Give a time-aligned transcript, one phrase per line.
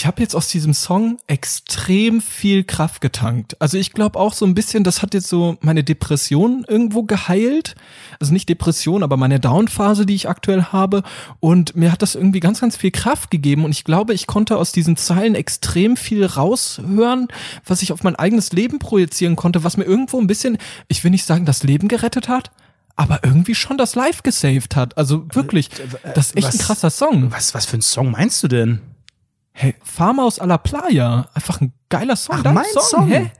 [0.00, 3.60] ich habe jetzt aus diesem Song extrem viel Kraft getankt.
[3.60, 7.74] Also ich glaube auch so ein bisschen, das hat jetzt so meine Depression irgendwo geheilt.
[8.18, 11.02] Also nicht Depression, aber meine Downphase, die ich aktuell habe.
[11.38, 13.66] Und mir hat das irgendwie ganz, ganz viel Kraft gegeben.
[13.66, 17.28] Und ich glaube, ich konnte aus diesen Zeilen extrem viel raushören,
[17.66, 20.56] was ich auf mein eigenes Leben projizieren konnte, was mir irgendwo ein bisschen,
[20.88, 22.50] ich will nicht sagen, das Leben gerettet hat,
[22.96, 24.96] aber irgendwie schon das Live gesaved hat.
[24.96, 25.68] Also wirklich,
[26.14, 27.30] das ist echt was, ein krasser Song.
[27.32, 28.80] Was, was für ein Song meinst du denn?
[29.60, 31.28] Hey, Farmhaus a la Playa.
[31.34, 32.36] Einfach ein geiler Song.
[32.38, 33.08] Ach, Dein mein Song.
[33.08, 33.30] Hä?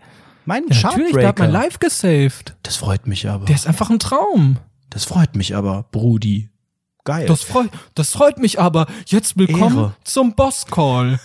[0.44, 1.50] Mein Ja, natürlich, der hat mein.
[1.50, 2.56] Live gesaved.
[2.62, 3.46] Das freut mich aber.
[3.46, 4.58] Der ist einfach ein Traum.
[4.90, 6.50] Das freut mich aber, Brudi.
[7.04, 7.24] Geil.
[7.24, 8.84] Das freut, das freut mich aber.
[9.06, 9.96] Jetzt willkommen Ehre.
[10.04, 11.18] zum Boss Call.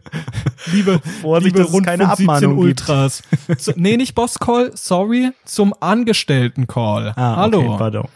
[0.72, 2.56] liebe, Vorsicht, liebe es keine Rundfunk 17 Abmahnung.
[2.58, 3.22] Ultras.
[3.58, 7.12] Zu, nee, nicht Boss Call, sorry, zum Angestellten Call.
[7.16, 7.58] Ah, Hallo.
[7.58, 8.08] Okay, pardon.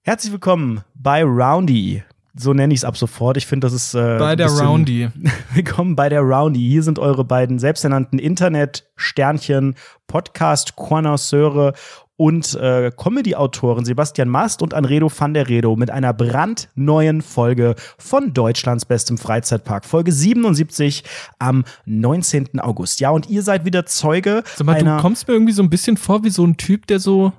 [0.00, 2.02] Herzlich willkommen bei Roundy.
[2.36, 3.36] So nenne ich es ab sofort.
[3.36, 5.08] Ich finde, das ist äh, Bei der bisschen- Roundy.
[5.54, 6.58] Willkommen bei der Roundy.
[6.68, 9.76] Hier sind eure beiden selbsternannten Internet-Sternchen,
[10.08, 11.74] Podcast-Connoisseure
[12.16, 18.32] und äh, Comedy-Autoren Sebastian Mast und Anredo van der Redo mit einer brandneuen Folge von
[18.34, 19.84] Deutschlands bestem Freizeitpark.
[19.84, 21.04] Folge 77
[21.38, 22.58] am 19.
[22.60, 22.98] August.
[23.00, 25.96] Ja, und ihr seid wieder Zeuge Sag mal, du kommst mir irgendwie so ein bisschen
[25.96, 27.32] vor wie so ein Typ, der so,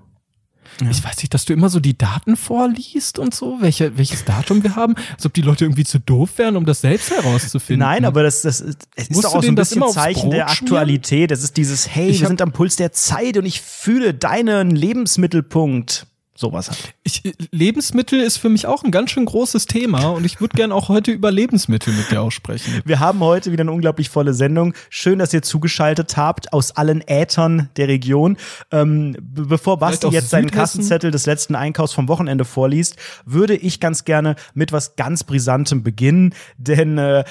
[0.89, 4.63] ich weiß nicht, dass du immer so die Daten vorliest und so, welche, welches Datum
[4.63, 7.85] wir haben, als ob die Leute irgendwie zu doof wären, um das selbst herauszufinden.
[7.85, 10.49] Nein, aber das, das ist, es ist doch auch so ein das bisschen Zeichen der?
[10.49, 11.31] Aktualität.
[11.31, 14.71] Es ist dieses, hey, Ich wir sind am Puls der Zeit und ich fühle deinen
[14.71, 16.07] Lebensmittelpunkt.
[16.37, 16.93] Sowas halt.
[17.03, 20.75] Ich, Lebensmittel ist für mich auch ein ganz schön großes Thema und ich würde gerne
[20.75, 22.81] auch heute über Lebensmittel mit dir auch sprechen.
[22.83, 24.73] Wir haben heute wieder eine unglaublich volle Sendung.
[24.89, 28.35] Schön, dass ihr zugeschaltet habt aus allen Ätern der Region.
[28.69, 30.59] Ähm, be- bevor Basti jetzt seinen Südhessen?
[30.59, 35.83] Kassenzettel des letzten Einkaufs vom Wochenende vorliest, würde ich ganz gerne mit was ganz Brisantem
[35.83, 37.23] beginnen, denn äh,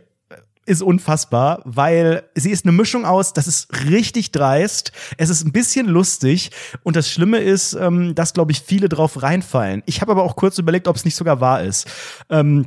[0.67, 5.53] ist unfassbar, weil sie ist eine Mischung aus, das ist richtig dreist, es ist ein
[5.53, 6.51] bisschen lustig
[6.83, 9.83] und das Schlimme ist, ähm, dass, glaube ich, viele drauf reinfallen.
[9.87, 11.87] Ich habe aber auch kurz überlegt, ob es nicht sogar wahr ist.
[12.31, 12.67] Ähm,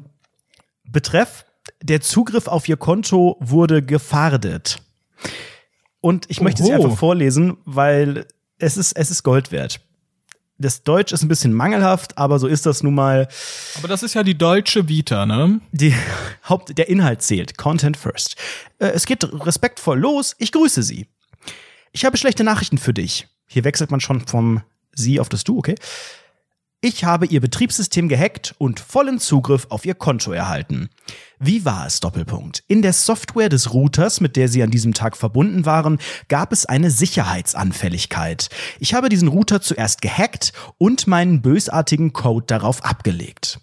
[0.86, 1.46] betreff,
[1.84, 4.82] der Zugriff auf ihr Konto wurde gefahrdet.
[6.02, 6.86] Und ich möchte sie Oho.
[6.86, 8.26] einfach vorlesen, weil
[8.58, 9.82] es ist, es ist Gold wert.
[10.62, 13.30] Das Deutsch ist ein bisschen mangelhaft, aber so ist das nun mal.
[13.78, 15.62] Aber das ist ja die deutsche Vita, ne?
[15.72, 15.96] Die
[16.50, 17.58] Haupt, der Inhalt zählt.
[17.58, 18.36] Content first.
[18.78, 20.36] Äh, es geht respektvoll los.
[20.38, 21.08] Ich grüße Sie.
[21.94, 23.28] Ich habe schlechte Nachrichten für dich.
[23.48, 24.62] Hier wechselt man schon vom
[24.94, 25.76] Sie auf das Du, okay?
[26.82, 30.90] Ich habe Ihr Betriebssystem gehackt und vollen Zugriff auf Ihr Konto erhalten.
[31.38, 32.64] Wie war es, Doppelpunkt?
[32.68, 36.66] In der Software des Routers, mit der Sie an diesem Tag verbunden waren, gab es
[36.66, 38.50] eine Sicherheitsanfälligkeit.
[38.80, 43.60] Ich habe diesen Router zuerst gehackt und meinen bösartigen Code darauf abgelegt.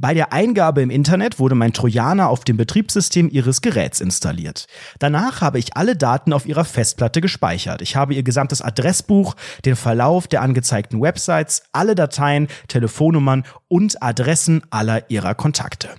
[0.00, 4.66] Bei der Eingabe im Internet wurde mein Trojaner auf dem Betriebssystem Ihres Geräts installiert.
[4.98, 7.82] Danach habe ich alle Daten auf Ihrer Festplatte gespeichert.
[7.82, 14.62] Ich habe Ihr gesamtes Adressbuch, den Verlauf der angezeigten Websites, alle Dateien, Telefonnummern und Adressen
[14.70, 15.90] aller Ihrer Kontakte.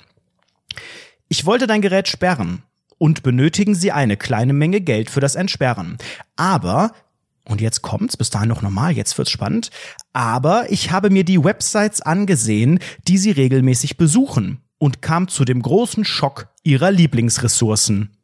[1.28, 2.64] Ich wollte dein Gerät sperren
[2.98, 6.00] und benötigen Sie eine kleine Menge Geld für das Entsperren.
[6.36, 6.92] Aber
[7.46, 9.72] und jetzt kommt's, bis dahin noch normal, jetzt wird's spannend.
[10.14, 15.62] Aber ich habe mir die Websites angesehen, die sie regelmäßig besuchen und kam zu dem
[15.62, 18.16] großen Schock ihrer Lieblingsressourcen.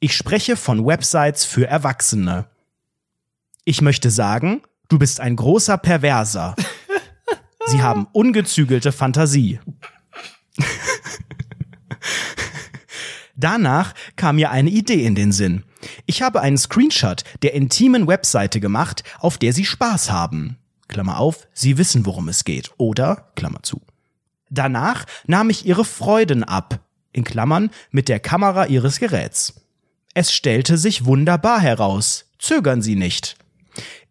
[0.00, 2.46] Ich spreche von Websites für Erwachsene.
[3.64, 6.54] Ich möchte sagen, du bist ein großer Perverser.
[7.66, 9.58] Sie haben ungezügelte Fantasie.
[13.36, 15.64] Danach kam mir eine Idee in den Sinn.
[16.06, 20.58] Ich habe einen Screenshot der intimen Webseite gemacht, auf der Sie Spaß haben.
[20.88, 22.70] Klammer auf, Sie wissen, worum es geht.
[22.78, 23.80] Oder, Klammer zu.
[24.50, 26.80] Danach nahm ich Ihre Freuden ab.
[27.12, 29.54] in Klammern, mit der Kamera Ihres Geräts.
[30.12, 32.26] Es stellte sich wunderbar heraus.
[32.38, 33.36] Zögern Sie nicht.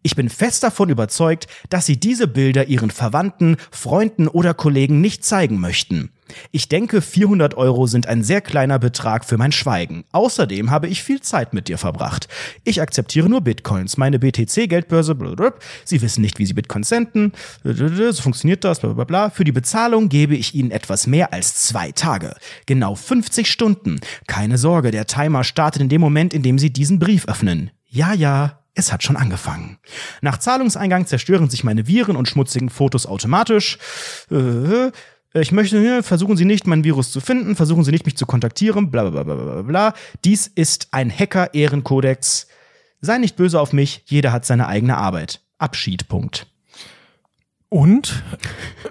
[0.02, 5.24] Ich bin fest davon überzeugt, dass Sie diese Bilder Ihren Verwandten, Freunden oder Kollegen nicht
[5.24, 6.10] zeigen möchten.
[6.50, 10.04] Ich denke, 400 Euro sind ein sehr kleiner Betrag für mein Schweigen.
[10.12, 12.28] Außerdem habe ich viel Zeit mit dir verbracht.
[12.64, 15.16] Ich akzeptiere nur Bitcoins, meine BTC-Geldbörse,
[15.84, 17.32] Sie wissen nicht, wie Sie Bitcoins senden,
[17.62, 19.30] so funktioniert das, bla bla bla.
[19.30, 22.34] Für die Bezahlung gebe ich Ihnen etwas mehr als zwei Tage.
[22.66, 24.00] Genau 50 Stunden.
[24.26, 27.70] Keine Sorge, der Timer startet in dem Moment, in dem Sie diesen Brief öffnen.
[27.88, 29.78] Ja, ja, es hat schon angefangen.
[30.20, 33.78] Nach Zahlungseingang zerstören sich meine Viren und schmutzigen Fotos automatisch.
[34.30, 34.90] Äh,
[35.40, 38.90] ich möchte, versuchen Sie nicht, mein Virus zu finden, versuchen Sie nicht, mich zu kontaktieren,
[38.90, 39.94] bla bla bla bla bla.
[40.24, 42.48] Dies ist ein Hacker-Ehrenkodex.
[43.00, 45.40] Sei nicht böse auf mich, jeder hat seine eigene Arbeit.
[45.58, 46.46] Abschied, Punkt.
[47.68, 48.22] Und?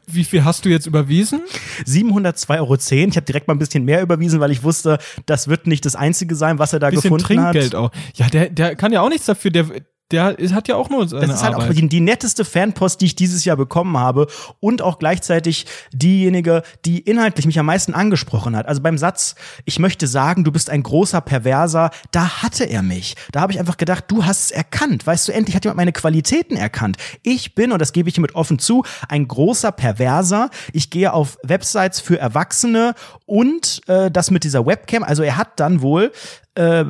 [0.06, 1.42] Wie viel hast du jetzt überwiesen?
[1.86, 2.76] 702,10 Euro.
[2.76, 5.96] Ich habe direkt mal ein bisschen mehr überwiesen, weil ich wusste, das wird nicht das
[5.96, 7.76] Einzige sein, was er da bisschen gefunden Trinkgeld hat.
[7.76, 7.92] auch.
[8.16, 9.52] Ja, der, der kann ja auch nichts dafür.
[9.52, 9.66] Der,
[10.12, 11.72] der hat ja auch nur seine Das ist halt Arbeit.
[11.72, 14.28] auch die, die, netteste Fanpost, die ich dieses Jahr bekommen habe
[14.60, 18.68] und auch gleichzeitig diejenige, die inhaltlich mich am meisten angesprochen hat.
[18.68, 19.34] Also beim Satz,
[19.66, 23.16] ich möchte sagen, du bist ein großer Perverser, da hatte er mich.
[23.32, 25.08] Da habe ich einfach gedacht, du hast es erkannt.
[25.08, 26.98] Weißt du, endlich hat jemand meine Qualitäten erkannt.
[27.24, 30.52] Ich bin, und das gebe ich hiermit offen zu, ein großer Perverser.
[30.72, 32.94] Ich gehe auf Websites für Erwachsene
[33.26, 35.04] und äh, das mit dieser Webcam.
[35.04, 36.12] Also er hat dann wohl
[36.54, 36.86] äh,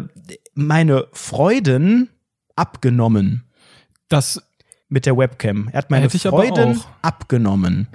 [0.53, 2.09] meine Freuden
[2.56, 3.44] abgenommen.
[4.10, 4.42] Das
[4.90, 5.69] mit der Webcam.
[5.72, 7.88] Er hat meine Freuden abgenommen.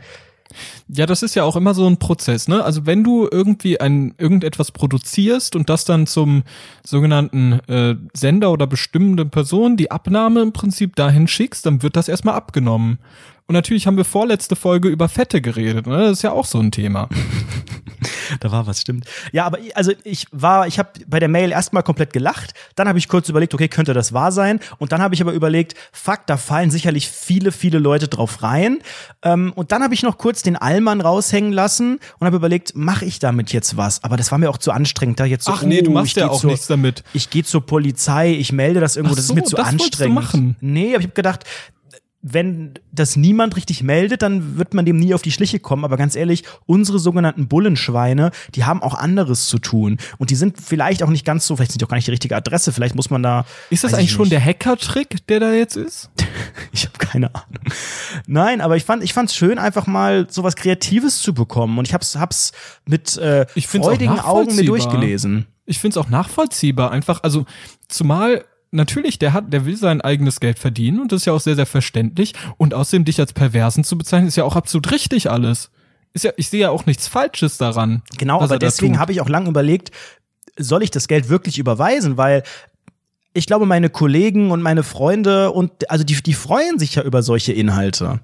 [0.89, 2.65] Ja, das ist ja auch immer so ein Prozess, ne?
[2.65, 6.43] Also wenn du irgendwie ein irgendetwas produzierst und das dann zum
[6.85, 12.09] sogenannten äh, Sender oder bestimmende Person die Abnahme im Prinzip dahin schickst, dann wird das
[12.09, 12.99] erstmal abgenommen.
[13.47, 15.99] Und natürlich haben wir vorletzte Folge über Fette geredet, ne?
[15.99, 17.09] Das ist ja auch so ein Thema.
[18.41, 19.07] da war was, stimmt.
[19.33, 22.99] Ja, aber also ich war, ich habe bei der Mail erstmal komplett gelacht, dann habe
[22.99, 24.61] ich kurz überlegt, okay, könnte das wahr sein?
[24.79, 28.79] Und dann habe ich aber überlegt, fuck, da fallen sicherlich viele, viele Leute drauf rein.
[29.23, 33.05] Ähm, und dann habe ich noch kurz den Allmann raushängen lassen und habe überlegt, mache
[33.05, 34.05] ich damit jetzt was?
[34.05, 36.17] Aber das war mir auch zu anstrengend, da jetzt so, Ach nee, du oh, machst
[36.17, 37.05] ja auch zur, nichts damit.
[37.13, 40.17] Ich gehe zur Polizei, ich melde das irgendwo, so, das ist mir zu das anstrengend.
[40.17, 40.57] Du machen.
[40.61, 41.45] Nee, aber ich habe gedacht,
[42.23, 45.85] wenn das niemand richtig meldet, dann wird man dem nie auf die Schliche kommen.
[45.85, 49.97] Aber ganz ehrlich, unsere sogenannten Bullenschweine, die haben auch anderes zu tun.
[50.19, 52.11] Und die sind vielleicht auch nicht ganz so, vielleicht sind die auch gar nicht die
[52.11, 52.73] richtige Adresse.
[52.73, 53.47] Vielleicht muss man da.
[53.71, 56.11] Ist das eigentlich schon der Hacker-Trick, der da jetzt ist?
[56.73, 57.65] ich habe keine Ahnung.
[58.27, 61.79] Nein, aber ich fand, ich fand's schön, einfach mal sowas Kreatives zu bekommen.
[61.79, 62.53] Und ich hab's, hab's
[62.85, 65.47] mit äh, ich freudigen Augen mir durchgelesen.
[65.65, 66.91] Ich find's auch nachvollziehbar.
[66.91, 67.47] Einfach, also
[67.89, 71.41] zumal natürlich, der hat, der will sein eigenes Geld verdienen und das ist ja auch
[71.41, 72.35] sehr, sehr verständlich.
[72.57, 75.71] Und außerdem dich als Perversen zu bezeichnen, ist ja auch absolut richtig alles.
[76.13, 78.03] Ist ja, ich sehe ja auch nichts Falsches daran.
[78.19, 79.93] Genau, aber deswegen habe ich auch lange überlegt,
[80.59, 82.17] soll ich das Geld wirklich überweisen?
[82.17, 82.43] Weil
[83.33, 87.23] ich glaube, meine Kollegen und meine Freunde und also die, die freuen sich ja über
[87.23, 88.21] solche Inhalte.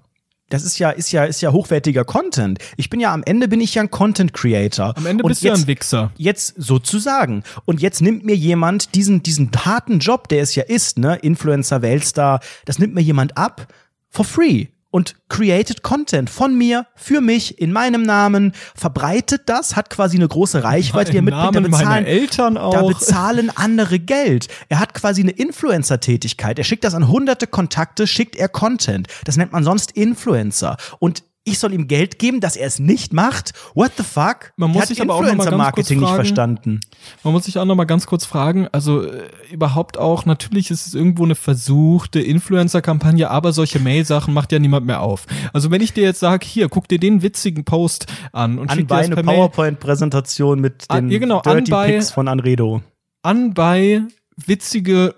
[0.49, 2.61] Das ist ja, ist ja, ist ja hochwertiger Content.
[2.77, 4.97] Ich bin ja am Ende bin ich ja ein Content Creator.
[4.97, 6.13] Am Ende bist du ja ein Wichser.
[6.17, 7.43] Jetzt sozusagen.
[7.65, 11.83] Und jetzt nimmt mir jemand diesen, diesen harten Job, der es ja ist, ne, Influencer,
[11.83, 13.67] Weltstar, das nimmt mir jemand ab
[14.09, 19.91] for free und created Content von mir, für mich, in meinem Namen, verbreitet das, hat
[19.91, 21.57] quasi eine große Reichweite, die er mitbringt.
[21.57, 22.73] Da bezahlen, Eltern auch.
[22.73, 24.49] da bezahlen andere Geld.
[24.69, 26.59] Er hat quasi eine Influencer-Tätigkeit.
[26.59, 29.09] Er schickt das an hunderte Kontakte, schickt er Content.
[29.25, 30.77] Das nennt man sonst Influencer.
[30.99, 33.53] Und ich soll ihm Geld geben, dass er es nicht macht.
[33.75, 34.53] What the fuck?
[34.57, 36.81] Man muss sich aber auch noch mal ganz Marketing kurz fragen, nicht verstanden.
[37.23, 40.89] Man muss sich auch noch mal ganz kurz fragen, also äh, überhaupt auch natürlich ist
[40.89, 45.27] es irgendwo eine versuchte Influencer Kampagne, aber solche Mail Sachen macht ja niemand mehr auf.
[45.53, 48.89] Also wenn ich dir jetzt sage, hier, guck dir den witzigen Post an und schick
[48.89, 52.83] dir das per eine PowerPoint Präsentation mit den an, ja, genau, Dirty Pics von Anredo.
[53.23, 54.03] An bei
[54.37, 55.15] witzige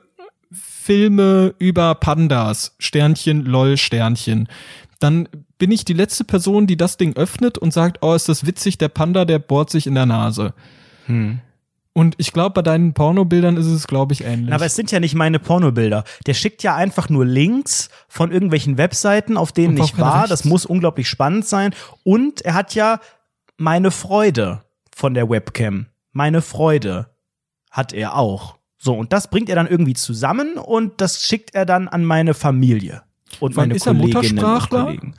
[0.53, 4.49] Filme über Pandas, Sternchen, lol, Sternchen
[4.99, 8.47] dann bin ich die letzte Person, die das Ding öffnet und sagt, oh, ist das
[8.47, 10.55] witzig, der Panda, der bohrt sich in der Nase.
[11.07, 11.41] Hm.
[11.93, 14.55] Und ich glaube, bei deinen Pornobildern ist es, glaube ich, ähnlich.
[14.55, 16.05] Aber es sind ja nicht meine Pornobilder.
[16.27, 20.29] Der schickt ja einfach nur Links von irgendwelchen Webseiten, auf denen ich war.
[20.29, 21.75] Das muss unglaublich spannend sein.
[22.05, 23.01] Und er hat ja
[23.57, 24.63] meine Freude
[24.95, 25.87] von der Webcam.
[26.13, 27.11] Meine Freude
[27.73, 28.59] hat er auch.
[28.77, 32.33] So, und das bringt er dann irgendwie zusammen und das schickt er dann an meine
[32.33, 33.03] Familie
[33.41, 33.99] und meine ist und
[34.69, 35.15] Kollegen.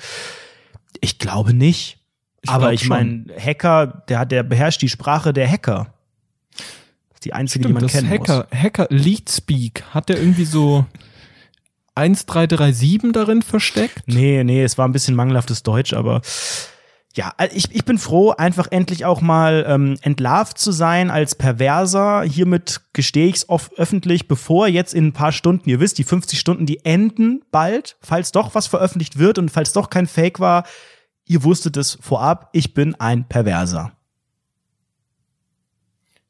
[1.02, 1.98] Ich glaube nicht.
[2.42, 5.94] Ich aber ich meine, Hacker, der, der beherrscht die Sprache der Hacker.
[6.56, 8.62] Das ist die einzige, Stimmt, die man kennen Hacker, muss.
[8.62, 10.86] Hacker Leadspeak, hat der irgendwie so
[11.96, 14.04] 1337 darin versteckt?
[14.06, 16.22] Nee, nee, es war ein bisschen mangelhaftes Deutsch, aber
[17.20, 21.36] ja, also ich, ich bin froh, einfach endlich auch mal ähm, entlarvt zu sein als
[21.36, 22.22] Perverser.
[22.22, 26.40] Hiermit gestehe ich es öffentlich, bevor jetzt in ein paar Stunden, ihr wisst, die 50
[26.40, 30.64] Stunden, die enden bald, falls doch was veröffentlicht wird und falls doch kein Fake war,
[31.26, 33.92] ihr wusstet es vorab, ich bin ein Perverser.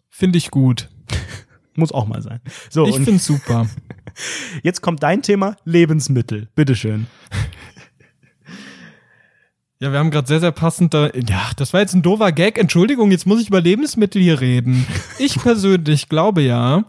[0.09, 0.89] Finde ich gut.
[1.75, 2.39] Muss auch mal sein.
[2.71, 3.67] So, ich finde super.
[4.63, 6.47] Jetzt kommt dein Thema Lebensmittel.
[6.55, 7.05] Bitteschön.
[9.81, 11.09] Ja, wir haben gerade sehr, sehr passend da.
[11.15, 12.57] Ja, das war jetzt ein doofer Gag.
[12.57, 14.85] Entschuldigung, jetzt muss ich über Lebensmittel hier reden.
[15.19, 16.83] Ich persönlich glaube ja,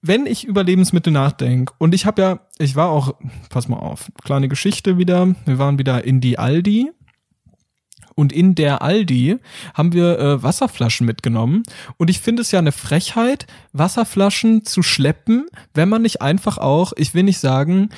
[0.00, 3.14] wenn ich über Lebensmittel nachdenke, und ich habe ja, ich war auch,
[3.50, 5.34] pass mal auf, kleine Geschichte wieder.
[5.44, 6.92] Wir waren wieder in die Aldi
[8.16, 9.36] und in der Aldi
[9.74, 11.62] haben wir äh, Wasserflaschen mitgenommen.
[11.98, 16.94] Und ich finde es ja eine Frechheit, Wasserflaschen zu schleppen, wenn man nicht einfach auch,
[16.96, 17.90] ich will nicht sagen,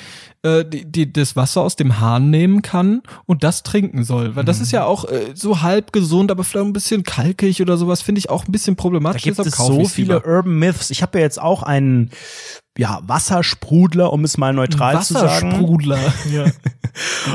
[0.43, 4.35] äh, die, die, das Wasser aus dem Hahn nehmen kann und das trinken soll.
[4.35, 4.63] Weil das mhm.
[4.63, 8.19] ist ja auch äh, so halb gesund, aber vielleicht ein bisschen kalkig oder sowas, finde
[8.19, 9.23] ich auch ein bisschen problematisch.
[9.23, 10.27] Da gibt es so viele lieber.
[10.27, 10.89] Urban Myths.
[10.89, 12.11] Ich habe ja jetzt auch einen
[12.77, 15.51] ja, Wassersprudler, um es mal neutral zu sagen.
[15.51, 15.99] Wassersprudler,
[16.33, 16.45] ja.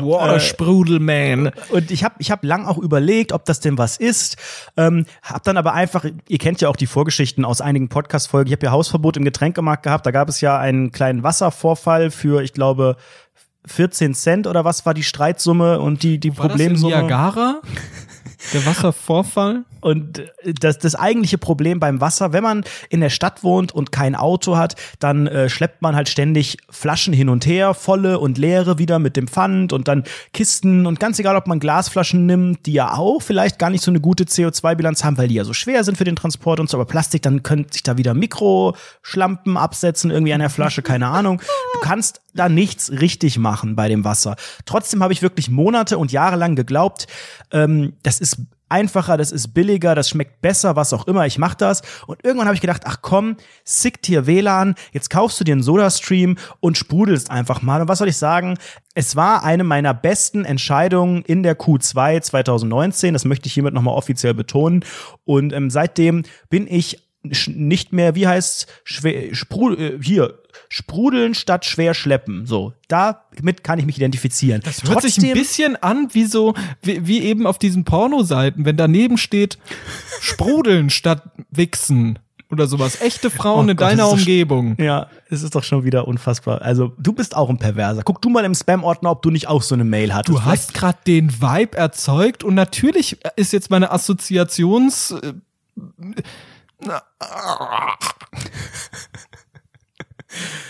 [0.01, 1.53] Watersprudelman.
[1.71, 4.37] Und ich habe ich hab lang auch überlegt, ob das denn was ist.
[4.77, 8.49] Ähm, hab dann aber einfach, ihr kennt ja auch die Vorgeschichten aus einigen Podcast-Folgen.
[8.49, 10.07] Ich habe ja Hausverbot im Getränkemarkt gehabt.
[10.07, 12.97] Da gab es ja einen kleinen Wasservorfall für, ich glaube,
[13.67, 16.93] 14 Cent oder was war die Streitsumme und die, die war Problemsumme?
[16.93, 17.61] Das in Niagara?
[18.53, 19.65] Der Wasservorfall?
[19.85, 20.23] Und
[20.61, 24.57] das, das eigentliche Problem beim Wasser, wenn man in der Stadt wohnt und kein Auto
[24.57, 28.99] hat, dann äh, schleppt man halt ständig Flaschen hin und her, volle und leere wieder
[28.99, 32.95] mit dem Pfand und dann Kisten und ganz egal, ob man Glasflaschen nimmt, die ja
[32.95, 35.99] auch vielleicht gar nicht so eine gute CO2-Bilanz haben, weil die ja so schwer sind
[35.99, 40.33] für den Transport und so, aber Plastik, dann könnte sich da wieder Mikroschlampen absetzen irgendwie
[40.33, 41.43] an der Flasche, keine Ahnung.
[41.75, 44.37] Du kannst da nichts richtig machen bei dem Wasser.
[44.65, 47.07] Trotzdem habe ich wirklich Monate und Jahre lang geglaubt,
[47.53, 48.34] ähm, das ist
[48.69, 51.83] einfacher, das ist billiger, das schmeckt besser, was auch immer, ich mach das.
[52.07, 55.63] Und irgendwann habe ich gedacht, ach komm, sickt hier WLAN, jetzt kaufst du dir einen
[55.63, 57.81] Soda-Stream und sprudelst einfach mal.
[57.81, 58.59] Und was soll ich sagen?
[58.95, 63.13] Es war eine meiner besten Entscheidungen in der Q2 2019.
[63.13, 64.85] Das möchte ich hiermit nochmal offiziell betonen.
[65.25, 70.39] Und ähm, seitdem bin ich nicht mehr, wie heißt sprudel, äh, hier,
[70.75, 72.47] sprudeln statt schwer schleppen.
[72.47, 74.61] So, damit kann ich mich identifizieren.
[74.65, 78.65] Das hört Trotzdem, sich ein bisschen an wie so, wie, wie eben auf diesen Pornoseiten,
[78.65, 79.57] wenn daneben steht,
[80.21, 82.19] sprudeln statt wichsen
[82.51, 83.01] oder sowas.
[83.01, 84.75] Echte Frauen oh in Gott, deiner Umgebung.
[84.81, 86.63] ja, es ist doch schon wieder unfassbar.
[86.63, 88.03] Also, du bist auch ein Perverser.
[88.03, 90.37] Guck du mal im Spam-Ordner, ob du nicht auch so eine Mail hattest.
[90.37, 95.15] Du hast gerade den Vibe erzeugt und natürlich ist jetzt meine Assoziations.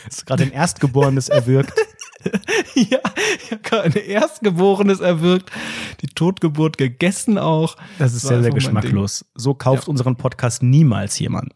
[0.09, 1.73] Ist gerade ein Erstgeborenes erwürgt.
[2.75, 2.99] ja,
[3.83, 5.51] ein Erstgeborenes erwürgt.
[6.01, 7.77] Die Totgeburt gegessen auch.
[7.99, 9.27] Das ist sehr, sehr geschmacklos.
[9.35, 9.91] So kauft ja.
[9.91, 11.53] unseren Podcast niemals jemand.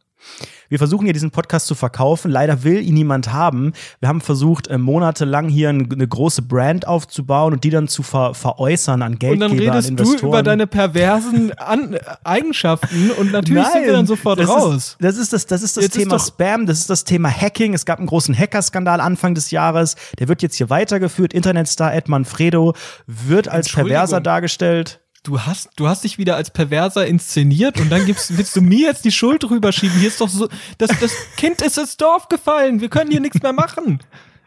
[0.68, 2.30] Wir versuchen ja diesen Podcast zu verkaufen.
[2.30, 3.72] Leider will ihn niemand haben.
[4.00, 8.34] Wir haben versucht, äh, monatelang hier eine große Brand aufzubauen und die dann zu ver
[8.34, 13.72] veräußern an Geldgeber, Und dann redest du über deine perversen an Eigenschaften und natürlich Nein,
[13.72, 14.75] sind wir dann sofort das raus.
[14.76, 17.30] Ist, das ist das, das, ist das jetzt Thema ist Spam, das ist das Thema
[17.30, 17.75] Hacking.
[17.75, 19.96] Es gab einen großen Hackerskandal Anfang des Jahres.
[20.18, 21.32] Der wird jetzt hier weitergeführt.
[21.32, 22.75] Internetstar Ed Manfredo
[23.06, 28.06] wird als Perverser dargestellt du hast, du hast dich wieder als Perverser inszeniert und dann
[28.06, 29.98] gibst, willst du mir jetzt die Schuld drüber schieben.
[29.98, 30.48] Hier ist doch so,
[30.78, 32.80] das, das Kind ist ins Dorf gefallen.
[32.80, 34.00] Wir können hier nichts mehr machen.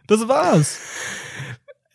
[0.07, 0.77] Das war's.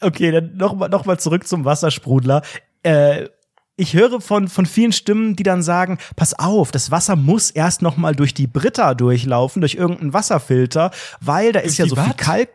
[0.00, 2.42] Okay, dann nochmal noch mal zurück zum Wassersprudler.
[2.82, 3.28] Äh,
[3.76, 7.82] ich höre von, von vielen Stimmen, die dann sagen, pass auf, das Wasser muss erst
[7.82, 10.90] noch mal durch die Britta durchlaufen, durch irgendeinen Wasserfilter,
[11.20, 12.48] weil da ist ja so viel Kalk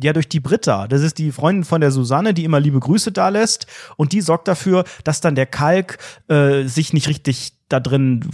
[0.00, 0.88] ja, durch die Britta.
[0.88, 3.66] Das ist die Freundin von der Susanne, die immer liebe Grüße da lässt.
[3.96, 5.98] Und die sorgt dafür, dass dann der Kalk
[6.28, 8.28] äh, sich nicht richtig da drin.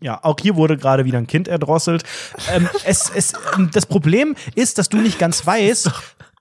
[0.00, 2.04] Ja, auch hier wurde gerade wieder ein Kind erdrosselt.
[2.52, 5.90] Ähm, es, es, ähm, das Problem ist, dass du nicht ganz weißt,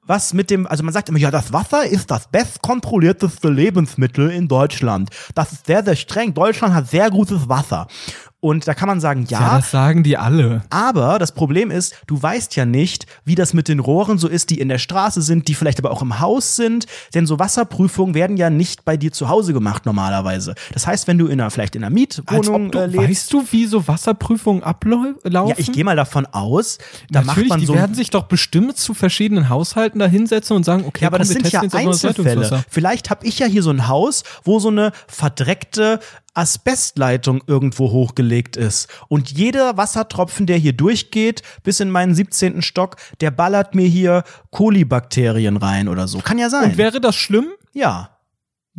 [0.09, 4.47] was mit dem, also man sagt immer, ja, das Wasser ist das bestkontrollierteste Lebensmittel in
[4.47, 5.09] Deutschland.
[5.35, 6.33] Das ist sehr, sehr streng.
[6.33, 7.87] Deutschland hat sehr gutes Wasser.
[8.41, 9.55] Und da kann man sagen, ja, ja.
[9.57, 10.61] Das sagen die alle.
[10.69, 14.49] Aber das Problem ist, du weißt ja nicht, wie das mit den Rohren so ist,
[14.49, 16.85] die in der Straße sind, die vielleicht aber auch im Haus sind.
[17.13, 20.55] Denn so Wasserprüfungen werden ja nicht bei dir zu Hause gemacht normalerweise.
[20.71, 23.09] Das heißt, wenn du in einer, vielleicht in einer Mietwohnung du, äh, lebst.
[23.09, 25.15] Weißt du, wie so Wasserprüfungen ablaufen?
[25.29, 26.77] Ja, ich gehe mal davon aus,
[27.09, 27.73] da Natürlich, macht man die so.
[27.73, 31.17] Die werden sich doch bestimmt zu verschiedenen Haushalten da hinsetzen und sagen, okay, ja, aber
[31.17, 32.63] komm, das sind ja Einzelfälle.
[32.69, 35.99] Vielleicht habe ich ja hier so ein Haus, wo so eine verdreckte
[36.33, 38.87] Asbestleitung irgendwo hochgelegt ist.
[39.07, 42.61] Und jeder Wassertropfen, der hier durchgeht, bis in meinen 17.
[42.61, 46.19] Stock, der ballert mir hier Kolibakterien rein oder so.
[46.19, 46.71] Kann ja sein.
[46.71, 47.47] Und wäre das schlimm?
[47.73, 48.18] Ja.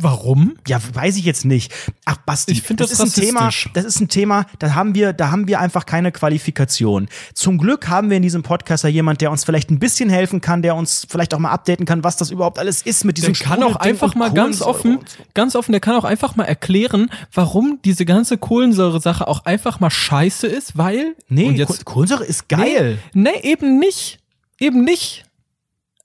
[0.01, 0.57] Warum?
[0.67, 1.71] Ja, weiß ich jetzt nicht.
[2.05, 5.13] Ach, Basti, Ich find das ist ein Thema, das ist ein Thema, da haben wir,
[5.13, 7.07] da haben wir einfach keine Qualifikation.
[7.33, 10.41] Zum Glück haben wir in diesem Podcast ja jemand, der uns vielleicht ein bisschen helfen
[10.41, 13.33] kann, der uns vielleicht auch mal updaten kann, was das überhaupt alles ist mit diesem
[13.33, 14.99] Der kann auch einfach mal ganz offen,
[15.33, 19.89] ganz offen, der kann auch einfach mal erklären, warum diese ganze Kohlensäure-Sache auch einfach mal
[19.89, 21.15] scheiße ist, weil.
[21.29, 22.99] Nee, jetzt, Koh- Kohlensäure ist geil.
[23.13, 24.19] Nee, nee, eben nicht.
[24.59, 25.25] Eben nicht.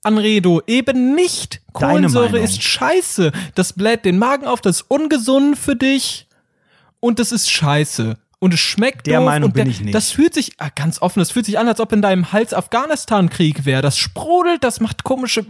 [0.03, 1.61] Anredo, eben nicht.
[1.79, 2.45] Deine Kohlensäure Meinung.
[2.45, 3.31] ist scheiße.
[3.55, 6.27] Das bläht den Magen auf, das ist ungesund für dich.
[6.99, 8.17] Und das ist scheiße.
[8.39, 9.95] Und es schmeckt Der doof Meinung und der, bin ich nicht.
[9.95, 12.53] Das fühlt sich, ah, ganz offen, das fühlt sich an, als ob in deinem Hals
[12.53, 13.81] Afghanistan-Krieg wäre.
[13.81, 15.43] Das sprudelt, das macht komische,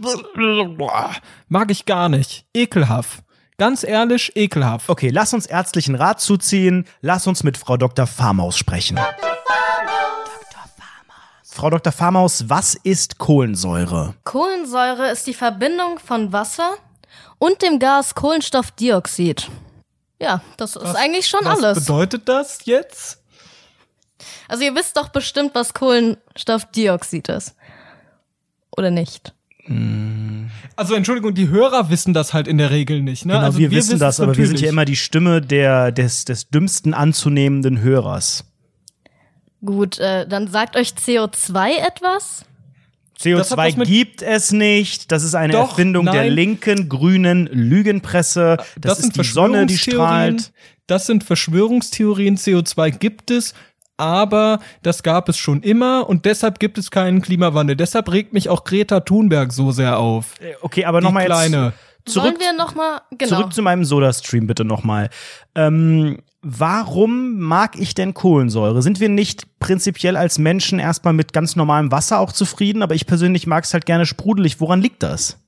[1.48, 2.46] mag ich gar nicht.
[2.54, 3.20] Ekelhaft.
[3.58, 4.88] Ganz ehrlich, ekelhaft.
[4.88, 6.84] Okay, lass uns ärztlichen Rat zuziehen.
[7.00, 8.06] Lass uns mit Frau Dr.
[8.06, 8.98] Farmaus sprechen.
[11.58, 11.92] Frau Dr.
[11.92, 14.14] Farmaus, was ist Kohlensäure?
[14.22, 16.74] Kohlensäure ist die Verbindung von Wasser
[17.38, 19.50] und dem Gas Kohlenstoffdioxid.
[20.22, 21.80] Ja, das ist eigentlich schon Was alles.
[21.80, 23.18] bedeutet das jetzt?
[24.46, 27.56] Also ihr wisst doch bestimmt, was Kohlenstoffdioxid ist.
[28.76, 29.34] Oder nicht?
[30.76, 33.26] Also Entschuldigung, die Hörer wissen das halt in der Regel nicht.
[33.26, 33.32] Ne?
[33.32, 36.50] Genau, also wir, wissen das, aber wir sind ja immer die Stimme der, des, des
[36.50, 38.44] dümmsten anzunehmenden Hörers.
[39.64, 42.44] Gut, äh, dann sagt euch CO2 etwas?
[43.20, 45.10] Das hat was CO2 mit- gibt es nicht.
[45.10, 46.32] Das ist eine Doch, Erfindung der nein.
[46.32, 48.58] linken, grünen Lügenpresse.
[48.80, 50.38] Das, ist die Sonne, die Verschwörungstheorien.
[50.38, 50.52] strahlt.
[50.86, 52.36] Das sind Verschwörungstheorien.
[52.36, 53.54] CO2 gibt es,
[53.96, 57.74] aber das gab es schon immer und deshalb gibt es keinen Klimawandel.
[57.74, 60.34] Deshalb regt mich auch Greta Thunberg so sehr auf.
[60.62, 61.72] Okay, aber nochmal jetzt kleine.
[62.06, 63.36] zurück, Wollen wir noch mal genau.
[63.36, 65.10] zurück zu meinem Soda-Stream bitte nochmal.
[65.56, 68.82] Ähm, warum mag ich denn Kohlensäure?
[68.82, 72.82] Sind wir nicht prinzipiell als Menschen erstmal mit ganz normalem Wasser auch zufrieden?
[72.82, 74.60] Aber ich persönlich mag es halt gerne sprudelig.
[74.60, 75.38] Woran liegt das?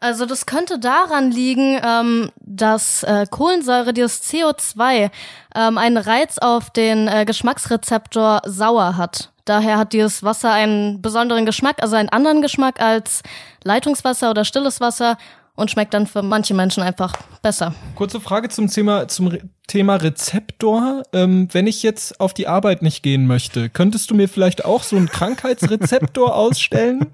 [0.00, 5.10] Also das könnte daran liegen, ähm, dass äh, Kohlensäure, dieses CO2,
[5.54, 9.32] ähm, einen Reiz auf den äh, Geschmacksrezeptor sauer hat.
[9.46, 13.22] Daher hat dieses Wasser einen besonderen Geschmack, also einen anderen Geschmack als
[13.62, 15.16] Leitungswasser oder stilles Wasser
[15.54, 17.74] und schmeckt dann für manche Menschen einfach besser.
[17.94, 21.02] Kurze Frage zum Thema, zum Re Thema Rezeptor.
[21.12, 24.82] Ähm, wenn ich jetzt auf die Arbeit nicht gehen möchte, könntest du mir vielleicht auch
[24.82, 27.06] so einen Krankheitsrezeptor ausstellen?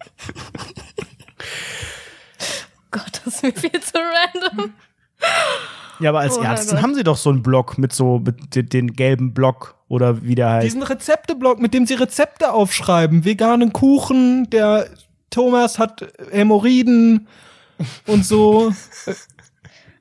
[2.91, 4.73] Gott, das ist mir viel zu random.
[6.01, 6.83] Ja, aber als Oh Gott.
[6.83, 10.35] haben sie doch so einen Block mit so mit den, den gelben Block oder wie
[10.35, 10.65] der heißt.
[10.65, 13.25] Diesen Rezepteblock, mit dem sie Rezepte aufschreiben.
[13.25, 14.89] Veganen Kuchen, der
[15.31, 17.29] Thomas hat Hämorrhoiden
[18.07, 18.73] und so.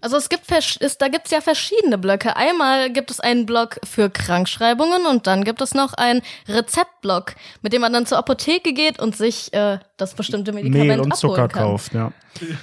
[0.02, 0.50] Also es gibt
[0.82, 2.36] ist, da gibt's ja verschiedene Blöcke.
[2.36, 7.74] Einmal gibt es einen Block für Krankschreibungen und dann gibt es noch einen Rezeptblock, mit
[7.74, 11.34] dem man dann zur Apotheke geht und sich äh, das bestimmte Medikament Mehl und abholen
[11.36, 11.64] Zucker kann.
[11.64, 12.12] kauft, ja.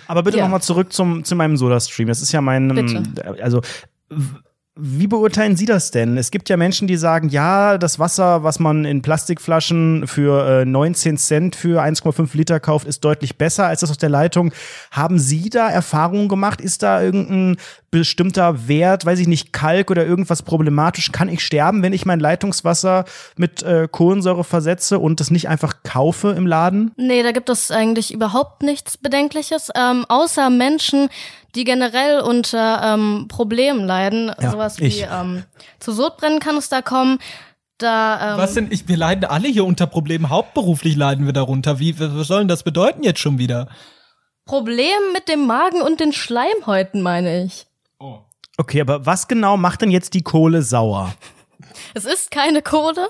[0.06, 0.44] Aber bitte Ja.
[0.44, 2.08] noch mal zurück zum, zu meinem Soda-Stream.
[2.08, 3.02] Das ist ja mein, Bitte.
[3.42, 3.60] also
[4.78, 6.18] wie beurteilen Sie das denn?
[6.18, 10.64] Es gibt ja Menschen, die sagen, ja, das Wasser, was man in Plastikflaschen für äh,
[10.66, 14.52] 19 Cent für 1,5 Liter kauft, ist deutlich besser als das aus der Leitung.
[14.90, 16.60] Haben Sie da Erfahrungen gemacht?
[16.60, 17.56] Ist da irgendein
[17.90, 21.10] bestimmter Wert, weiß ich nicht, Kalk oder irgendwas problematisch?
[21.10, 25.82] Kann ich sterben, wenn ich mein Leitungswasser mit äh, Kohlensäure versetze und das nicht einfach
[25.84, 26.92] kaufe im Laden?
[26.98, 31.08] Nee, da gibt es eigentlich überhaupt nichts Bedenkliches, ähm, außer Menschen,
[31.56, 34.30] die generell unter ähm, Problemen leiden.
[34.40, 34.98] Ja, Sowas ich.
[34.98, 35.44] wie ähm,
[35.80, 37.18] zu Sodbrennen kann es da kommen.
[37.78, 38.68] Da, ähm, Was denn?
[38.70, 40.30] Ich, wir leiden alle hier unter Problemen.
[40.30, 41.78] Hauptberuflich leiden wir darunter.
[41.78, 43.68] Wie, was soll denn das bedeuten jetzt schon wieder?
[44.44, 47.66] Problem mit dem Magen und den Schleimhäuten, meine ich.
[48.58, 51.14] Okay, aber was genau macht denn jetzt die Kohle sauer?
[51.94, 53.08] Es ist keine Kohle.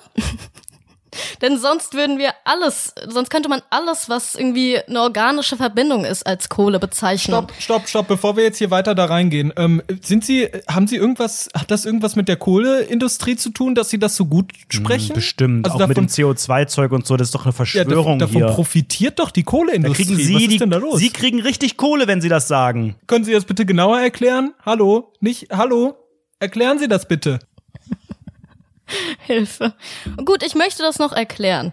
[1.42, 6.26] Denn sonst würden wir alles, sonst könnte man alles, was irgendwie eine organische Verbindung ist,
[6.26, 7.34] als Kohle bezeichnen.
[7.34, 9.52] Stopp, stopp, stopp, bevor wir jetzt hier weiter da reingehen.
[9.56, 13.90] Ähm, sind Sie, haben Sie irgendwas, hat das irgendwas mit der Kohleindustrie zu tun, dass
[13.90, 15.14] Sie das so gut sprechen?
[15.14, 18.18] Bestimmt, Also auch mit davon, dem CO2-Zeug und so, das ist doch eine ja, Verschwörung
[18.18, 18.46] davon, davon hier.
[18.54, 20.04] profitiert doch die Da Kohleindustrie.
[20.04, 20.98] kriegen Sie, Was ist die, denn da los?
[21.00, 22.96] Sie kriegen richtig Kohle, wenn Sie das sagen.
[23.06, 24.54] Können Sie das bitte genauer erklären?
[24.64, 25.12] Hallo?
[25.20, 25.96] Nicht, hallo?
[26.40, 27.38] Erklären Sie das bitte.
[29.26, 29.74] Hilfe.
[30.24, 31.72] Gut, ich möchte das noch erklären.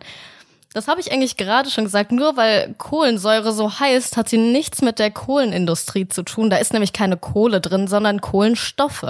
[0.73, 2.11] Das habe ich eigentlich gerade schon gesagt.
[2.11, 6.49] Nur weil Kohlensäure so heißt, hat sie nichts mit der Kohlenindustrie zu tun.
[6.49, 9.05] Da ist nämlich keine Kohle drin, sondern Kohlenstoffe.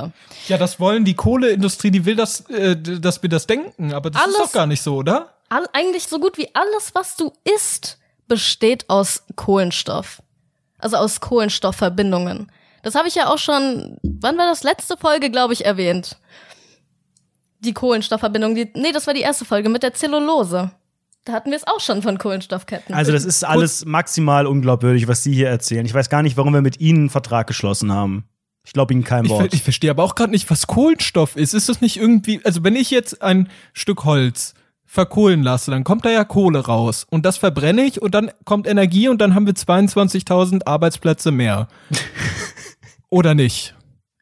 [0.50, 4.22] Ja, das wollen die Kohleindustrie, die will das, äh, dass wir das denken, aber das
[4.22, 5.30] ist Alles- doch gar nicht so, oder?
[5.48, 10.22] All, eigentlich so gut wie alles, was du isst, besteht aus Kohlenstoff.
[10.80, 12.52] Also aus Kohlenstoffverbindungen.
[12.82, 16.18] Das habe ich ja auch schon, wann war das letzte Folge, glaube ich, erwähnt.
[17.64, 20.72] Die Kohlenstoffverbindung, die, nee, das war die erste Folge mit der Zellulose.
[21.26, 22.94] Da hatten wir es auch schon von Kohlenstoffketten.
[22.94, 25.86] Also das ist alles maximal unglaubwürdig, was Sie hier erzählen.
[25.86, 28.26] Ich weiß gar nicht, warum wir mit Ihnen einen Vertrag geschlossen haben.
[28.66, 29.54] Ich glaube Ihnen kein Ich, Wort.
[29.54, 31.54] ich verstehe aber auch gerade nicht, was Kohlenstoff ist.
[31.54, 34.54] Ist das nicht irgendwie, also wenn ich jetzt ein Stück Holz
[34.86, 38.68] verkohlen lasse, dann kommt da ja Kohle raus und das verbrenne ich und dann kommt
[38.68, 41.68] Energie und dann haben wir 22.000 Arbeitsplätze mehr.
[43.10, 43.76] Oder nicht?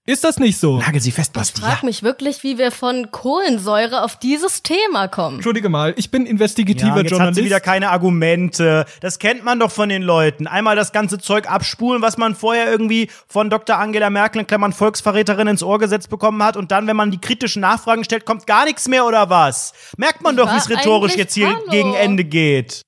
[0.07, 0.79] Ist das nicht so?
[0.79, 1.61] Nagel Sie fest, Basti.
[1.61, 5.35] Frag mich wirklich, wie wir von Kohlensäure auf dieses Thema kommen.
[5.35, 7.37] Entschuldige mal, ich bin investigativer Ja, jetzt hat Journalist.
[7.37, 8.85] sie wieder keine Argumente.
[9.01, 10.47] Das kennt man doch von den Leuten.
[10.47, 13.77] Einmal das ganze Zeug abspulen, was man vorher irgendwie von Dr.
[13.77, 16.57] Angela Merkel in Klammern Volksverräterin ins Ohr gesetzt bekommen hat.
[16.57, 19.73] Und dann, wenn man die kritischen Nachfragen stellt, kommt gar nichts mehr oder was?
[19.97, 21.61] Merkt man Ich doch, wie es rhetorisch jetzt hier Hallo.
[21.69, 22.81] gegen Ende geht.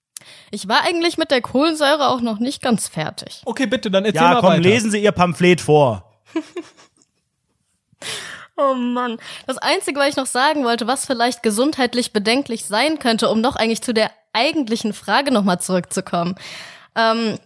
[0.50, 3.44] Ich war eigentlich mit der Kohlensäure auch noch nicht ganz fertig.
[3.46, 4.62] okay, bitte, dann erzähl Ja, mal komm, weiter.
[4.62, 6.10] lesen Sie Ihr Pamphlet vor.
[8.56, 9.18] Oh Mann.
[9.48, 13.56] Das Einzige, was ich noch sagen wollte, was vielleicht gesundheitlich bedenklich sein könnte, um noch
[13.56, 16.36] eigentlich zu der eigentlichen Frage nochmal zurückzukommen.
[16.96, 17.40] Ähm,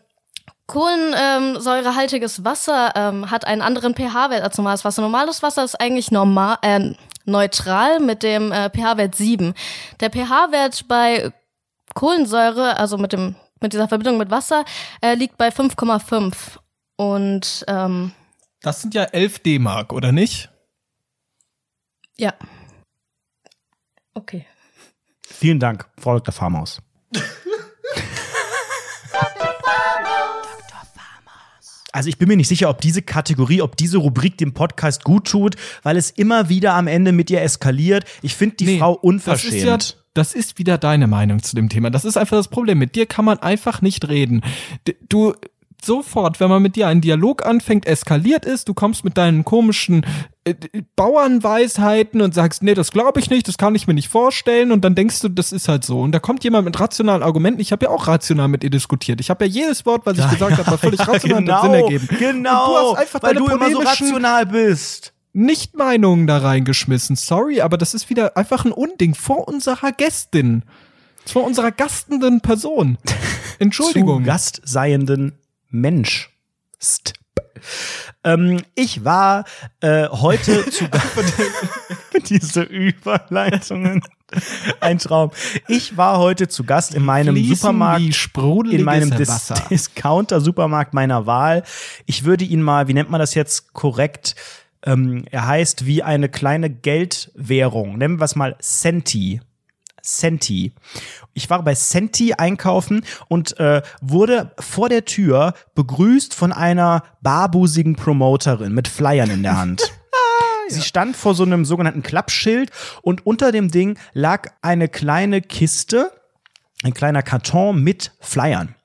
[0.68, 5.02] Kohlensäurehaltiges Wasser ähm, hat einen anderen pH-Wert als normales Wasser.
[5.02, 6.92] Normales Wasser ist eigentlich normal, äh,
[7.24, 9.54] neutral mit dem äh, pH-Wert 7.
[10.02, 11.32] Der pH-Wert bei
[11.94, 14.66] Kohlensäure, also mit dem mit dieser Verbindung mit Wasser,
[15.02, 16.60] äh, liegt bei 5,5.
[16.96, 18.12] Und ähm,
[18.62, 20.50] Das sind ja 11 D-Mark, oder nicht?
[22.18, 22.34] ja.
[24.14, 24.48] Okay.
[25.22, 26.34] Vielen Dank, Frau Dr.
[26.34, 26.82] Farmaus.
[31.94, 35.28] Also ich bin mir nicht sicher, ob diese Kategorie, ob diese Rubrik dem Podcast gut
[35.28, 38.06] tut, weil es immer wieder am Ende mit ihr eskaliert.
[38.22, 39.64] Ich finde die Nee, Frau Das ist, unverschämt.
[39.64, 39.78] ja,
[40.14, 41.90] das ist wieder deine Meinung zu dem Thema.
[41.90, 42.78] Das ist einfach das Problem.
[42.78, 44.42] Mit dir kann man einfach nicht reden.
[45.10, 45.34] Du
[45.84, 50.06] sofort, wenn man mit dir einen Dialog anfängt, eskaliert ist, du kommst mit deinen komischen
[50.44, 50.56] äh,
[50.96, 54.84] Bauernweisheiten und sagst, nee, das glaube ich nicht, das kann ich mir nicht vorstellen und
[54.84, 56.02] dann denkst du, das ist halt so.
[56.02, 57.62] Und da kommt jemand mit rationalen Argumenten.
[57.62, 59.22] Ich habe ja auch rational mit ihr diskutiert.
[59.22, 61.74] Ich habe ja jedes Wort, was ich gesagt habe, war völlig rational und hat Sinn
[61.74, 62.08] ergeben.
[62.18, 65.14] Genau, Und du hast einfach weil deine du immer so rational bist.
[65.34, 67.16] nicht-Meinungen da reingeschmissen.
[67.16, 70.64] Sorry, aber das ist wieder einfach ein Unding vor unserer Gästin.
[71.26, 72.98] Vor unserer gastenden Person.
[73.60, 74.20] Entschuldigung.
[74.20, 75.34] Zu Gast seienden
[75.70, 76.30] Mensch.
[76.82, 77.14] St.
[78.24, 79.46] Ähm, ich war
[79.82, 80.86] äh, heute zu
[82.30, 84.02] diese Überleitungen.
[84.82, 85.32] Ein Traum.
[85.68, 88.28] Ich war heute zu Gast in meinem Fließen Supermarkt
[88.72, 89.54] in meinem Dis.
[89.70, 91.64] Discounter-Supermarkt meiner Wahl.
[92.06, 94.36] Ich würde ihn mal, wie nennt man das jetzt korrekt?
[94.86, 97.98] Ähm, er heißt wie eine kleine Geldwährung.
[97.98, 99.42] Nennen wir es mal Centi.
[100.08, 100.74] Centi.
[101.34, 107.96] Ich war bei Centi einkaufen und äh, wurde vor der Tür begrüßt von einer barbusigen
[107.96, 109.82] Promoterin mit Flyern in der Hand.
[110.70, 116.12] Sie stand vor so einem sogenannten Klappschild und unter dem Ding lag eine kleine Kiste,
[116.84, 118.76] ein kleiner Karton mit Flyern.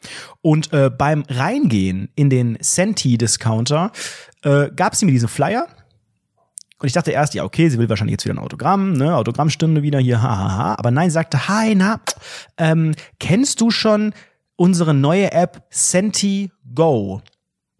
[0.40, 3.92] Und äh, beim Reingehen in den Senti-Discounter
[4.42, 5.66] äh, gab sie mir diesen Flyer.
[6.82, 9.82] Und ich dachte erst, ja, okay, sie will wahrscheinlich jetzt wieder ein Autogramm, ne, Autogrammstunde
[9.82, 10.50] wieder hier, hahaha.
[10.50, 10.74] Ha, ha.
[10.78, 12.00] Aber nein, sagte, hi, na,
[12.56, 14.12] ähm, kennst du schon
[14.56, 17.22] unsere neue App Senti Go?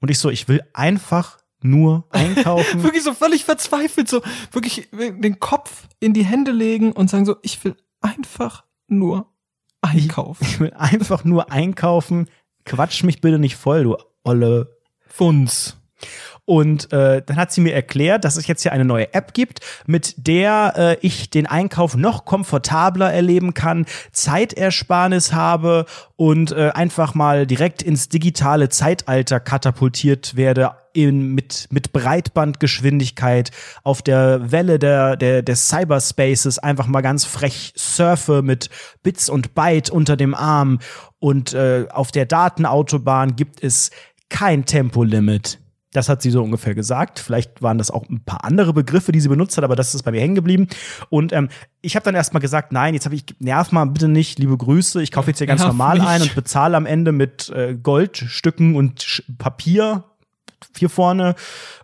[0.01, 2.83] Und ich so, ich will einfach nur einkaufen.
[2.85, 7.37] Wirklich so völlig verzweifelt, so wirklich den Kopf in die Hände legen und sagen so,
[7.43, 9.33] ich will einfach nur
[9.81, 10.45] einkaufen.
[10.45, 12.29] Ich will einfach nur einkaufen.
[12.65, 14.77] Quatsch mich bitte nicht voll, du olle.
[15.09, 15.77] Funz.
[16.45, 19.61] Und äh, dann hat sie mir erklärt, dass es jetzt hier eine neue App gibt,
[19.87, 27.15] mit der äh, ich den Einkauf noch komfortabler erleben kann, Zeitersparnis habe und äh, einfach
[27.15, 33.53] mal direkt ins digitale Zeitalter katapultiert werde in, mit, mit Breitbandgeschwindigkeit
[33.85, 38.69] auf der Welle der, der, des Cyberspaces einfach mal ganz frech surfe mit
[39.05, 40.81] Bits und Byte unter dem Arm
[41.21, 43.91] und äh, auf der Datenautobahn gibt es
[44.29, 45.62] kein Tempolimit.
[45.93, 47.19] Das hat sie so ungefähr gesagt.
[47.19, 50.03] Vielleicht waren das auch ein paar andere Begriffe, die sie benutzt hat, aber das ist
[50.03, 50.69] bei mir hängen geblieben.
[51.11, 51.49] Und ähm,
[51.83, 55.03] ich habe dann erstmal gesagt, nein, jetzt habe ich, nerv mal bitte nicht, liebe Grüße.
[55.03, 56.09] Ich kaufe jetzt hier ganz Nerv normal mich.
[56.09, 60.05] ein und bezahle am Ende mit äh, Goldstücken und Sch Papier
[60.77, 61.35] hier vorne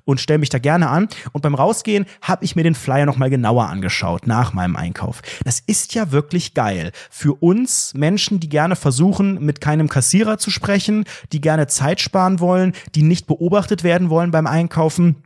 [0.04, 1.08] und stelle mich da gerne an.
[1.32, 5.22] Und beim Rausgehen habe ich mir den Flyer noch mal genauer angeschaut nach meinem Einkauf.
[5.44, 10.50] Das ist ja wirklich geil für uns Menschen, die gerne versuchen, mit keinem Kassierer zu
[10.50, 15.16] sprechen, die gerne Zeit sparen wollen, die nicht beobachtet werden wollen beim Einkaufen.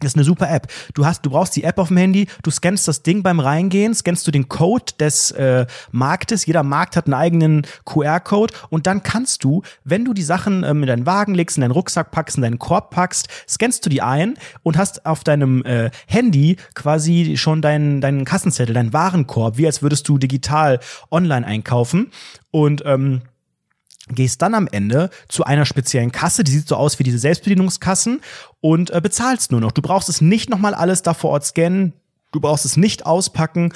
[0.00, 0.68] Das ist eine super App.
[0.94, 3.94] Du hast, du brauchst die App auf dem Handy, du scannst das Ding beim Reingehen,
[3.94, 6.46] scannst du den Code des äh, Marktes.
[6.46, 10.82] Jeder Markt hat einen eigenen QR-Code und dann kannst du, wenn du die Sachen ähm,
[10.82, 14.02] in deinen Wagen legst, in deinen Rucksack packst, in deinen Korb packst, scannst du die
[14.02, 19.66] ein und hast auf deinem äh, Handy quasi schon deinen deinen Kassenzettel, deinen Warenkorb, wie
[19.66, 20.78] als würdest du digital
[21.10, 22.12] online einkaufen
[22.52, 23.22] und ähm,
[24.08, 28.20] gehst dann am Ende zu einer speziellen Kasse, die sieht so aus wie diese Selbstbedienungskassen
[28.60, 29.72] und äh, bezahlst nur noch.
[29.72, 31.92] Du brauchst es nicht nochmal alles da vor Ort scannen,
[32.32, 33.72] du brauchst es nicht auspacken,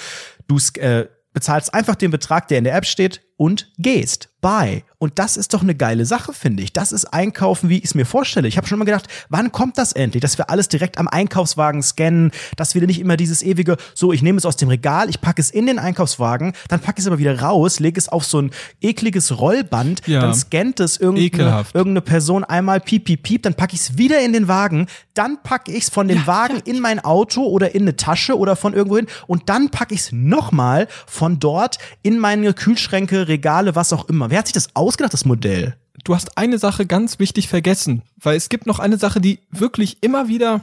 [0.48, 4.28] du äh, bezahlst einfach den Betrag, der in der App steht und gehst.
[4.40, 4.84] Bye.
[5.02, 6.72] Und das ist doch eine geile Sache, finde ich.
[6.72, 8.46] Das ist Einkaufen, wie ich es mir vorstelle.
[8.46, 11.82] Ich habe schon immer gedacht, wann kommt das endlich, dass wir alles direkt am Einkaufswagen
[11.82, 15.20] scannen, dass wir nicht immer dieses ewige, so, ich nehme es aus dem Regal, ich
[15.20, 18.24] packe es in den Einkaufswagen, dann packe ich es aber wieder raus, lege es auf
[18.24, 20.20] so ein ekliges Rollband, Ja.
[20.20, 24.20] dann scannt es irgendeine, irgendeine Person einmal piep, piep, piep, dann packe ich es wieder
[24.20, 26.72] in den Wagen, dann packe ich es von dem Ja, Wagen ja.
[26.72, 30.00] in mein Auto oder in eine Tasche oder von irgendwo hin und dann packe ich
[30.02, 34.30] es nochmal von dort in meine Kühlschränke, Regale, was auch immer.
[34.30, 35.76] Wer hat sich das ausgedacht, das Modell?
[36.04, 39.98] du hast eine Sache ganz wichtig vergessen, weil es gibt noch eine Sache, die wirklich
[40.00, 40.60] immer wieder,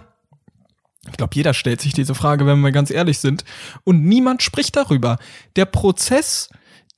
[1.06, 3.46] ich glaube, jeder stellt sich diese Frage, wenn wir ganz ehrlich sind,
[3.84, 5.18] und niemand spricht darüber.
[5.56, 6.50] Der Prozess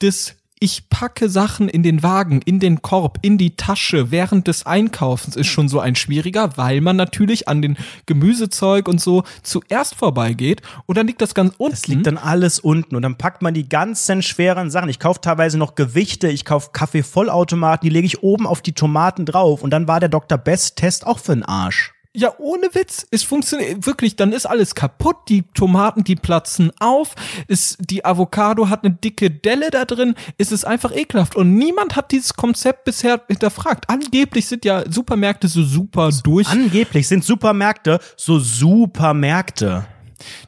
[0.02, 4.67] des ich packe Sachen in den Wagen, in den Korb, in die Tasche während des
[4.67, 9.95] Einkaufens ist schon so ein schwieriger, weil man natürlich an den Gemüsezeug und so zuerst
[9.95, 11.71] vorbeigeht und dann liegt das ganz unten.
[11.71, 14.89] Das liegt dann alles unten und dann packt man die ganzen schweren Sachen.
[14.89, 19.26] Ich kaufe teilweise noch Gewichte, ich kaufe Kaffeevollautomaten, die lege ich oben auf die Tomaten
[19.26, 20.38] drauf und dann war der Dr.
[20.38, 21.91] Best Test auch für den Arsch.
[22.13, 23.08] Ja, ohne Witz.
[23.10, 27.15] Es funktioniert wirklich, dann ist alles kaputt, die Tomaten, die platzen auf,
[27.47, 31.38] ist, die Avocado hat eine dicke Delle da drin, es ist einfach ekelhaft.
[31.38, 33.89] Und niemand hat dieses Konzept bisher hinterfragt.
[33.89, 36.50] Angeblich sind ja Supermärkte so super durch.
[36.50, 39.86] Angeblich sind Supermärkte so Supermärkte.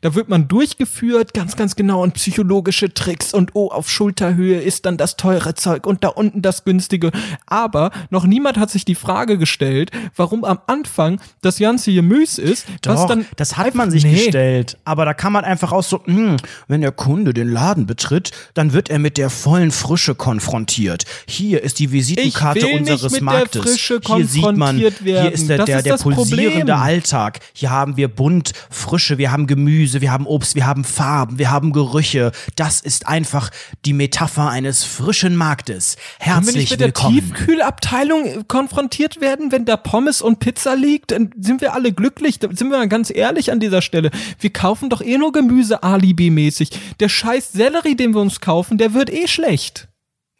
[0.02, 4.86] Da wird man durchgeführt, ganz, ganz genau und psychologische Tricks und oh, auf Schulterhöhe ist
[4.86, 7.12] dann das teure Zeug und da unten das günstige.
[7.46, 12.66] Aber noch niemand hat sich die Frage gestellt, warum am Anfang das ganze Gemüse ist,
[12.86, 14.16] was Doch, dann das hat man sich Nee.
[14.16, 14.78] gestellt.
[14.86, 18.74] Aber da kann man einfach aus so, hm, wenn der Kunde den Laden betritt, dann
[18.74, 21.06] wird er mit der vollen Frische konfrontiert.
[21.28, 23.76] Hier ist die Visitenkarte unseres Marktes.
[23.78, 25.32] Hier sieht man, konfrontiert hier werden.
[25.34, 26.16] ist der, Das der, ist der das Problem.
[26.28, 27.40] pulsierende Alltag.
[27.54, 31.52] Hier haben wir bunt, Frische, wir haben Gemüse, wir haben Obst, wir haben Farben, wir
[31.52, 32.32] haben Gerüche.
[32.56, 33.50] Das ist einfach
[33.86, 35.96] die Metapher eines frischen Marktes.
[36.20, 37.16] Wenn wir Herzlich nicht mit der willkommen.
[37.20, 42.40] Tiefkühlabteilung äh, konfrontiert werden, wenn da Pommes und Pizza liegt, dann sind wir alle glücklich.
[42.40, 44.12] Da sind wir mal ganz ehrlich an dieser Stelle.
[44.40, 46.72] Wir kaufen doch eh nur Gemüse alibimäßig.
[47.00, 49.88] Der scheiß Sellerie, den wir uns kaufen, der wird eh schlecht.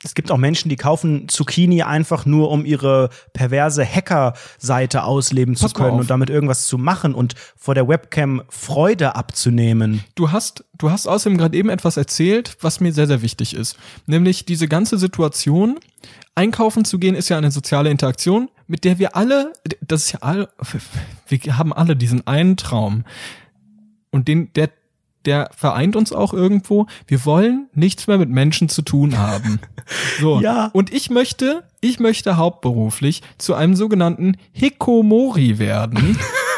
[0.04, 5.64] Es gibt auch Menschen, die kaufen Zucchini einfach nur, um ihre perverse Hacker-Seite ausleben zu
[5.66, 10.04] Pass mal können und damit irgendwas zu machen und vor der Webcam Freude abzunehmen.
[10.16, 13.78] Du hast, du hast außerdem gerade eben etwas erzählt, was mir sehr, sehr wichtig ist.
[14.06, 15.80] Nämlich diese ganze Situation,
[16.36, 20.20] einkaufen zu gehen, ist ja eine soziale Interaktion, mit der wir alle, das ist ja
[20.22, 20.50] alle,
[21.28, 23.06] wir haben alle diesen einen Traum.
[24.12, 24.70] Und den, der,
[25.26, 26.88] der vereint uns auch irgendwo.
[27.08, 29.60] Wir wollen nichts mehr mit Menschen zu tun haben.
[30.18, 30.40] So.
[30.40, 30.70] Ja.
[30.72, 36.18] Und ich möchte, ich möchte hauptberuflich zu einem sogenannten Hikomori werden.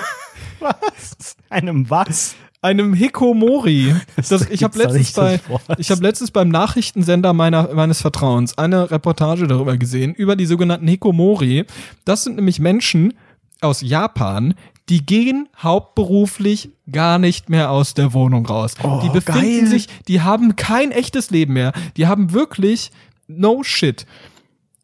[0.60, 1.36] Was?
[1.50, 2.36] Einem was?
[2.66, 3.96] einem Hikomori.
[4.16, 5.40] Das, ich gibt's habe letztens das bei
[5.78, 10.88] ich habe letztens beim Nachrichtensender meiner meines Vertrauens eine Reportage darüber gesehen über die sogenannten
[10.88, 11.66] Hikomori.
[12.06, 13.14] Das sind nämlich Menschen
[13.62, 14.56] aus Japan,
[14.90, 18.76] die gehen hauptberuflich gar nicht mehr aus der Wohnung raus.
[18.84, 19.68] Oh, die befinden geil.
[19.68, 21.74] sich, die haben kein echtes Leben mehr.
[21.98, 22.92] Die haben wirklich
[23.28, 24.06] no shit.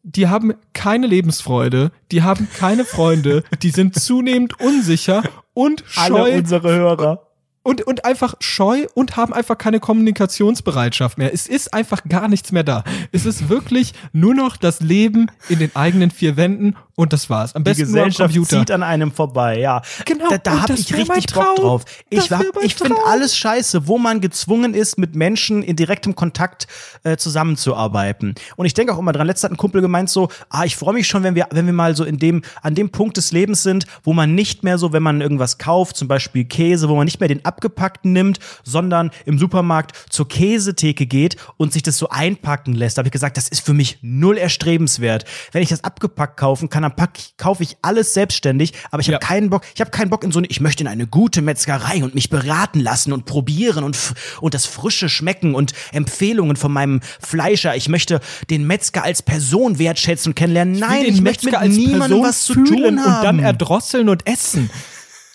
[0.04, 5.22] Die haben keine Lebensfreude, die haben keine Freunde, die sind zunehmend unsicher
[5.54, 7.31] und scheu Alle unsere Hörer.
[7.62, 11.32] Und, und einfach scheu und haben einfach keine Kommunikationsbereitschaft mehr.
[11.32, 12.84] Es ist einfach gar nichts mehr da.
[13.12, 17.54] Es ist wirklich nur noch das Leben in den eigenen vier Wänden und das war's.
[17.54, 19.80] Am Die besten am Gesellschaft zieht an einem vorbei, ja.
[20.04, 21.84] Genau, Da, da habe ich richtig Bock drauf.
[22.10, 26.66] Ich, war- ich finde alles scheiße, wo man gezwungen ist, mit Menschen in direktem Kontakt
[27.04, 28.34] äh, zusammenzuarbeiten.
[28.56, 30.94] Und ich denke auch immer dran, letztens hat ein Kumpel gemeint so, ah, ich freue
[30.94, 33.62] mich schon, wenn wir, wenn wir mal so in dem, an dem Punkt des Lebens
[33.62, 37.04] sind, wo man nicht mehr so, wenn man irgendwas kauft, zum Beispiel Käse, wo man
[37.04, 42.08] nicht mehr den abgepackten nimmt, sondern im Supermarkt zur Käsetheke geht und sich das so
[42.08, 42.96] einpacken lässt.
[42.96, 45.24] Da habe ich gesagt, das ist für mich null erstrebenswert.
[45.52, 49.12] Wenn ich das abgepackt kaufen kann, dann pack, kaufe ich alles selbstständig, aber ich habe
[49.12, 49.18] Ja.
[49.18, 52.02] keinen Bock, ich habe keinen Bock in so eine, ich möchte in eine gute Metzgerei
[52.02, 53.98] und mich beraten lassen und probieren und,
[54.40, 57.76] und das frische schmecken und Empfehlungen von meinem Fleischer.
[57.76, 60.78] Ich möchte den Metzger als Person wertschätzen und kennenlernen.
[60.78, 63.16] Nein, den ich möchte mit niemandem was zu tun haben.
[63.18, 64.70] und dann erdrosseln und essen.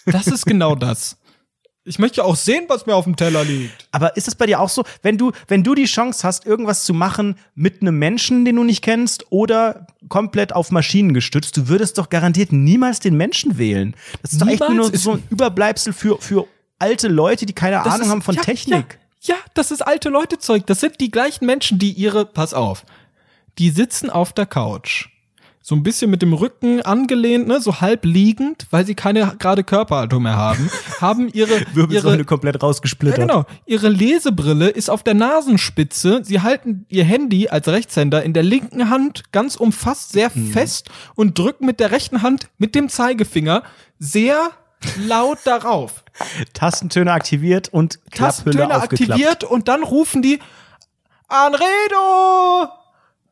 [0.06, 1.18] Das ist genau das.
[1.88, 3.88] Ich möchte auch sehen, was mir auf dem Teller liegt.
[3.91, 6.84] Aber ist es bei dir auch so, wenn du, wenn du die Chance hast, irgendwas
[6.84, 11.67] zu machen mit einem Menschen, den du nicht kennst, oder komplett auf Maschinen gestützt, du
[11.69, 13.95] würdest doch garantiert niemals den Menschen wählen.
[14.21, 16.45] Das ist doch echt Niemals nur so ein Überbleibsel für, für
[16.78, 19.00] alte Leute, die keine Das Ahnung ist- haben von ja, Technik.
[19.21, 20.65] Ja, ja, das ist alte Leute Zeug.
[20.67, 22.84] Das sind die gleichen Menschen, die ihre, pass auf,
[23.58, 25.08] die sitzen auf der Couch.
[25.70, 29.66] So ein bisschen mit dem Rücken angelehnt, ne, so halb liegend, weil sie keine gerade
[29.66, 30.70] Körperhaltung mehr haben,
[31.02, 33.18] haben ihre, Wirbelsäule komplett rausgesplittert.
[33.20, 33.46] ja, genau.
[33.66, 36.22] Ihre Lesebrille ist auf der Nasenspitze.
[36.24, 40.52] Sie halten ihr Handy als Rechtshänder in der linken Hand ganz umfasst sehr Mhm.
[40.54, 43.64] fest und drücken mit der rechten Hand mit dem Zeigefinger
[44.00, 44.40] sehr
[45.06, 46.06] laut darauf.
[46.54, 50.40] Tastentöne aktiviert und Klapphülle Tastentöne aktiviert und dann rufen die
[51.28, 52.70] Anredo!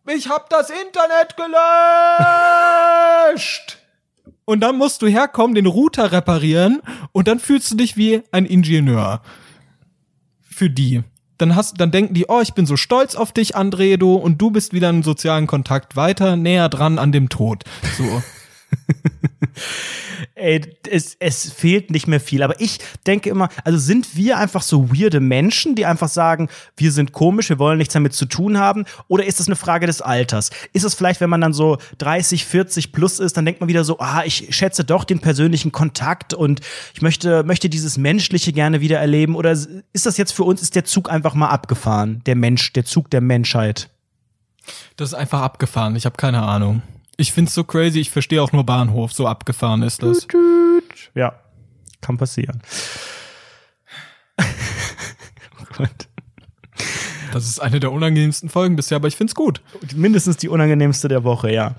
[0.07, 1.35] Ich hab das Internet
[3.35, 3.79] gelöscht!
[4.45, 8.45] Und dann musst du herkommen, den Router reparieren und dann fühlst du dich wie ein
[8.45, 9.23] Ingenieur.
[10.43, 11.01] Für die.
[11.39, 14.51] Dann hast, dann denken die, oh, ich bin so stolz auf dich, Andredo, und du
[14.51, 17.63] bist wieder im sozialen Kontakt weiter, näher dran an dem Tod.
[17.97, 18.03] So.
[20.37, 22.43] Ey, es, es fehlt nicht mehr viel.
[22.43, 26.91] Aber ich denke immer, also sind wir einfach so weirde Menschen, die einfach sagen, wir
[26.91, 28.83] sind komisch, wir wollen nichts damit zu tun haben?
[29.07, 30.49] Oder ist das eine Frage des Alters?
[30.73, 33.85] Ist es vielleicht, wenn man dann so 30, 40 plus ist, dann denkt man wieder
[33.85, 36.59] so, ah, ich schätze doch den persönlichen Kontakt und
[36.93, 39.35] ich möchte, möchte dieses Menschliche gerne wieder erleben?
[39.35, 42.21] Oder ist das jetzt für uns, ist der Zug einfach mal abgefahren?
[42.25, 43.89] Der Mensch, der Zug der Menschheit?
[44.97, 45.95] Das ist einfach abgefahren.
[45.95, 46.81] Ich habe keine Ahnung.
[47.17, 49.13] Ich find's so crazy, ich verstehe auch nur Bahnhof.
[49.13, 50.27] So abgefahren ist das.
[51.13, 51.33] Ja,
[52.01, 52.61] kann passieren.
[54.39, 56.07] oh Gott.
[57.31, 59.61] Das ist eine der unangenehmsten Folgen bisher, aber ich find's gut.
[59.93, 61.75] mindestens die unangenehmste der Woche, ja.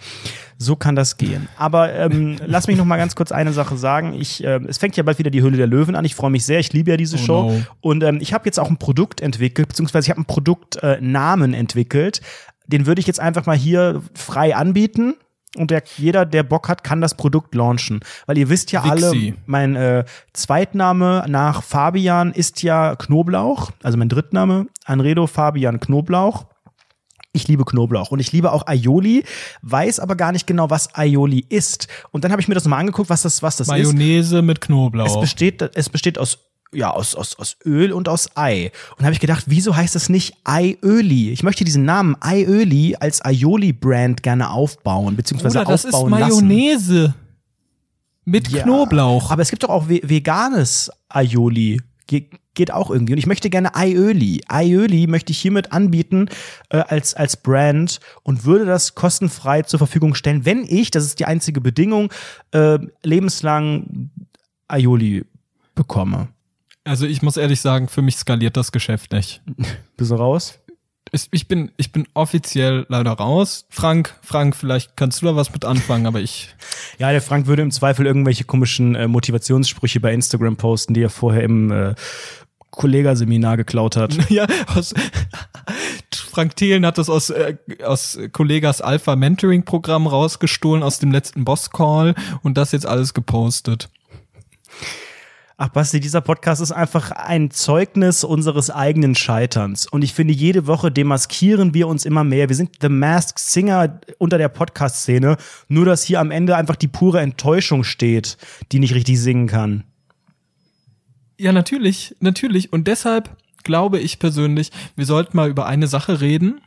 [0.59, 1.49] So kann das gehen.
[1.57, 4.13] Aber ähm, lass mich noch mal ganz kurz eine Sache sagen.
[4.15, 6.05] Ich, ähm, es fängt ja bald wieder die Hülle der Löwen an.
[6.05, 6.59] Ich freue mich sehr.
[6.61, 7.51] Ich liebe ja diese Oh Show.
[7.51, 7.63] no.
[7.81, 11.59] Und ähm, ich habe jetzt auch ein Produkt entwickelt, beziehungsweise ich habe einen Produktnamen äh,
[11.59, 12.21] entwickelt.
[12.67, 15.15] Den würde ich jetzt einfach mal hier frei anbieten.
[15.57, 18.01] Und der, jeder, der Bock hat, kann das Produkt launchen.
[18.27, 19.35] Weil ihr wisst ja alle, Wixi.
[19.47, 23.71] mein äh, Zweitname nach Fabian ist ja Knoblauch.
[23.83, 26.47] Also mein Drittname, Anredo Fabian Knoblauch.
[27.33, 29.23] Ich liebe Knoblauch und ich liebe auch Aioli,
[29.61, 31.87] weiß aber gar nicht genau, was Aioli ist.
[32.11, 33.73] Und dann habe ich mir das nochmal angeguckt, was das, was das ist.
[33.73, 35.21] Mayonnaise mit Es Knoblauch.
[35.21, 38.71] besteht, es besteht aus, ja, aus, aus, aus Öl und aus Ei.
[38.99, 41.31] Und habe ich gedacht, wieso heißt das nicht Aiöli?
[41.31, 46.47] Ich möchte diesen Namen Aiöli als Aioli-Brand gerne aufbauen, beziehungsweise Bruder, das ist aufbauen lassen.
[46.47, 47.15] Mayonnaise
[48.25, 49.31] mit Ja, Knoblauch.
[49.31, 51.81] Aber es gibt doch auch ve veganes Aioli.
[52.07, 53.13] Ge geht auch irgendwie.
[53.13, 54.41] Und ich möchte gerne Aiöli.
[54.49, 56.31] Aiöli möchte ich hiermit anbieten
[56.71, 61.21] äh, als, als Brand und würde das kostenfrei zur Verfügung stellen, wenn ich, das ist
[61.21, 62.11] die einzige Bedingung,
[62.53, 64.11] äh, lebenslang
[64.69, 65.27] Aioli
[65.75, 66.29] bekomme.
[66.87, 69.43] Also ich muss ehrlich sagen, für mich skaliert das Geschäft nicht.
[69.97, 70.59] Bist du raus?
[71.31, 73.65] Ich, bin, ich bin offiziell leider raus.
[73.71, 76.49] Frank, Frank, vielleicht kannst du da was mit anfangen, aber ich,
[76.99, 81.11] Ja, der Frank würde im Zweifel irgendwelche komischen äh, Motivationssprüche bei Instagram posten, die er
[81.11, 81.95] vorher im äh,
[82.71, 84.17] Kollegaseminar geklaut hat.
[84.31, 84.95] ja, aus,
[86.15, 91.45] Frank Thelen hat das aus, äh, aus Kollegas Alpha Mentoring Programm rausgestohlen, aus dem letzten
[91.45, 93.89] Boss Call und das jetzt alles gepostet.
[95.59, 99.87] Ach Basti, dieser Podcast ist einfach ein Zeugnis unseres eigenen Scheiterns.
[99.87, 102.51] Und ich finde, jede Woche demaskieren wir uns immer mehr.
[102.51, 105.39] Wir sind The Masked Singer unter der Podcast-Szene.
[105.69, 108.37] Nur, dass hier am Ende einfach die pure Enttäuschung steht,
[108.71, 109.85] die nicht richtig singen kann.
[111.39, 112.71] Ja, natürlich, natürlich.
[112.75, 116.61] Und deshalb glaube ich persönlich, wir sollten mal über eine Sache reden.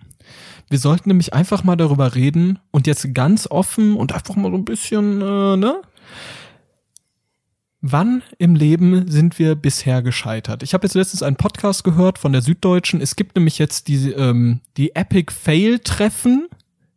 [0.71, 4.57] Wir sollten nämlich einfach mal darüber reden und jetzt ganz offen und einfach mal so
[4.57, 5.79] ein bisschen, äh, ne?
[7.81, 10.63] Wann im Leben sind wir bisher gescheitert?
[10.63, 12.99] Ich habe jetzt letztens einen Podcast gehört von der Süddeutschen.
[12.99, 16.49] Es gibt nämlich jetzt die, ähm, die Epic Fail Treffen,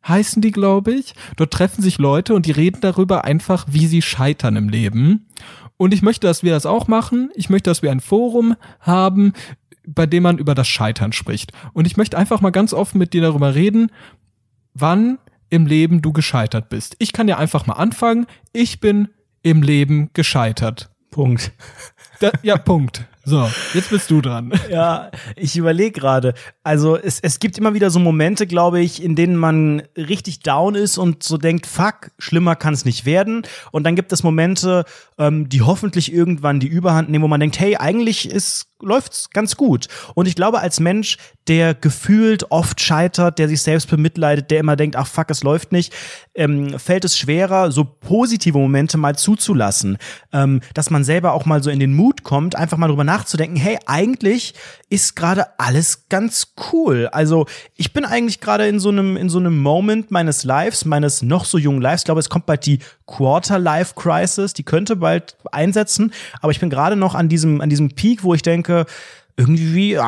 [0.07, 1.14] heißen die, glaube ich.
[1.37, 5.29] Dort treffen sich Leute und die reden darüber einfach, wie sie scheitern im Leben.
[5.77, 7.31] Und ich möchte, dass wir das auch machen.
[7.37, 9.35] Ich möchte, dass wir ein Forum haben,
[9.87, 11.53] bei dem man über das Scheitern spricht.
[11.73, 13.92] Und ich möchte einfach mal ganz offen mit dir darüber reden,
[14.75, 15.18] wann
[15.49, 16.97] im Leben du gescheitert bist.
[16.99, 18.27] Ich kann ja einfach mal anfangen.
[18.53, 19.09] Ich bin
[19.43, 20.91] im Leben gescheitert.
[21.11, 21.53] Punkt.
[22.21, 23.05] Da, ja, Punkt.
[23.25, 24.53] So, jetzt bist du dran.
[24.71, 26.35] Ja, ich überlege gerade.
[26.63, 30.75] Also es, es gibt immer wieder so Momente, glaube ich, in denen man richtig down
[30.75, 33.42] ist und so denkt, fuck, schlimmer kann es nicht werden.
[33.71, 34.85] Und dann gibt es Momente,
[35.19, 39.57] ähm, die hoffentlich irgendwann die Überhand nehmen, wo man denkt, hey, eigentlich ist läuft's ganz
[39.57, 39.87] gut.
[40.15, 41.17] Und ich glaube, als Mensch,
[41.49, 45.73] der gefühlt oft scheitert, der sich selbst bemitleidet, der immer denkt, ach fuck, es läuft
[45.73, 45.92] nicht,
[46.35, 49.99] ähm, fällt es schwerer, so positive Momente mal zuzulassen.
[50.33, 53.56] Ähm, dass man selber auch mal so in den Mut kommt, einfach mal drüber nachzudenken,
[53.56, 54.54] hey, eigentlich
[54.88, 57.08] ist gerade alles ganz cool.
[57.13, 57.46] Also
[57.77, 61.44] ich bin eigentlich gerade in so einem in so einem Moment meines Lives, meines noch
[61.44, 62.02] so jungen Lives.
[62.02, 66.13] Ich glaube, es kommt bald die Quarter Life Crisis, die könnte bald einsetzen.
[66.40, 68.87] Aber ich bin gerade noch an diesem an diesem Peak, wo ich denke,
[69.37, 69.98] irgendwie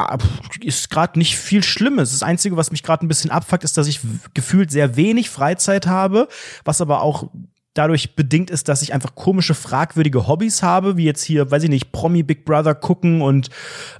[0.60, 2.10] ist gerade nicht viel Schlimmes.
[2.10, 4.00] Das Einzige, was mich gerade ein bisschen abfuckt, ist, dass ich
[4.34, 6.28] gefühlt sehr wenig Freizeit habe,
[6.64, 7.30] was aber auch
[7.74, 11.70] dadurch bedingt ist, dass ich einfach komische, fragwürdige Hobbys habe, wie jetzt hier, weiß ich
[11.70, 13.50] nicht, Promi Big Brother gucken und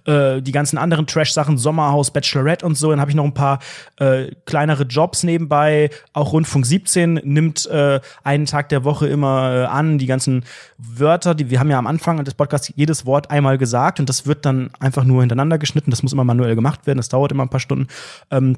[0.07, 2.91] äh, die ganzen anderen Trash-Sachen, Sommerhaus, Bachelorette und so.
[2.91, 3.59] Dann habe ich noch ein paar
[3.99, 5.91] äh, kleinere Jobs nebenbei.
[6.13, 10.45] Auch Rundfunk 17 nimmt äh, einen Tag der Woche immer äh, an, die ganzen
[10.79, 14.27] Wörter, die wir haben ja am Anfang des Podcasts jedes Wort einmal gesagt und das
[14.27, 15.91] wird dann einfach nur hintereinander geschnitten.
[15.91, 17.89] Das muss immer manuell gemacht werden, das dauert immer ein paar Stunden.
[18.31, 18.57] Ähm,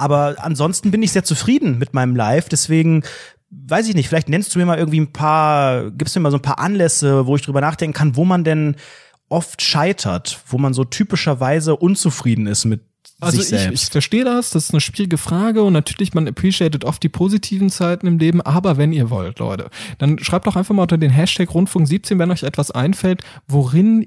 [0.00, 2.48] aber ansonsten bin ich sehr zufrieden mit meinem Live.
[2.48, 3.02] Deswegen
[3.50, 6.38] weiß ich nicht, vielleicht nennst du mir mal irgendwie ein paar, gibst mir mal so
[6.38, 8.76] ein paar Anlässe, wo ich drüber nachdenken kann, wo man denn
[9.28, 12.82] oft scheitert, wo man so typischerweise unzufrieden ist mit
[13.20, 13.74] also sich selbst.
[13.74, 17.08] Ich, ich verstehe das, das ist eine schwierige Frage und natürlich, man appreciated oft die
[17.08, 20.98] positiven Zeiten im Leben, aber wenn ihr wollt, Leute, dann schreibt doch einfach mal unter
[20.98, 24.06] den Hashtag Rundfunk 17, wenn euch etwas einfällt, worin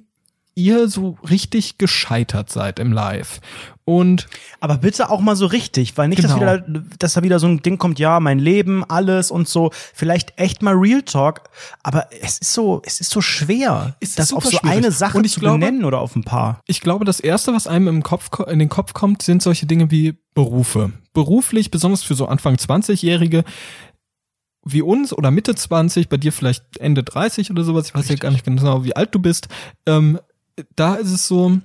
[0.56, 3.40] ihr so richtig gescheitert seid im Live.
[3.86, 4.28] Und
[4.62, 6.40] aber bitte auch mal so richtig, weil nicht, Genau.
[6.40, 9.72] dass, wieder, dass da wieder so ein Ding kommt, ja, mein Leben, alles und so.
[9.94, 11.42] Vielleicht echt mal Real Talk,
[11.82, 14.70] aber es ist so, es ist so schwer, Es ist das auf so schwierig.
[14.78, 16.62] eine Sache zu glaube- benennen oder auf ein paar.
[16.66, 19.66] ich glaube, das erste, was einem im Kopf, ko- in den Kopf kommt, sind solche
[19.66, 20.92] Dinge wie Berufe.
[21.14, 23.44] Beruflich, besonders für so Anfang 20-Jährige,
[24.66, 28.16] wie uns oder Mitte 20, bei dir vielleicht Ende 30 oder sowas, ich weiß ja
[28.16, 29.50] gar nicht genau, wie alt du bist,
[29.86, 30.20] ähm,
[30.76, 31.60] da ist es so,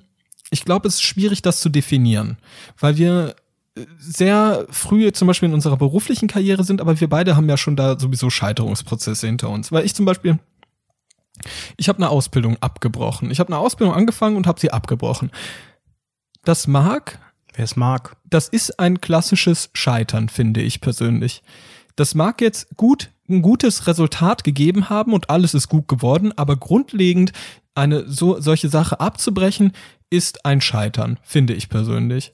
[0.51, 2.39] ich glaube, es ist schwierig, das zu definieren,
[2.79, 3.37] weil wir
[3.77, 7.57] äh, sehr früh zum Beispiel in unserer beruflichen Karriere sind, aber wir beide haben ja
[7.57, 9.73] schon da sowieso Scheiterungsprozesse hinter uns.
[9.73, 10.39] Weil ich zum Beispiel,
[11.77, 13.31] ich habe eine Ausbildung abgebrochen.
[13.31, 15.31] Ich habe eine Ausbildung angefangen und habe sie abgebrochen.
[16.45, 17.19] Das mag,
[17.55, 18.17] Wer es mag.
[18.25, 21.43] das ist ein klassisches Scheitern, finde ich persönlich.
[21.97, 26.57] Das mag jetzt gut ein gutes Resultat gegeben haben und alles ist gut geworden, aber
[26.57, 27.33] grundlegend
[27.75, 29.73] eine so solche Sache abzubrechen
[30.11, 32.33] ist ein Scheitern, finde ich persönlich.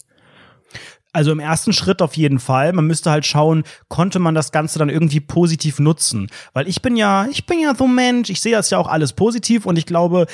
[1.14, 2.72] Also im ersten Schritt auf jeden Fall.
[2.72, 6.28] Man müsste halt schauen, konnte man das Ganze dann irgendwie positiv nutzen?
[6.52, 8.88] Weil ich bin ja, ich bin ja so ein Mensch, ich sehe das ja auch
[8.88, 10.26] alles positiv und ich glaube,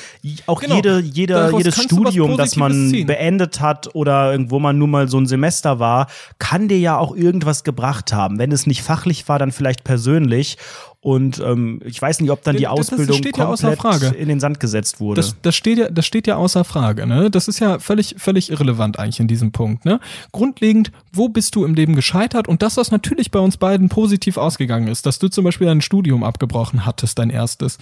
[0.47, 0.75] auch Genau.
[0.75, 1.03] jede,
[1.33, 3.07] Daraus jedes Studium, das man ziehen.
[3.07, 6.07] beendet hat oder irgendwo man nur mal so ein Semester war,
[6.39, 8.39] kann dir ja auch irgendwas gebracht haben.
[8.39, 10.57] Wenn es nicht fachlich war, dann vielleicht persönlich.
[11.03, 14.15] Und ähm, ich weiß nicht, ob dann die Das- das Ausbildung ja außer komplett Frage.
[14.15, 15.19] in den Sand gesetzt wurde.
[15.19, 17.31] Das, das steht ja, das steht ja außer Frage, ne?
[17.31, 19.99] Das ist ja völlig, völlig irrelevant eigentlich in diesem Punkt, ne?
[20.31, 22.47] Grundlegend, wo bist du im Leben gescheitert?
[22.47, 25.81] Und das, was natürlich bei uns beiden positiv ausgegangen ist, dass du zum Beispiel dein
[25.81, 27.79] Studium abgebrochen hattest, dein erstes.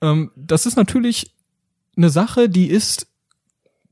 [0.00, 1.32] Ähm, das ist natürlich
[1.96, 3.08] eine Sache, die ist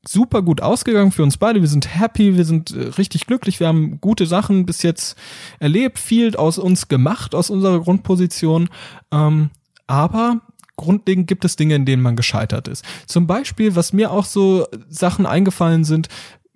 [0.06, 1.60] super gut ausgegangen für uns beide.
[1.60, 5.16] Wir sind happy, wir sind äh, richtig glücklich, wir haben gute Sachen bis jetzt
[5.58, 8.68] erlebt, viel aus uns gemacht, aus unserer Grundposition.
[9.12, 9.50] Ähm,
[9.86, 10.40] aber
[10.76, 12.84] grundlegend gibt es Dinge, in denen man gescheitert ist.
[13.06, 16.08] Zum Beispiel, was mir auch so Sachen eingefallen sind,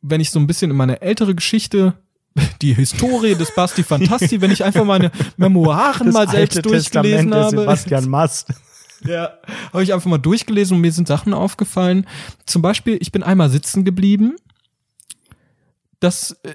[0.03, 1.95] wenn ich so ein bisschen in meine ältere Geschichte
[2.63, 7.61] die Historie des Basti Fantasti, wenn ich einfach meine Memoiren mal selbst durchgelesen der habe.
[7.61, 8.49] Sebastian Mast.
[9.05, 9.39] Ja,
[9.73, 12.07] habe ich einfach mal durchgelesen und mir sind Sachen aufgefallen.
[12.47, 14.37] Zum Beispiel, ich bin einmal sitzen geblieben.
[16.01, 16.55] Das äh,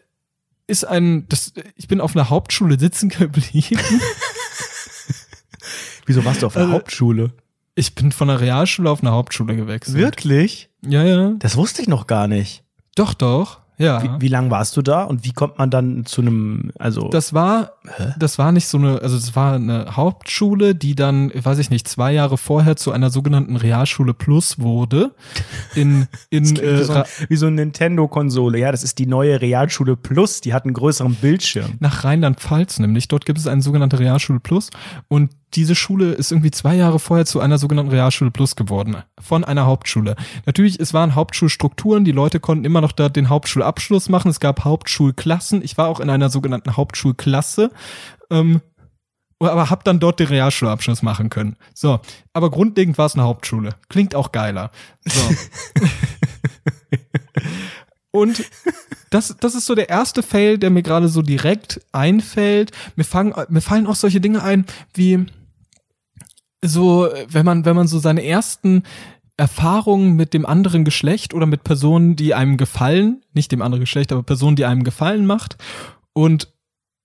[0.67, 3.79] ist ein, das, ich bin auf einer Hauptschule sitzen geblieben.
[6.05, 7.31] Wieso warst du auf der Also- Hauptschule?
[7.75, 9.95] Ich bin von der Realschule auf eine Hauptschule gewechselt.
[9.97, 10.69] Wirklich?
[10.85, 11.33] Ja, ja.
[11.39, 12.63] Das wusste ich noch gar nicht.
[12.95, 13.60] Doch, doch.
[13.81, 14.03] Ja.
[14.03, 17.33] Wie, wie lang warst du da und wie kommt man dann zu einem, also Das
[17.33, 17.73] war,
[18.17, 21.87] das war nicht so eine, also das war eine Hauptschule, die dann, weiß ich nicht,
[21.87, 25.11] zwei Jahre vorher zu einer sogenannten Realschule Plus wurde.
[25.75, 28.59] In, in, äh, wie, so, ein- wie so eine Nintendo-Konsole.
[28.59, 31.73] Ja, das ist die neue Realschule Plus, die hat einen größeren Bildschirm.
[31.79, 33.07] nach Rheinland-Pfalz nämlich.
[33.07, 34.69] Dort gibt es eine sogenannte Realschule Plus
[35.07, 38.97] und diese Schule ist irgendwie zwei Jahre vorher zu einer sogenannten Realschule Plus geworden.
[39.19, 40.15] Von einer Hauptschule.
[40.45, 44.29] Natürlich, es waren Hauptschulstrukturen, die Leute konnten immer noch da den Hauptschulabschluss machen.
[44.29, 45.61] Es gab Hauptschulklassen.
[45.63, 47.71] Ich war auch in einer sogenannten Hauptschulklasse.
[48.29, 48.61] Ähm,
[49.39, 51.55] aber hab dann dort den Realschulabschluss machen können.
[51.73, 51.99] So,
[52.33, 53.71] aber grundlegend war es eine Hauptschule.
[53.89, 54.71] Klingt auch geiler.
[55.05, 55.21] So.
[58.11, 58.43] Und
[59.09, 62.71] das, das ist so der erste Fail, der mir gerade so direkt einfällt.
[62.95, 65.25] Mir, fangen, mir fallen auch solche Dinge ein, wie
[66.63, 68.83] so, wenn man, wenn man so seine ersten
[69.37, 74.11] Erfahrungen mit dem anderen Geschlecht oder mit Personen, die einem gefallen, nicht dem anderen Geschlecht,
[74.11, 75.57] aber Personen, die einem gefallen macht.
[76.13, 76.50] Und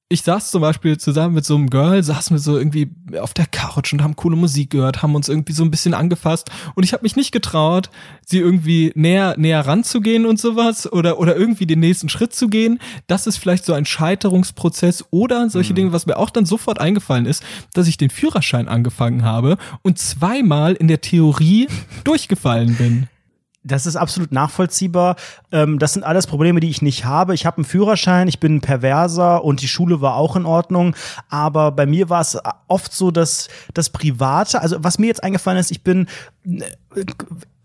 [0.09, 2.91] ich saß zum Beispiel zusammen mit so einem Girl, saßen wir so irgendwie
[3.21, 6.49] auf der Couch und haben coole Musik gehört, haben uns irgendwie so ein bisschen angefasst
[6.77, 7.91] und ich habe mich nicht getraut,
[8.25, 12.79] sie irgendwie näher näher ranzugehen und sowas oder oder irgendwie den nächsten Schritt zu gehen.
[13.09, 17.27] Das ist vielleicht so ein Scheiterungsprozess oder solche Dinge, was mir auch dann sofort eingefallen
[17.27, 17.43] ist,
[17.75, 21.67] dass ich den Führerschein angefangen habe und zweimal in der Theorie
[22.05, 23.09] durchgefallen bin.
[23.67, 25.17] Das ist absolut nachvollziehbar.
[25.53, 27.35] Ähm, das sind alles Probleme, die ich nicht habe.
[27.35, 30.95] Ich habe einen Führerschein, ich bin ein Perverser und die Schule war auch in Ordnung.
[31.29, 32.39] Aber bei mir war es
[32.69, 36.07] oft so, dass das Private, also was mir jetzt eingefallen ist, ich bin
[36.45, 36.61] äh,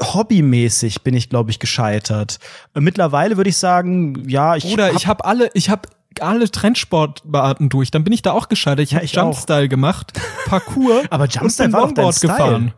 [0.01, 2.39] hobbymäßig bin ich, glaube ich, gescheitert.
[2.73, 4.65] Mittlerweile würde ich sagen, ja, ich.
[4.65, 5.87] Oder ich habe alle, ich habe
[6.19, 7.91] alle Trendsportarten durch.
[7.91, 8.83] Dann bin ich da auch gescheitert.
[8.83, 12.73] Ich Ja, habe Jumpstyle gemacht, Parkour Aber Jumpstyle und bin war doch dein Longboard gefahren.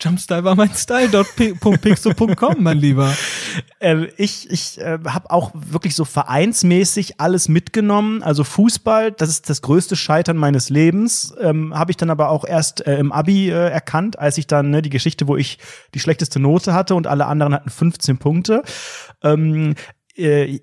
[0.00, 3.12] Jumpstyle war mein Style.pixel.com, mein Lieber.
[3.80, 8.22] Ähm, ich ich äh, habe auch wirklich so vereinsmäßig alles mitgenommen.
[8.22, 11.34] Also Fußball, das ist das größte Scheitern meines Lebens.
[11.40, 14.70] Ähm, habe ich dann aber auch erst äh, im Abi äh, erkannt, als ich dann
[14.70, 15.58] ne, die Geschichte, wo ich
[15.94, 18.62] die schlechteste Note hatte und alle anderen hatten 15 Punkte.
[19.22, 19.99] Ähm, äh,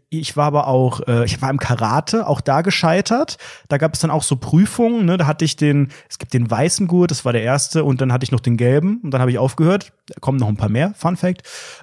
[0.10, 3.38] ich war aber auch, äh, ich war im Karate, auch da gescheitert.
[3.68, 5.18] Da gab es dann auch so Prüfungen, ne?
[5.18, 8.14] Da hatte ich den, es gibt den weißen Gurt, das war der erste, und dann
[8.14, 9.94] hatte ich noch den gelben und dann habe ich aufgehört.
[10.08, 11.42] Da kommen noch ein paar mehr, Fun Fact.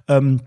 [0.08, 0.40] Ähm,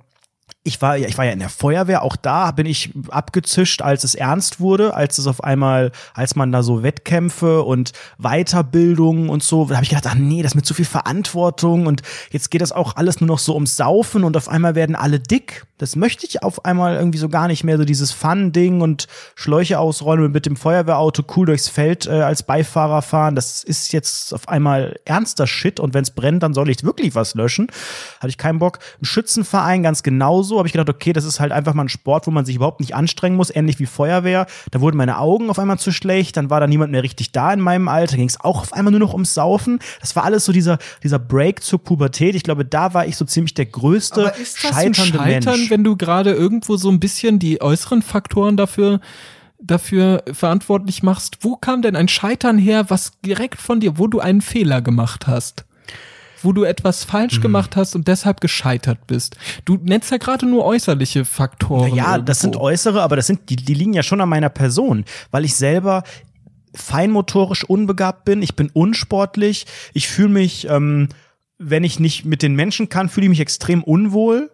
[0.67, 4.03] ich war, ja, ich war ja in der Feuerwehr, auch da bin ich abgezischt, als
[4.03, 9.43] es ernst wurde, als es auf einmal, als man da so Wettkämpfe und Weiterbildung und
[9.43, 12.01] so, da habe ich gedacht, ach nee, das mit zu viel Verantwortung und
[12.31, 15.19] jetzt geht das auch alles nur noch so ums Saufen und auf einmal werden alle
[15.19, 15.65] dick.
[15.77, 19.79] Das möchte ich auf einmal irgendwie so gar nicht mehr, so dieses Fun-Ding und Schläuche
[19.79, 23.35] ausrollen und mit dem Feuerwehrauto cool durchs Feld äh, als Beifahrer fahren.
[23.35, 27.13] Das ist jetzt auf einmal ernster Shit und wenn es brennt, dann soll ich wirklich
[27.13, 27.67] was löschen.
[28.19, 28.79] Hatte ich keinen Bock.
[29.01, 30.56] Ein Schützenverein ganz genauso.
[30.59, 32.79] Habe ich gedacht, okay, das ist halt einfach mal ein Sport, wo man sich überhaupt
[32.79, 34.47] nicht anstrengen muss, ähnlich wie Feuerwehr.
[34.71, 37.53] Da wurden meine Augen auf einmal zu schlecht, dann war da niemand mehr richtig da
[37.53, 39.79] in meinem Alter, ging es auch auf einmal nur noch ums Saufen.
[40.01, 42.35] Das war alles so dieser, dieser Break zur Pubertät.
[42.35, 45.69] Ich glaube, da war ich so ziemlich der größte Aber ist das scheiternde Scheitern, Mensch.
[45.69, 48.99] wenn du gerade irgendwo so ein bisschen die äußeren Faktoren dafür
[49.59, 51.39] dafür verantwortlich machst?
[51.41, 55.27] Wo kam denn ein Scheitern her, was direkt von dir, wo du einen Fehler gemacht
[55.27, 55.65] hast?
[56.43, 57.09] Wo du etwas Mhm.
[57.09, 59.35] falsch gemacht hast und deshalb gescheitert bist.
[59.65, 61.95] Du nennst ja gerade nur äußerliche Faktoren.
[61.95, 62.65] Ja, das sind irgendwo.
[62.67, 66.03] äußere, aber das sind, die, die liegen ja schon an meiner Person, weil ich selber
[66.75, 71.09] feinmotorisch unbegabt bin, ich bin unsportlich, ich fühle mich, ähm,
[71.57, 74.51] wenn ich nicht mit den Menschen kann, fühle ich mich extrem unwohl.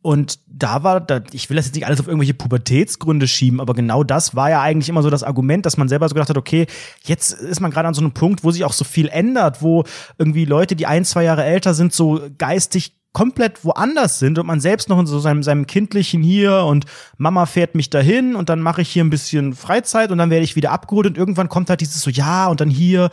[0.00, 3.74] Und da war, da, ich will das jetzt nicht alles auf irgendwelche Pubertätsgründe schieben, aber
[3.74, 6.36] genau das war ja eigentlich immer so das Argument, dass man selber so gedacht hat,
[6.36, 6.66] okay,
[7.04, 9.84] jetzt ist man gerade an so einem Punkt, wo sich auch so viel ändert, wo
[10.16, 14.60] irgendwie Leute, die ein, zwei Jahre älter sind, so geistig komplett woanders sind und man
[14.60, 16.84] selbst noch in so seinem, seinem kindlichen hier und
[17.16, 20.44] Mama fährt mich dahin und dann mache ich hier ein bisschen Freizeit und dann werde
[20.44, 23.10] ich wieder abgeholt und irgendwann kommt halt dieses so, ja und dann hier,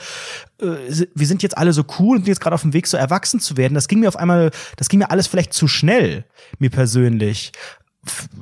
[0.61, 3.39] äh, wir sind jetzt alle so cool und jetzt gerade auf dem Weg so erwachsen
[3.39, 3.73] zu werden.
[3.73, 6.23] Das ging mir auf einmal, das ging mir alles vielleicht zu schnell,
[6.59, 7.51] mir persönlich.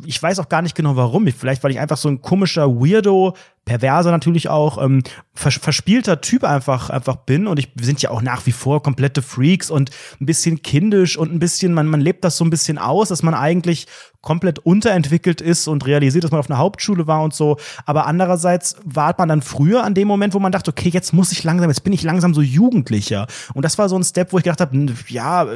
[0.05, 1.27] Ich weiß auch gar nicht genau warum.
[1.27, 3.35] Vielleicht, weil ich einfach so ein komischer Weirdo,
[3.65, 5.03] perverser natürlich auch, ähm,
[5.33, 7.47] vers verspielter Typ einfach, einfach bin.
[7.47, 11.17] Und ich, wir sind ja auch nach wie vor komplette Freaks und ein bisschen kindisch
[11.17, 13.87] und ein bisschen, man, man lebt das so ein bisschen aus, dass man eigentlich
[14.21, 17.57] komplett unterentwickelt ist und realisiert, dass man auf einer Hauptschule war und so.
[17.85, 21.31] Aber andererseits war man dann früher an dem Moment, wo man dachte, okay, jetzt muss
[21.31, 23.27] ich langsam, jetzt bin ich langsam so Jugendlicher.
[23.53, 25.47] Und das war so ein Step, wo ich gedacht habe, ja,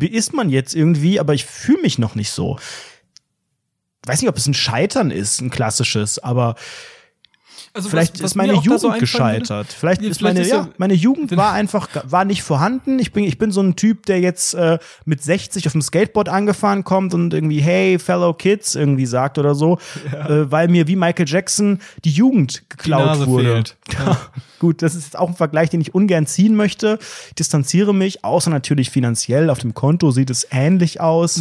[0.00, 2.58] ist man jetzt irgendwie, aber ich fühle mich noch nicht so.
[4.04, 6.56] Ich weiß nicht, ob es ein Scheitern ist, ein klassisches, aber
[7.74, 9.68] Also vielleicht was- was ist meine Jugend so gescheitert.
[9.68, 12.98] Vielleicht Ja, ist vielleicht meine, ist ja, ja- meine Jugend war einfach, war nicht vorhanden.
[12.98, 16.28] Ich bin, ich bin so ein Typ, der jetzt äh, mit 60 auf dem Skateboard
[16.28, 19.78] angefahren kommt und irgendwie, hey, fellow kids, irgendwie sagt oder so,
[20.12, 23.62] äh, weil mir wie Michael Jackson die Jugend geklaut Nase wurde.
[23.92, 24.18] Ja.
[24.58, 26.98] Gut, das ist jetzt auch ein Vergleich, den ich ungern ziehen möchte.
[27.28, 29.48] Ich distanziere mich, außer natürlich finanziell.
[29.50, 31.38] Auf dem Konto sieht es ähnlich aus.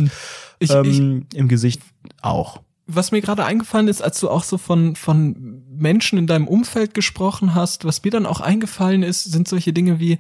[0.60, 1.82] Ich, ich, ähm, Im Gesicht
[2.22, 2.62] auch.
[2.88, 6.94] was mir gerade eingefallen ist, als du auch so von, von Menschen in deinem Umfeld
[6.94, 10.20] gesprochen hast, was mir dann auch eingefallen ist, sind solche Dinge wie,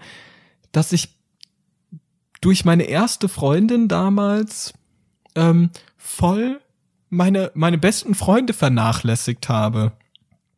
[0.71, 1.09] dass ich
[2.39, 4.73] durch meine erste Freundin damals
[5.35, 6.61] ähm, voll
[7.09, 9.91] meine, meine besten Freunde vernachlässigt habe.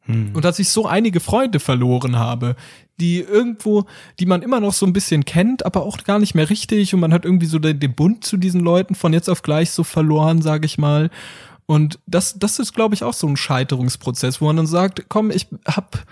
[0.07, 2.55] Und dass ich so einige Freunde verloren habe,
[2.99, 3.85] die irgendwo,
[4.19, 6.99] die man immer noch so ein bisschen kennt, aber auch gar nicht mehr richtig und
[6.99, 9.83] man hat irgendwie so den, den Bund zu diesen Leuten von jetzt auf gleich so
[9.83, 11.09] verloren, sage ich mal.
[11.65, 15.31] Und das, das ist, glaube ich, auch so ein Scheiterungsprozess, wo man dann sagt, komm,
[15.31, 16.05] ich hab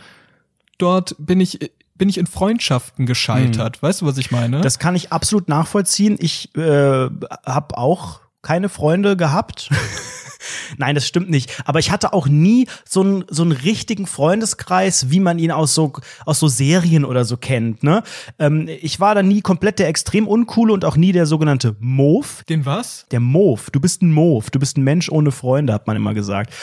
[0.78, 3.84] dort bin ich bin ich in Freundschaften gescheitert.
[3.84, 4.62] Weißt du, was ich meine?
[4.62, 6.18] Das kann ich absolut nachvollziehen.
[6.20, 7.10] Ich äh,
[7.46, 9.70] habe auch keine Freunde gehabt.
[10.78, 11.52] Nein, das stimmt nicht.
[11.66, 15.74] Aber ich hatte auch nie so einen, so einen richtigen Freundeskreis, wie man ihn aus
[15.74, 15.94] so,
[16.26, 17.84] aus so Serien oder so kennt.
[17.84, 18.04] Ne?
[18.40, 22.28] Ähm, ich war da nie komplett der extrem uncoole und auch nie der sogenannte Move.
[22.50, 23.06] Den was?
[23.12, 23.62] Der Move.
[23.72, 24.46] Du bist ein Move.
[24.52, 26.54] Du bist ein Mensch ohne Freunde, hat man immer gesagt.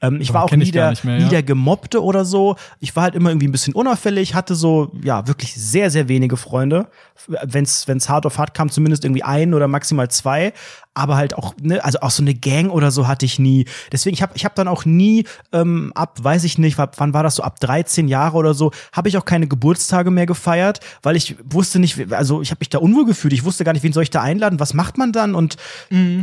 [0.00, 1.28] Ähm, ich Aber war auch nie der, mehr, nie ja.
[1.28, 2.56] der Gemobbte oder so.
[2.80, 6.36] Ich war halt immer irgendwie ein bisschen unauffällig, hatte so, ja, wirklich sehr, sehr wenige
[6.36, 6.88] Freunde.
[7.26, 10.52] Wenn's, wenn's hart auf hart kam, zumindest irgendwie ein oder maximal zwei.
[10.94, 13.66] Aber halt auch, ne, also auch so eine Gang oder so hatte ich nie.
[13.92, 17.22] Deswegen, ich habe ich hab dann auch nie ähm, ab, weiß ich nicht, wann war
[17.22, 21.16] das so, ab 13 Jahre oder so, habe ich auch keine Geburtstage mehr gefeiert, weil
[21.16, 23.32] ich wusste nicht, also ich habe mich da unwohl gefühlt.
[23.32, 25.34] Ich wusste gar nicht, wen soll ich da einladen, was macht man dann?
[25.34, 25.56] Und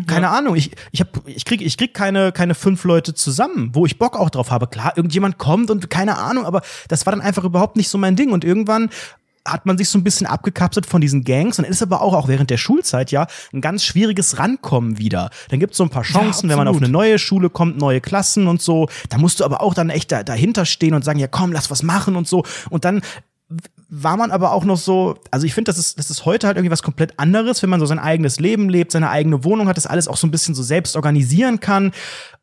[0.07, 3.85] keine Ahnung, ich, ich, hab, ich krieg, ich krieg keine, keine fünf Leute zusammen, wo
[3.85, 4.67] ich Bock auch drauf habe.
[4.67, 8.15] Klar, irgendjemand kommt und keine Ahnung, aber das war dann einfach überhaupt nicht so mein
[8.15, 8.31] Ding.
[8.31, 8.89] Und irgendwann
[9.45, 12.27] hat man sich so ein bisschen abgekapselt von diesen Gangs und ist aber auch, auch
[12.27, 15.29] während der Schulzeit ja ein ganz schwieriges Rankommen wieder.
[15.49, 18.47] Dann gibt's so ein paar Chancen, wenn man auf eine neue Schule kommt, neue Klassen
[18.47, 18.87] und so.
[19.09, 21.71] Da musst du aber auch dann echt da, dahinter stehen und sagen, ja komm, lass
[21.71, 22.43] was machen und so.
[22.69, 23.01] Und dann
[23.89, 26.55] war man aber auch noch so, also ich finde, das ist, das ist heute halt
[26.55, 29.75] irgendwie was komplett anderes, wenn man so sein eigenes Leben lebt, seine eigene Wohnung hat,
[29.75, 31.91] das alles auch so ein bisschen so selbst organisieren kann.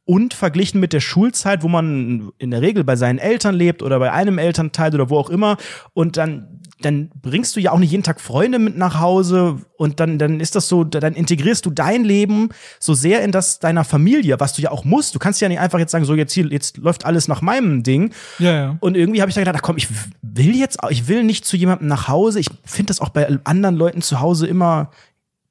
[0.05, 3.99] Und verglichen mit der Schulzeit, wo man in der Regel bei seinen Eltern lebt oder
[3.99, 5.59] bei einem Elternteil oder wo auch immer,
[5.93, 10.01] und dann, dann bringst du ja auch nicht jeden Tag Freunde mit nach Hause und
[10.01, 13.85] dann, dann ist das so, dann integrierst du dein Leben so sehr in das deiner
[13.85, 15.15] Familie, was du ja auch musst.
[15.15, 17.83] Du kannst ja nicht einfach jetzt sagen, so jetzt hier, jetzt läuft alles nach meinem
[17.83, 18.13] Ding.
[18.39, 18.77] Ja, ja.
[18.81, 19.89] Und irgendwie habe ich dann gedacht, ach komm, ich
[20.23, 22.39] will jetzt, ich will nicht zu jemandem nach Hause.
[22.39, 24.91] Ich finde das auch bei anderen Leuten zu Hause immer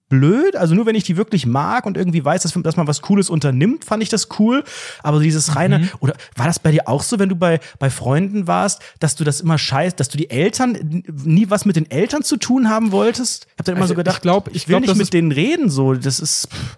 [0.09, 0.55] blöd.
[0.55, 3.29] Also nur wenn ich die wirklich mag und irgendwie weiß, dass, dass man was Cooles
[3.29, 4.63] unternimmt, fand ich das cool.
[5.03, 8.47] Aber dieses reine, oder war das bei dir auch so, wenn du bei, bei Freunden
[8.47, 12.23] warst, dass du das immer scheiß, dass du die Eltern nie was mit den Eltern
[12.23, 13.47] zu tun haben wolltest?
[13.53, 15.31] Ich hab dann immer Also, so gedacht, ich glaub- ich will glaub, nicht mit denen
[15.31, 15.93] reden, so.
[15.93, 16.77] Das ist, pff,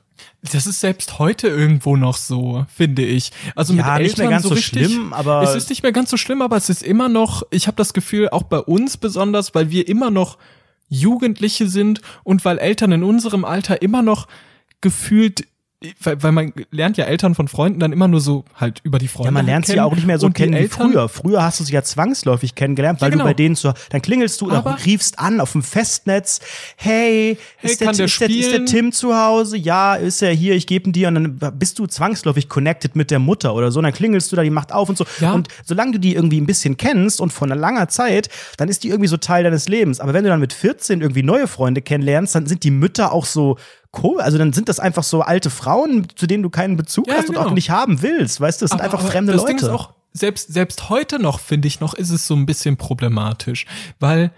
[0.53, 3.31] Das ist selbst heute irgendwo noch so, finde ich.
[3.55, 5.83] Also Ja, mit nicht mehr Eltern ganz so so richtig, schlimm, aber- es ist nicht
[5.83, 7.43] mehr ganz so schlimm, aber es ist immer noch.
[7.51, 10.37] Ich habe das Gefühl, auch bei uns besonders, weil wir immer noch
[10.89, 14.27] Jugendliche sind und weil Eltern in unserem Alter immer noch
[14.81, 15.45] gefühlt
[16.01, 19.07] weil, weil man lernt ja Eltern von Freunden dann immer nur so halt über die
[19.07, 19.27] Freunde.
[19.27, 21.07] Ja, man lernt sie ja auch nicht mehr so Und kennen wie früher.
[21.07, 23.23] Früher hast du sie ja zwangsläufig kennengelernt, weil Ja, genau.
[23.23, 26.41] du bei denen zu, dann klingelst du oder Aber- riefst an auf dem Festnetz,
[26.75, 28.65] hey, Hey, ist, der, der ist, der, ist der?
[28.65, 29.55] Tim zu Hause?
[29.55, 33.09] Ja, ist er hier, ich gebe ihn dir und dann bist du zwangsläufig connected mit
[33.09, 35.05] der Mutter oder so, und dann klingelst du da, die macht auf und so.
[35.21, 35.31] Ja.
[35.33, 38.27] Und solange du die irgendwie ein bisschen kennst und von einer langer Zeit,
[38.57, 40.01] dann ist die irgendwie so Teil deines Lebens.
[40.01, 43.25] Aber wenn du dann mit 14 irgendwie neue Freunde kennenlernst, dann sind die Mütter auch
[43.25, 43.57] so
[43.97, 47.15] Cool, also dann sind das einfach so alte Frauen, zu denen du keinen Bezug Ja,
[47.15, 47.55] hast und auch genau.
[47.55, 49.55] nicht haben willst, weißt du, das sind Aber- einfach aber fremde das Leute.
[49.55, 52.77] Ding ist auch, selbst, selbst heute noch, finde ich noch, ist es so ein bisschen
[52.77, 53.65] problematisch,
[53.99, 54.31] weil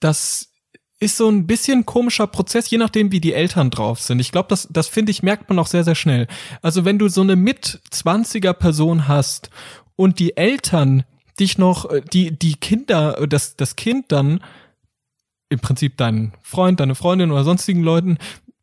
[0.00, 0.50] das
[0.98, 4.18] ist so ein bisschen komischer Prozess, je nachdem, wie die Eltern drauf sind.
[4.18, 6.26] Ich glaube, das, das finde ich, merkt man auch sehr, sehr schnell.
[6.62, 9.50] Also wenn du so eine mit-20er Person hast
[9.94, 11.04] und die Eltern
[11.38, 14.40] dich noch, äh, die, die Kinder, äh, das, das Kind dann
[15.50, 18.16] im Prinzip deinen Freund, deine Freundin oder sonstigen Leuten,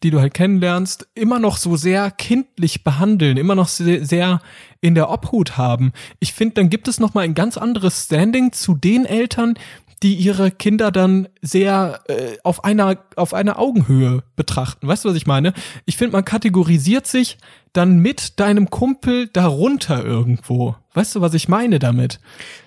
[0.04, 4.42] die du halt kennenlernst, immer noch so sehr kindlich behandeln, immer noch sehr, sehr
[4.82, 5.94] in der Obhut haben.
[6.20, 9.56] Ich finde, dann gibt es noch mal ein ganz anderes Standing zu den Eltern,
[10.04, 14.86] die ihre Kinder dann sehr äh, auf einer auf einer Augenhöhe betrachten.
[14.86, 15.54] Weißt du, was ich meine?
[15.86, 17.38] Ich finde, man kategorisiert sich
[17.72, 20.76] dann mit deinem Kumpel darunter irgendwo.
[20.94, 22.20] Weißt du, was ich meine damit?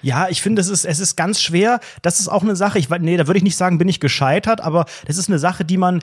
[0.03, 1.81] Ja, ich finde, es ist, es ist ganz schwer.
[2.01, 4.63] Das ist auch eine Sache, ich, nee, da würde ich nicht sagen, bin ich gescheitert,
[4.63, 6.01] aber das ist eine Sache, die man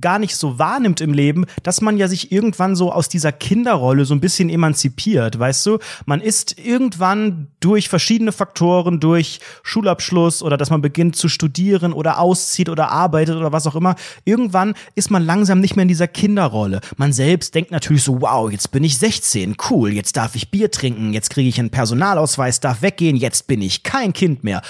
[0.00, 4.04] gar nicht so wahrnimmt im Leben, dass man ja sich irgendwann so aus dieser Kinderrolle
[4.04, 5.78] so ein bisschen emanzipiert, weißt du?
[6.04, 12.18] Man ist irgendwann durch verschiedene Faktoren, durch Schulabschluss oder dass man beginnt zu studieren oder
[12.18, 16.08] auszieht oder arbeitet oder was auch immer, irgendwann ist man langsam nicht mehr in dieser
[16.08, 16.80] Kinderrolle.
[16.96, 20.70] Man selbst denkt natürlich so, wow, jetzt bin ich 16, cool, jetzt darf ich Bier
[20.70, 24.62] trinken, jetzt kriege ich einen Personalausweis, darf weggehen, jetzt bin ich kein Kind mehr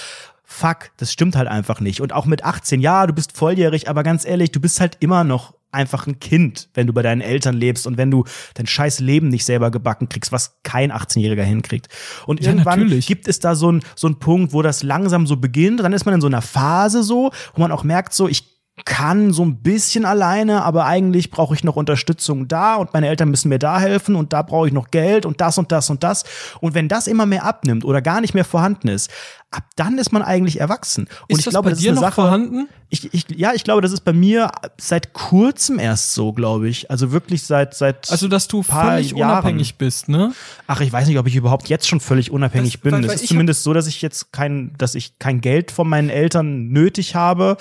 [0.49, 2.01] fuck, das stimmt halt einfach nicht.
[2.01, 5.25] Und auch mit 18, ja, du bist volljährig, aber ganz ehrlich, du bist halt immer
[5.25, 8.25] noch einfach ein Kind, wenn du bei deinen Eltern lebst und wenn du
[8.55, 11.89] dein scheiß Leben nicht selber gebacken kriegst, was kein 18-Jähriger hinkriegt.
[12.27, 13.07] Und Ja, irgendwann natürlich.
[13.09, 15.81] gibt es da so einen so einen Punkt, wo das langsam so beginnt.
[15.81, 19.33] Dann ist man in so einer Phase so, wo man auch merkt, so, ich kann
[19.33, 23.49] so ein bisschen alleine, aber eigentlich brauche ich noch Unterstützung da und meine Eltern müssen
[23.49, 26.25] mir da helfen und da brauche ich noch Geld und das und das und das.
[26.61, 29.11] Und wenn das immer mehr abnimmt oder gar nicht mehr vorhanden ist,
[29.51, 31.05] ab dann ist man eigentlich erwachsen.
[31.23, 32.15] Und Ist ich das glaube, bei das ist dir eine noch Sache.
[32.17, 32.69] vorhanden?
[32.91, 36.91] Ich, ich, ja, ich glaube, das ist bei mir seit kurzem erst so, glaube ich.
[36.91, 39.31] Also wirklich seit seit Also, dass du völlig Jahren.
[39.33, 40.33] unabhängig bist, ne?
[40.67, 42.93] Ach, ich weiß nicht, ob ich überhaupt jetzt schon völlig unabhängig Das- bin.
[42.93, 46.11] weil- Es ist zumindest so, dass ich jetzt kein, dass ich kein Geld von meinen
[46.11, 47.57] Eltern nötig habe.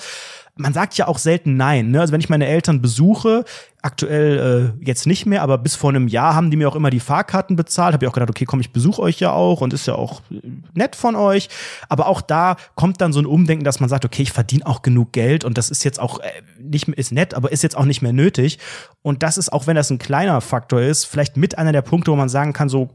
[0.56, 1.90] Man sagt ja auch selten nein.
[1.90, 2.00] Ne?
[2.00, 3.44] Also wenn ich meine Eltern besuche,
[3.86, 6.90] Aktuell äh, jetzt nicht mehr, aber bis vor einem Jahr haben die mir auch immer
[6.90, 7.92] die Fahrkarten bezahlt.
[7.92, 10.22] Habe ich auch gedacht, okay, komm, ich besuche euch ja auch und ist ja auch
[10.28, 10.40] äh,
[10.74, 11.48] nett von euch.
[11.88, 14.82] Aber auch da kommt dann so ein Umdenken, dass man sagt, okay, ich verdiene auch
[14.82, 16.24] genug Geld und das ist jetzt auch äh,
[16.60, 18.58] nicht mehr, ist nett, aber ist jetzt auch nicht mehr nötig.
[19.02, 22.10] Und das ist, auch wenn das ein kleiner Faktor ist, vielleicht mit einer der Punkte,
[22.10, 22.90] wo man sagen kann, so,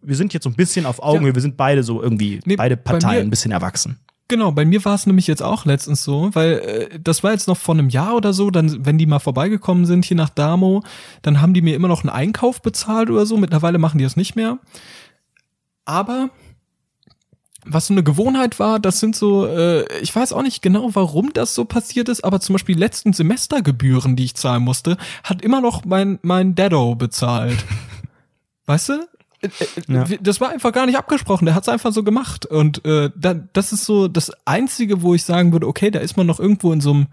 [0.00, 1.34] wir sind jetzt so ein bisschen auf Augenhöhe, Ja.
[1.34, 3.98] wir sind beide so irgendwie, Nee, beide bei Parteien ein bisschen erwachsen.
[4.30, 6.52] Genau, bei mir war es nämlich jetzt auch letztens so, weil
[6.92, 9.86] äh, das war jetzt noch vor einem Jahr oder so, dann, wenn die mal vorbeigekommen
[9.86, 10.84] sind hier nach Damo,
[11.22, 13.36] dann haben die mir immer noch einen Einkauf bezahlt oder so.
[13.38, 14.58] Mittlerweile machen die das nicht mehr.
[15.84, 16.30] Aber
[17.64, 21.32] was so eine Gewohnheit war, das sind so, äh, ich weiß auch nicht genau, warum
[21.32, 25.42] das so passiert ist, aber zum Beispiel die letzten Semestergebühren, die ich zahlen musste, hat
[25.42, 27.64] immer noch mein, mein Daddo bezahlt.
[28.66, 29.08] weißt du?
[29.40, 30.04] Äh, äh, Ja.
[30.20, 32.46] Das war einfach gar nicht abgesprochen, der hat es einfach so gemacht.
[32.46, 36.16] Und äh, da, das ist so das Einzige, wo ich sagen würde, okay, da ist
[36.16, 37.06] man noch irgendwo in so einem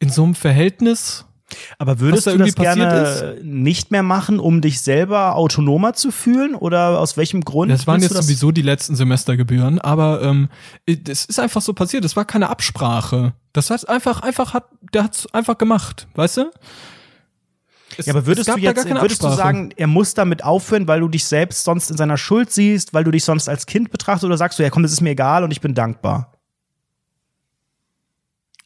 [0.00, 1.24] in so einem Verhältnis.
[1.78, 6.54] Aber würdest da du das gerne nicht mehr machen, um dich selber autonomer zu fühlen?
[6.54, 7.70] Oder aus welchem Grund?
[7.70, 10.48] Das waren jetzt du sowieso die letzten Semestergebühren, aber ähm,
[10.86, 12.04] das ist einfach so passiert.
[12.04, 13.34] Das war keine Absprache.
[13.52, 16.50] Das heißt einfach, einfach hat, der hat's einfach gemacht, weißt du?
[17.98, 19.86] Es- Ja, aber würdest es du gab da jetzt, gar keine würdest du sagen, er
[19.86, 23.24] muss damit aufhören, weil du dich selbst sonst in seiner Schuld siehst, weil du dich
[23.24, 25.60] sonst als Kind betrachtest, oder sagst du, ja komm, das ist mir egal und ich
[25.60, 26.30] bin dankbar?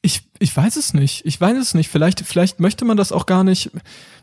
[0.01, 1.27] Ich, ich weiß es nicht.
[1.27, 1.89] Ich weiß es nicht.
[1.91, 3.71] Vielleicht, vielleicht möchte man das auch gar nicht,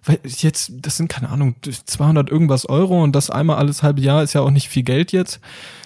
[0.06, 4.24] weil jetzt, das sind keine Ahnung, 200 irgendwas Euro und das einmal alles halbe Jahr
[4.24, 5.42] ist ja auch nicht viel Geld jetzt.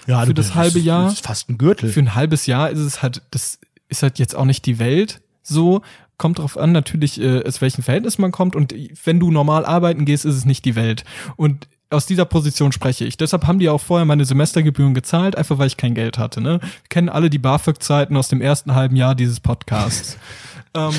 [0.05, 1.05] Ja, Für das halbe Jahr?
[1.05, 1.89] Das ist fast ein Gürtel.
[1.91, 3.57] Für ein halbes Jahr ist es halt, das
[3.87, 5.81] ist halt jetzt auch nicht die Welt so.
[6.19, 8.55] Kommt drauf an, natürlich, äh, aus welchem Verhältnis man kommt.
[8.55, 11.05] Und wenn du normal arbeiten gehst, ist es nicht die Welt.
[11.37, 13.17] Und aus dieser Position spreche ich.
[13.17, 16.41] Deshalb haben die auch vorher meine Semestergebühren gezahlt, einfach weil ich kein Geld hatte.
[16.41, 16.59] Ne?
[16.61, 20.17] Wir kennen alle die BAföG-Zeiten aus dem ersten halben Jahr dieses Podcasts.
[20.75, 20.93] ähm,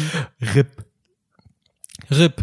[0.54, 0.84] RIP.
[2.10, 2.42] RIP.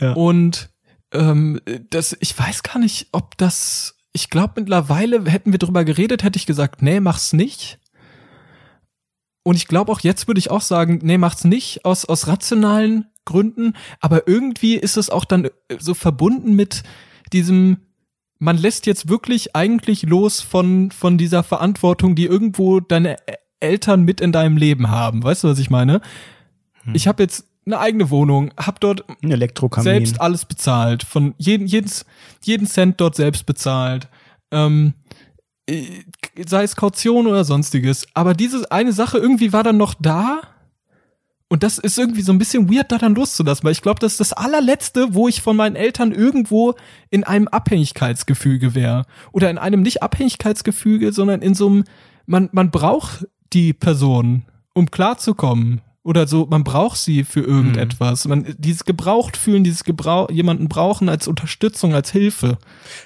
[0.00, 0.12] Ja.
[0.12, 0.68] Und
[1.12, 1.60] ähm,
[1.90, 3.94] das, ich weiß gar nicht, ob das.
[4.12, 7.78] Ich glaube, mittlerweile hätten wir drüber geredet, hätte ich gesagt, nee, mach's nicht.
[9.46, 13.06] Und ich glaube auch jetzt würde ich auch sagen, nee, macht's nicht aus, aus rationalen
[13.24, 13.74] Gründen.
[14.00, 16.82] Aber irgendwie ist es auch dann so verbunden mit
[17.32, 17.76] diesem,
[18.40, 23.18] man lässt jetzt wirklich eigentlich los von, von dieser Verantwortung, die irgendwo deine
[23.60, 25.22] Eltern mit in deinem Leben haben.
[25.22, 26.00] Weißt du, was ich meine?
[26.92, 29.04] Ich habe jetzt eine eigene Wohnung, hab dort
[29.76, 32.04] selbst alles bezahlt, von jeden, jedes,
[32.42, 34.08] jeden Cent dort selbst bezahlt.
[34.50, 35.25] Ähm, äh,
[35.68, 38.06] sei es Kaution oder sonstiges.
[38.14, 40.40] Aber diese eine Sache irgendwie war dann noch da.
[41.48, 44.12] Und das ist irgendwie so ein bisschen weird, da dann loszulassen, weil ich glaube, das
[44.12, 46.74] ist das allerletzte, wo ich von meinen Eltern irgendwo
[47.10, 49.04] in einem Abhängigkeitsgefüge wäre.
[49.30, 51.84] Oder in einem nicht Abhängigkeitsgefüge, sondern in so einem,
[52.26, 54.44] man, man braucht die Person,
[54.74, 55.82] um klarzukommen.
[56.06, 58.28] Oder so, man braucht sie für irgendetwas.
[58.28, 62.58] Man, dieses gebraucht fühlen, dieses Gebrauch, jemanden brauchen als Unterstützung, als Hilfe.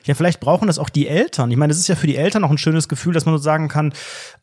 [0.05, 1.51] Ja, vielleicht brauchen das auch die Eltern.
[1.51, 3.43] Ich meine, es ist ja für die Eltern auch ein schönes Gefühl, dass man so
[3.43, 3.95] sagen kann,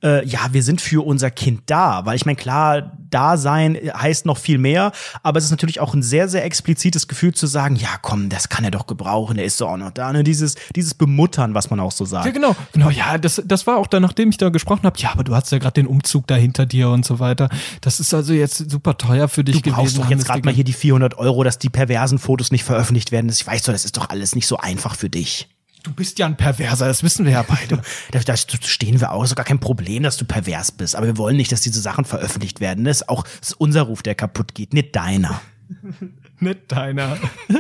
[0.03, 2.03] äh, ja, wir sind für unser Kind da.
[2.08, 4.91] Weil ich meine, klar, da sein heißt noch viel mehr,
[5.22, 8.49] aber es ist natürlich auch ein sehr, sehr explizites Gefühl zu sagen, ja, komm, das
[8.49, 10.12] kann er doch gebrauchen, der ist doch auch noch da.
[10.12, 10.24] Ne?
[10.24, 12.26] Dieses, dieses Bemuttern, was man auch so sagt.
[12.26, 12.55] Ja, genau.
[12.74, 15.36] Genau, ja, das, das war auch dann, nachdem ich da gesprochen habe, ja, aber du
[15.36, 17.49] hast ja gerade den Umzug da hinter dir und so weiter.
[17.82, 20.02] Das ist also jetzt super teuer für dich Du brauchst gewesen.
[20.02, 23.30] doch jetzt gerade mal hier die 400 Euro, dass die perversen Fotos nicht veröffentlicht werden.
[23.30, 25.50] Ich weiß doch, das ist doch alles nicht so einfach für dich.
[25.84, 27.82] Du bist ja ein Perverser, das wissen wir ja beide.
[28.12, 29.24] Da, da stehen wir auch.
[29.24, 30.95] Ist doch gar kein Problem, dass du pervers bist.
[30.95, 32.84] Aber wir wollen nicht, dass diese Sachen veröffentlicht werden.
[32.84, 35.39] Das ist auch das ist unser Ruf, der kaputt geht, nicht deiner.
[36.39, 37.18] Nicht deiner.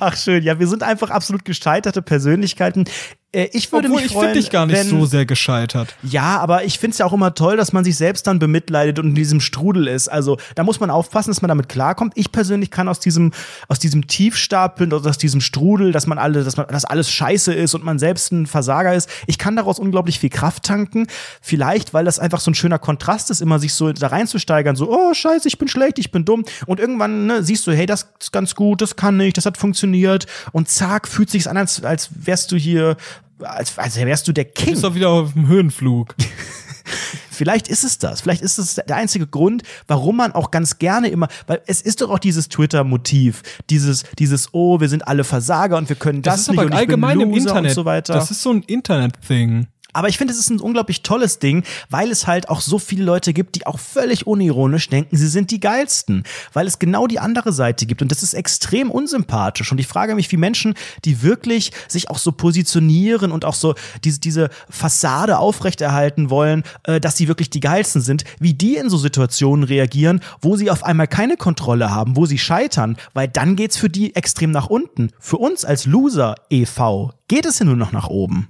[0.00, 2.84] Ach schön, ja, wir sind einfach absolut gescheiterte Persönlichkeiten.
[3.32, 5.94] Äh, Ich würde Obwohl, mich ich freuen, finde dich gar nicht wenn, so sehr gescheitert.
[6.02, 8.98] Ja, aber ich finde es ja auch immer toll, dass man sich selbst dann bemitleidet
[8.98, 10.08] und in diesem Strudel ist.
[10.08, 12.14] Also da muss man aufpassen, dass man damit klarkommt.
[12.16, 13.32] Ich persönlich kann aus diesem,
[13.68, 17.52] aus diesem Tiefstapeln oder aus diesem Strudel, dass man alle, dass man, dass alles scheiße
[17.52, 21.06] ist und man selbst ein Versager ist, ich kann daraus unglaublich viel Kraft tanken.
[21.42, 24.90] Vielleicht, weil das einfach so ein schöner Kontrast ist, immer sich so da reinzusteigern, so,
[24.90, 26.44] oh scheiße, ich bin schlecht, ich bin dumm.
[26.64, 29.58] Und irgendwann ne, siehst du, hey, das ist ganz gut, das kann ich, das hat
[29.58, 30.26] funktioniert.
[30.52, 32.96] Und zack, fühlt sich's an, als, als wärst du hier,
[33.42, 34.72] als, als wärst du der King.
[34.72, 36.14] Bist doch wieder auf dem Höhenflug.
[37.30, 38.20] Vielleicht ist es das.
[38.20, 42.00] Vielleicht ist es der einzige Grund, warum man auch ganz gerne immer, weil es ist
[42.00, 46.34] doch auch dieses Twitter-Motiv, dieses, dieses, oh, wir sind alle Versager und wir können das,
[46.34, 47.70] Das, ist nicht aber und allgemein im Internet.
[47.70, 48.14] und so weiter.
[48.14, 49.68] Das ist so ein Internet-Thing.
[49.94, 53.04] Aber ich finde, es ist ein unglaublich tolles Ding, weil es halt auch so viele
[53.04, 56.24] Leute gibt, die auch völlig unironisch denken, sie sind die geilsten.
[56.52, 58.02] Weil es genau die andere Seite gibt.
[58.02, 59.72] Und das ist extrem unsympathisch.
[59.72, 60.74] Und ich frage mich, wie Menschen,
[61.04, 63.74] die wirklich sich auch so positionieren und auch so
[64.04, 68.90] diese, diese Fassade aufrechterhalten wollen, äh, dass sie wirklich die geilsten sind, wie die in
[68.90, 72.96] so Situationen reagieren, wo sie auf einmal keine Kontrolle haben, wo sie scheitern.
[73.14, 75.10] Weil dann geht's für die extrem nach unten.
[75.18, 77.12] Für uns als Loser e.V.
[77.26, 78.48] geht es ja nur noch nach oben.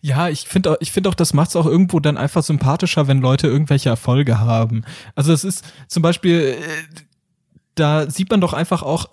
[0.00, 3.20] Ja, ich finde ich finde auch, das macht es auch irgendwo dann einfach sympathischer, wenn
[3.20, 4.84] Leute irgendwelche Erfolge haben.
[5.14, 7.02] Also es ist zum Beispiel, äh,
[7.74, 9.08] da sieht man doch einfach auch,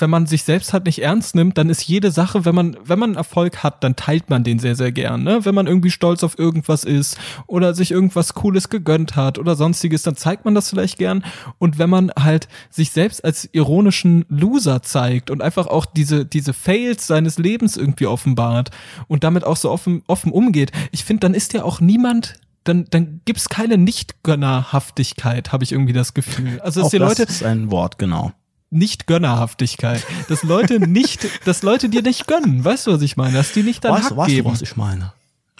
[0.00, 2.98] wenn man sich selbst halt nicht ernst nimmt, dann ist jede Sache, wenn man, wenn
[2.98, 5.22] man Erfolg hat, dann teilt man den sehr, sehr gern.
[5.22, 5.44] Ne?
[5.44, 10.02] Wenn man irgendwie stolz auf irgendwas ist oder sich irgendwas Cooles gegönnt hat oder sonstiges,
[10.02, 11.24] dann zeigt man das vielleicht gern.
[11.58, 16.52] Und wenn man halt sich selbst als ironischen Loser zeigt und einfach auch diese, diese
[16.52, 18.70] Fails seines Lebens irgendwie offenbart
[19.08, 22.34] und damit auch so offen, offen umgeht, ich finde, dann ist ja auch niemand
[22.64, 26.60] dann, dann gibt's keine Nicht-Gönnerhaftigkeit, habe ich irgendwie das Gefühl.
[26.60, 28.32] Also dass Auch die das Leute, ist ein Wort, genau.
[28.70, 30.02] Nicht Gönnerhaftigkeit.
[30.28, 32.64] Dass Leute nicht, dass Leute dir nicht gönnen.
[32.64, 33.34] Weißt du, was ich meine?
[33.34, 34.50] Dass die nicht dann Weißt, Hack weißt du, geben.
[34.50, 35.12] was ich meine?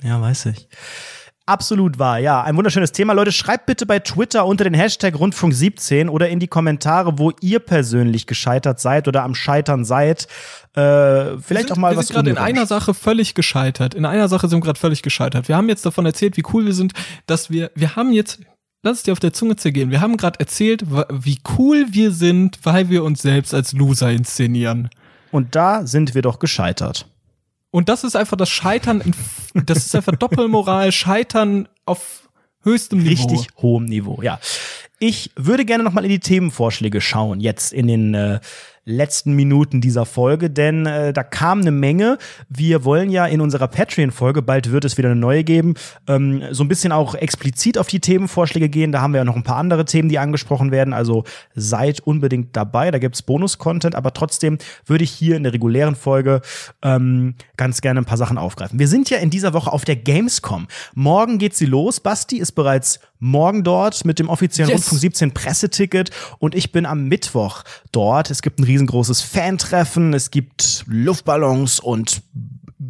[0.03, 0.69] Ja, weiß ich.
[1.49, 2.43] Absolut wahr, ja.
[2.43, 3.13] Ein wunderschönes Thema.
[3.13, 7.61] Leute, schreibt bitte bei Twitter unter den Hashtag Rundfunk17 oder in die Kommentare, wo ihr
[7.61, 10.27] persönlich gescheitert seid oder am Scheitern seid.
[10.75, 13.95] Äh, vielleicht wir sind, auch mal wir was sind gerade in einer Sache völlig gescheitert.
[13.95, 15.47] In einer Sache sind wir gerade völlig gescheitert.
[15.47, 16.95] Wir haben jetzt davon erzählt, wie cool wir sind,
[17.27, 18.41] dass wir, wir haben jetzt,
[18.87, 22.61] lass es dir auf der Zunge zergehen, wir haben gerade erzählt, wie cool wir sind,
[22.63, 24.89] weil wir uns selbst als Loser inszenieren.
[25.33, 27.07] Und da sind wir doch gescheitert.
[27.71, 29.13] Und das ist einfach das Scheitern, in,
[29.67, 32.31] das ist einfach Doppelmoral, Scheitern auf
[32.63, 33.29] höchstem Niveau.
[33.29, 34.39] Richtig hohem Niveau, ja.
[34.99, 38.41] Ich würde gerne noch mal in die Themenvorschläge schauen, jetzt in den äh,
[38.87, 42.19] letzten Minuten dieser Folge, denn äh, da kam eine Menge.
[42.49, 45.75] Wir wollen ja in unserer Patreon-Folge, bald wird es wieder eine neue geben,
[46.07, 48.93] ähm, so ein bisschen auch explizit auf die Themenvorschläge gehen.
[48.93, 50.95] Da haben wir ja noch ein paar andere Themen, die angesprochen werden.
[50.95, 51.25] Also
[51.57, 52.93] seid unbedingt dabei.
[52.93, 56.41] Da gibt's Bonus-Content, aber trotzdem würde ich hier in der regulären Folge
[56.83, 58.79] ähm, ganz gerne ein paar Sachen aufgreifen.
[58.79, 60.69] Wir sind ja in dieser Woche auf der Gamescom.
[60.95, 61.99] Morgen geht sie los.
[61.99, 64.83] Basti ist bereits morgen dort mit dem offiziellen Yes.
[64.83, 67.63] Rundfunk 17 Presseticket und ich bin am Mittwoch
[67.93, 68.31] dort.
[68.31, 72.23] Es gibt ein riesengroßes Fan-Treffen, es gibt Luftballons und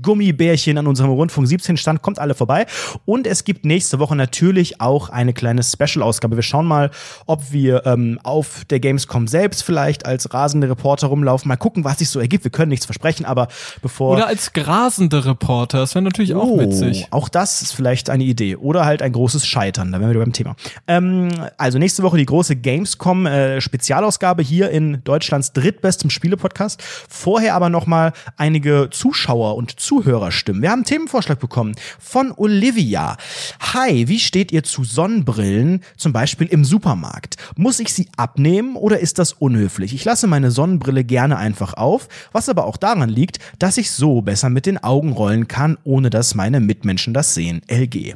[0.02, 2.02] Gummibärchen an unserem Rundfunk 17 Stand.
[2.02, 2.66] Kommt alle vorbei.
[3.04, 6.36] Und es gibt nächste Woche natürlich auch eine kleine Special-Ausgabe.
[6.36, 6.90] Wir schauen mal,
[7.26, 11.48] ob wir ähm, auf der Gamescom selbst vielleicht als rasende Reporter rumlaufen.
[11.48, 12.44] Mal gucken, was sich so ergibt.
[12.44, 13.48] Wir können nichts versprechen, aber
[13.82, 14.12] bevor.
[14.16, 17.06] Oder als grasende Reporter, das wäre natürlich auch Oh, witzig.
[17.10, 18.56] Auch das ist vielleicht eine Idee.
[18.56, 19.92] Oder halt ein großes Scheitern.
[19.92, 20.56] Da wären wir wieder beim Thema.
[20.86, 21.28] Ähm,
[21.58, 26.82] also nächste Woche die große Gamescom äh, Spezialausgabe hier in Deutschlands drittbestem Spielepodcast.
[26.82, 30.62] Vorher aber noch mal einige Zuschauer und Zuhörerstimmen.
[30.62, 33.16] Wir haben einen Themenvorschlag bekommen von Olivia.
[33.60, 37.36] Hi, wie steht ihr zu Sonnenbrillen, zum Beispiel im Supermarkt?
[37.56, 39.94] Muss ich sie abnehmen oder ist das unhöflich?
[39.94, 44.22] Ich lasse meine Sonnenbrille gerne einfach auf, was aber auch daran liegt, dass ich so
[44.22, 47.62] besser mit den Augen rollen kann, ohne dass meine Mitmenschen das sehen.
[47.68, 48.14] LG.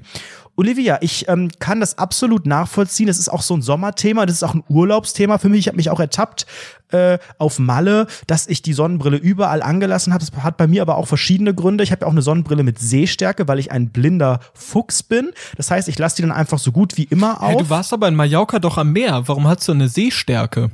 [0.57, 3.07] Olivia, ich ähm, kann das absolut nachvollziehen.
[3.07, 5.61] Das ist auch so ein Sommerthema, das ist auch ein Urlaubsthema für mich.
[5.61, 6.47] Ich habe mich auch ertappt
[6.91, 10.25] äh, auf Malle, dass ich die Sonnenbrille überall angelassen habe.
[10.25, 11.85] Das hat bei mir aber auch verschiedene Gründe.
[11.85, 15.31] Ich habe ja auch eine Sonnenbrille mit Sehstärke, weil ich ein blinder Fuchs bin.
[15.57, 17.49] Das heißt, ich lasse die dann einfach so gut wie immer auf.
[17.51, 19.23] Hey, du warst aber in Mallorca doch am Meer.
[19.27, 20.71] Warum hast du eine Sehstärke?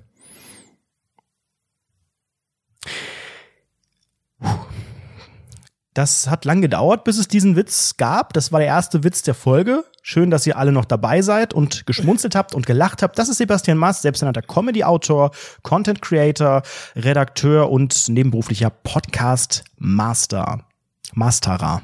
[5.97, 8.35] Das hat lang gedauert, bis es diesen Witz gab.
[8.35, 9.83] Das war der erste Witz der Folge.
[10.03, 13.19] Schön, dass ihr alle noch dabei seid und geschmunzelt habt und gelacht habt.
[13.19, 15.31] Das ist Sebastian Mast, selbsternannter Comedy-Autor,
[15.63, 16.61] Content Creator,
[16.97, 20.67] Redakteur und nebenberuflicher Podcast-Master.
[21.15, 21.81] Masterer.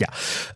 [0.00, 0.08] Ja.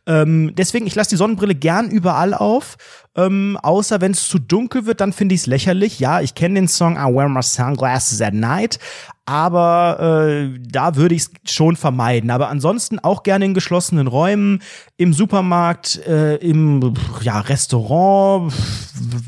[0.06, 2.76] Ähm, deswegen, ich lasse die Sonnenbrille gern überall auf.
[3.14, 6.00] Ähm, außer wenn es zu dunkel wird, dann finde ich es lächerlich.
[6.00, 8.78] Ja, ich kenne den Song I Wear My Sunglasses at Night.
[9.26, 12.30] Aber äh, da würde ich es schon vermeiden.
[12.30, 14.62] Aber ansonsten auch gerne in geschlossenen Räumen,
[14.96, 18.52] im Supermarkt, äh, im ja, Restaurant,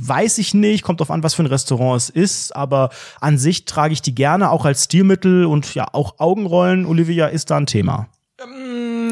[0.02, 2.56] weiß ich nicht, kommt drauf an, was für ein Restaurant es ist.
[2.56, 2.90] Aber
[3.20, 7.50] an sich trage ich die gerne auch als Stilmittel und ja, auch Augenrollen, Olivia, ist
[7.50, 8.08] da ein Thema.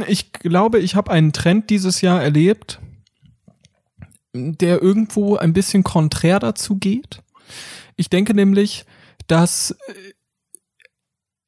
[0.09, 2.81] Ich glaube, ich habe einen Trend dieses Jahr erlebt,
[4.35, 7.23] der irgendwo ein bisschen konträr dazu geht.
[7.97, 8.85] Ich denke nämlich,
[9.27, 10.13] dass äh,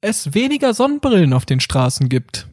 [0.01, 2.47] es weniger Sonnenbrillen auf den Straßen gibt.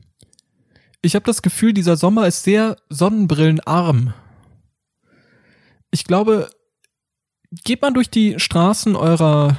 [1.02, 4.14] Ich habe das Gefühl, dieser Sommer ist sehr sonnenbrillenarm.
[5.90, 6.50] Ich glaube,
[7.64, 9.58] geht man durch die Straßen eurer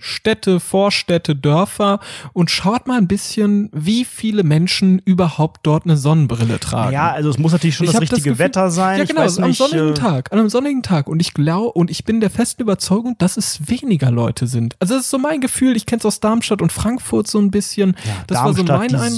[0.00, 2.00] Städte, Vorstädte, Dörfer
[2.32, 6.92] und schaut mal ein bisschen, wie viele Menschen überhaupt dort eine Sonnenbrille tragen.
[6.92, 8.98] Ja, also es muss natürlich schon Ich das richtige Gefühl- Wetter sein.
[8.98, 11.06] Ja, genau, am nicht, sonnigen äh, Tag, an einem sonnigen Tag.
[11.08, 14.74] Und ich glaube, und ich bin der festen Überzeugung, dass es weniger Leute sind.
[14.80, 15.76] Also das ist so mein Gefühl.
[15.76, 17.94] Ich kenne es aus Darmstadt und Frankfurt so ein bisschen.
[18.26, 19.10] das war so Darmstadt, mein die Eindruck.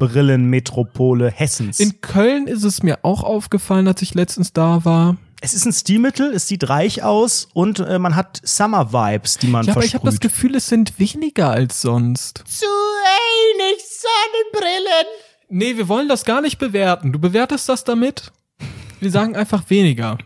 [0.00, 1.80] Sonnenbrillenmetropole Hessens.
[1.80, 5.16] In Köln ist es mir auch aufgefallen, als ich letztens da war.
[5.40, 9.64] Es ist ein Stilmittel, es sieht reich aus und äh, man hat Summer-Vibes, die man
[9.64, 10.32] Ja, aber ich habe das versprüht.
[10.32, 12.44] Gefühl, es sind weniger als sonst.
[12.46, 15.06] Zu wenig Sonnenbrillen.
[15.48, 17.12] Nee, wir wollen das gar nicht bewerten.
[17.12, 18.32] Du bewertest das damit?
[19.00, 20.18] Wir sagen einfach weniger.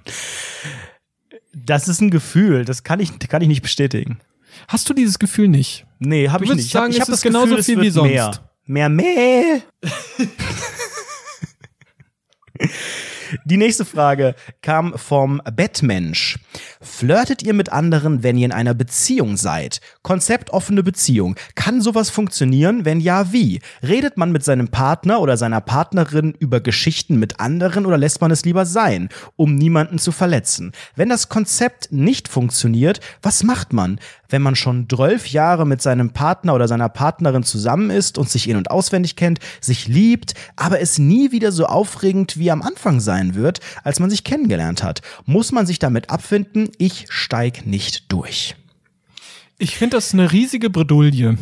[1.54, 4.18] Das ist ein Gefühl, das kann ich, kann ich nicht bestätigen.
[4.66, 5.86] Hast du dieses Gefühl nicht?
[6.00, 6.70] Nee, habe ich nicht.
[6.70, 8.40] Sagen, ich es hab ist genauso es viel wird wie sonst.
[8.66, 8.88] Mehr, mehr.
[8.88, 9.62] mehr.
[13.44, 16.38] Die nächste Frage kam vom Bettmensch.
[16.80, 19.80] Flirtet ihr mit anderen, wenn ihr in einer Beziehung seid?
[20.02, 21.36] Konzept Beziehung.
[21.54, 22.84] Kann sowas funktionieren?
[22.84, 23.60] Wenn ja, wie?
[23.82, 28.30] Redet man mit seinem Partner oder seiner Partnerin über Geschichten mit anderen oder lässt man
[28.30, 30.72] es lieber sein, um niemanden zu verletzen?
[30.96, 33.98] Wenn das Konzept nicht funktioniert, was macht man?
[34.28, 38.48] Wenn man schon 12 Jahre mit seinem Partner oder seiner Partnerin zusammen ist und sich
[38.48, 43.00] in- und auswendig kennt, sich liebt, aber es nie wieder so aufregend wie am Anfang
[43.00, 48.12] sein wird, als man sich kennengelernt hat, muss man sich damit abfinden, ich steig nicht
[48.12, 48.54] durch.
[49.56, 51.38] Ich finde das eine riesige Bredouille.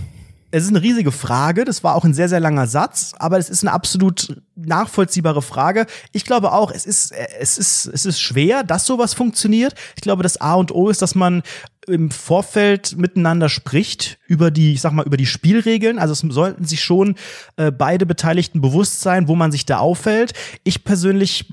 [0.55, 3.49] Es ist eine riesige Frage, das war auch ein sehr, sehr langer Satz, aber es
[3.49, 5.87] ist eine absolut nachvollziehbare Frage.
[6.13, 9.75] Ich glaube auch, es ist, es ist, es ist schwer, dass sowas funktioniert.
[9.97, 11.43] Ich glaube, das A und O ist, dass man
[11.87, 15.99] im Vorfeld miteinander spricht über die, ich sag mal, über die Spielregeln.
[15.99, 17.17] Also es sollten sich schon
[17.57, 20.35] äh, beide Beteiligten bewusst sein, wo man sich da auffällt.
[20.65, 21.47] Ich persönlich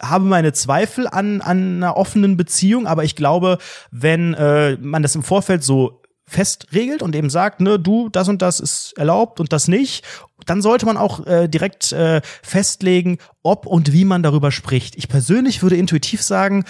[0.00, 3.58] habe meine Zweifel an, an einer offenen Beziehung, aber ich glaube,
[3.90, 8.28] wenn äh, man das im Vorfeld so fest regelt und eben sagt, ne, du, das
[8.28, 10.04] und das ist erlaubt und das nicht,
[10.46, 14.96] dann sollte man auch äh, direkt äh, festlegen, ob und wie man darüber spricht.
[14.96, 16.64] Ich persönlich würde intuitiv sagen,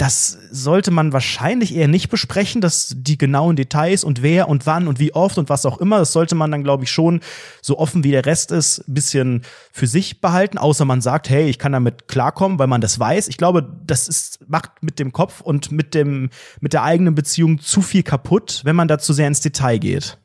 [0.00, 4.88] das sollte man wahrscheinlich eher nicht besprechen, dass die genauen Details und wer und wann
[4.88, 7.20] und wie oft und was auch immer, das sollte man dann, glaube ich, schon
[7.60, 9.42] so offen wie der Rest ist, bisschen
[9.72, 13.28] für sich behalten, außer man sagt, hey, ich kann damit klarkommen, weil man das weiß.
[13.28, 16.30] Ich glaube, das ist, macht mit dem Kopf und mit dem,
[16.60, 20.16] mit der eigenen Beziehung zu viel kaputt, wenn man da zu sehr ins Detail geht.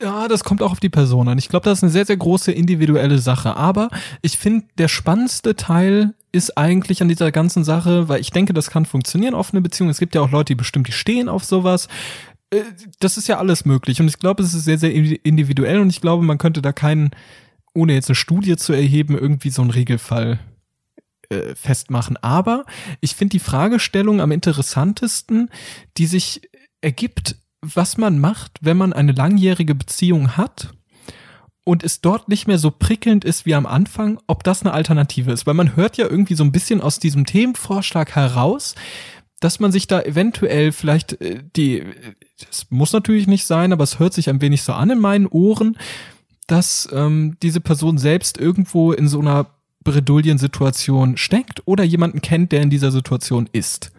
[0.00, 1.36] Ja, das kommt auch auf die Person an.
[1.36, 3.54] Ich glaube, das ist eine sehr, sehr große individuelle Sache.
[3.54, 3.90] Aber
[4.22, 8.70] ich finde, der spannendste Teil ist eigentlich an dieser ganzen Sache, weil ich denke, das
[8.70, 9.90] kann funktionieren, offene Beziehungen.
[9.90, 11.88] Es gibt ja auch Leute, die bestimmt, die stehen auf sowas.
[12.50, 12.62] Äh,
[13.00, 14.00] Das ist ja alles möglich.
[14.00, 15.80] Und ich glaube, es ist sehr, sehr individuell.
[15.80, 17.10] Und ich glaube, man könnte da keinen,
[17.74, 20.38] ohne jetzt eine Studie zu erheben, irgendwie so einen Regelfall
[21.30, 22.16] äh, festmachen.
[22.18, 22.64] Aber
[23.00, 25.50] ich finde die Fragestellung am interessantesten,
[25.96, 26.42] die sich
[26.80, 30.72] ergibt, was man macht, wenn man eine langjährige Beziehung hat
[31.70, 35.30] und es dort nicht mehr so prickelnd ist wie am Anfang, ob das eine Alternative
[35.30, 35.46] ist.
[35.46, 38.74] Weil man hört ja irgendwie so ein bisschen aus diesem Themenvorschlag heraus,
[39.38, 41.84] dass man sich da eventuell vielleicht äh, die,
[42.44, 45.28] das muss natürlich nicht sein, aber es hört sich ein wenig so an in meinen
[45.28, 45.78] Ohren,
[46.48, 49.46] dass ähm, diese Person selbst irgendwo in so einer
[49.84, 53.92] Bredouillensituation steckt oder jemanden kennt, der in dieser Situation ist.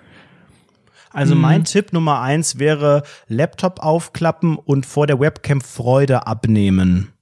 [1.09, 7.13] Also mein Tipp Nummer eins wäre Laptop aufklappen und vor der Webcam Freude abnehmen.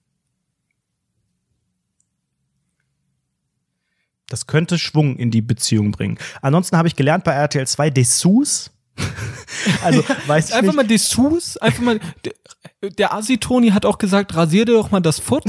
[4.30, 6.18] Das könnte Schwung in die Beziehung bringen.
[6.42, 8.72] Ansonsten habe ich gelernt bei RTL 2 Dessous.
[9.84, 10.76] also weiß ich Einfach nicht.
[10.76, 12.00] mal Dessous, einfach mal.
[12.24, 15.44] Der, der Asi-Toni hat auch gesagt, rasier dir doch mal das Foot.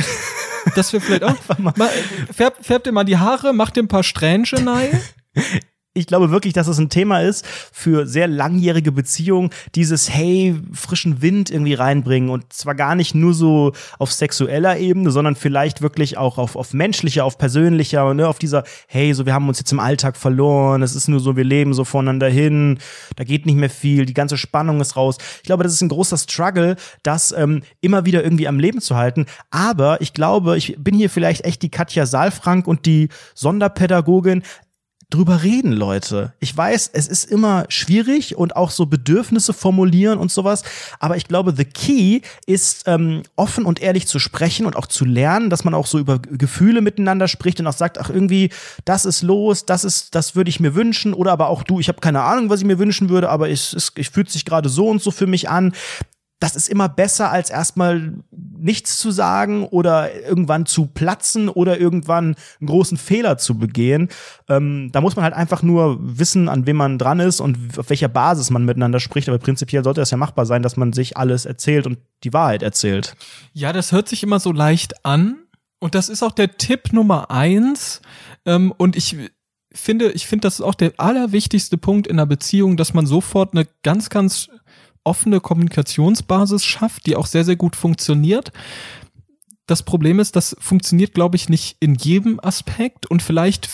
[0.75, 1.37] Dass wir vielleicht auch.
[1.59, 1.91] mal,
[2.33, 5.01] färb, färb dir mal die Haare, mach dir ein paar Strähnchen rein.
[5.93, 11.21] ich glaube wirklich, dass es ein Thema ist für sehr langjährige Beziehungen, dieses hey, frischen
[11.21, 16.17] Wind irgendwie reinbringen und zwar gar nicht nur so auf sexueller Ebene, sondern vielleicht wirklich
[16.17, 19.73] auch auf, auf menschlicher, auf persönlicher, ne, auf dieser hey, so wir haben uns jetzt
[19.73, 22.79] im Alltag verloren, es ist nur so, wir leben so voneinander hin,
[23.17, 25.19] da geht nicht mehr viel, die ganze Spannung ist raus.
[25.39, 28.97] Ich glaube, das ist ein großer Struggle, das ähm, immer wieder irgendwie am Leben zu
[28.97, 34.45] halten, aber ich glaube, ich bin hier vielleicht echt die Katja Saalfrank und die Sonderpädagogin,
[35.11, 36.33] drüber reden, Leute.
[36.41, 40.63] Ich weiß, es ist immer schwierig und auch so Bedürfnisse formulieren und sowas.
[40.99, 45.05] Aber ich glaube, the key ist, ähm, offen und ehrlich zu sprechen und auch zu
[45.05, 48.51] lernen, dass man auch so über Gefühle miteinander spricht und auch sagt, ach irgendwie,
[48.85, 51.13] das ist los, das ist, das würde ich mir wünschen.
[51.13, 53.73] Oder aber auch du, ich habe keine Ahnung, was ich mir wünschen würde, aber es,
[53.73, 55.73] es fühlt sich gerade so und so für mich an
[56.41, 58.15] das ist immer besser, als erstmal
[58.61, 64.09] nichts zu sagen oder irgendwann zu platzen oder irgendwann einen großen Fehler zu begehen.
[64.49, 67.91] Ähm, da muss man halt einfach nur wissen, an wem man dran ist und auf
[67.91, 69.29] welcher Basis man miteinander spricht.
[69.29, 72.63] Aber prinzipiell sollte es ja machbar sein, dass man sich alles erzählt und die Wahrheit
[72.63, 73.17] erzählt.
[73.53, 75.37] Ja, das hört sich immer so leicht an.
[75.79, 78.03] Und das ist auch der Tipp Nummer eins.
[78.45, 79.17] Ähm, und ich
[79.73, 83.55] finde, ich finde, das ist auch der allerwichtigste Punkt in einer Beziehung, dass man sofort
[83.55, 84.51] eine ganz, ganz
[85.05, 88.53] offene Kommunikationsbasis schafft, die auch sehr, sehr gut funktioniert.
[89.71, 93.69] Das Problem ist, das funktioniert, glaube ich, nicht in jedem Aspekt und vielleicht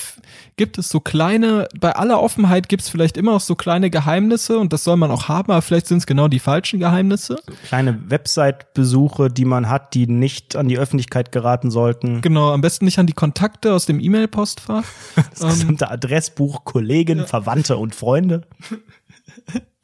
[0.56, 4.58] gibt es so kleine, bei aller Offenheit gibt es vielleicht immer auch so kleine Geheimnisse
[4.58, 7.38] und das soll man auch haben, aber vielleicht sind es genau die falschen Geheimnisse.
[7.46, 12.20] So kleine Website-Besuche, die man hat, die nicht an die Öffentlichkeit geraten sollten.
[12.20, 14.84] Genau, am besten nicht an die Kontakte aus dem E-Mail-Postfach.
[15.30, 17.24] das gesamte Adressbuch, Kollegen, ja.
[17.24, 18.42] Verwandte und Freunde.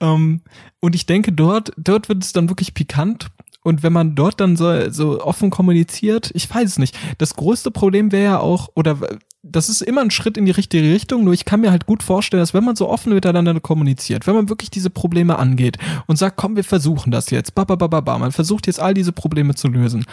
[0.00, 0.40] ähm,
[0.80, 3.28] und ich denke, dort, dort wird es dann wirklich pikant.
[3.64, 6.98] Und wenn man dort dann so, so offen kommuniziert, ich weiß es nicht.
[7.18, 8.98] Das größte Problem wäre ja auch, oder
[9.42, 12.02] das ist immer ein Schritt in die richtige Richtung, nur ich kann mir halt gut
[12.02, 16.16] vorstellen, dass wenn man so offen miteinander kommuniziert, wenn man wirklich diese Probleme angeht und
[16.16, 18.94] sagt, komm, wir versuchen das jetzt, ba, ba, ba, ba, ba, man versucht jetzt all
[18.94, 20.04] diese Probleme zu lösen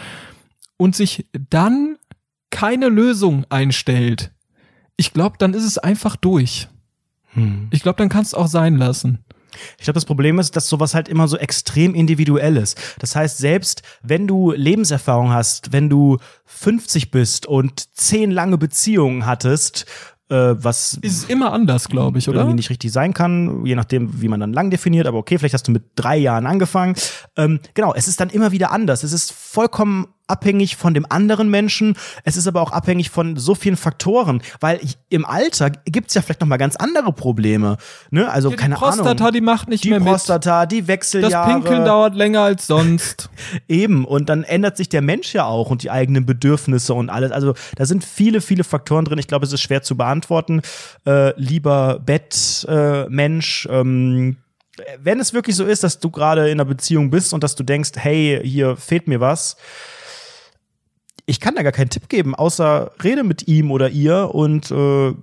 [0.76, 1.96] und sich dann
[2.50, 4.32] keine Lösung einstellt,
[4.96, 6.68] ich glaube, dann ist es einfach durch.
[7.34, 7.68] Hm.
[7.70, 9.24] Ich glaube, dann kannst du auch sein lassen.
[9.78, 12.78] Ich glaube, das Problem ist, dass sowas halt immer so extrem individuell ist.
[12.98, 19.26] Das heißt, selbst wenn du Lebenserfahrung hast, wenn du 50 bist und zehn lange Beziehungen
[19.26, 19.86] hattest,
[20.30, 22.40] äh, was ist immer anders, glaube ich, oder?
[22.40, 25.06] Irgendwie nicht richtig sein kann, je nachdem, wie man dann lang definiert.
[25.06, 26.94] Aber okay, vielleicht hast du mit drei Jahren angefangen.
[27.36, 29.02] Ähm, genau, es ist dann immer wieder anders.
[29.02, 31.96] Es ist vollkommen abhängig von dem anderen Menschen.
[32.24, 36.40] Es ist aber auch abhängig von so vielen Faktoren, weil im Alter gibt's ja vielleicht
[36.40, 37.76] noch mal ganz andere Probleme.
[38.10, 38.30] Ne?
[38.30, 39.16] Also ja, keine Prostata, Ahnung.
[39.16, 40.72] Prostata, die macht nicht die mehr Prostata, mit.
[40.72, 41.52] die Wechseljahre.
[41.52, 43.30] Das Pinkeln dauert länger als sonst.
[43.68, 44.04] Eben.
[44.04, 47.32] Und dann ändert sich der Mensch ja auch und die eigenen Bedürfnisse und alles.
[47.32, 49.18] Also da sind viele, viele Faktoren drin.
[49.18, 50.62] Ich glaube, es ist schwer zu beantworten.
[51.06, 53.66] Äh, lieber Bettmensch.
[53.66, 54.36] Äh, ähm,
[55.02, 57.62] wenn es wirklich so ist, dass du gerade in einer Beziehung bist und dass du
[57.62, 59.56] denkst, hey, hier fehlt mir was,
[61.30, 65.14] ich kann da gar keinen Tipp geben, außer rede mit ihm oder ihr und äh,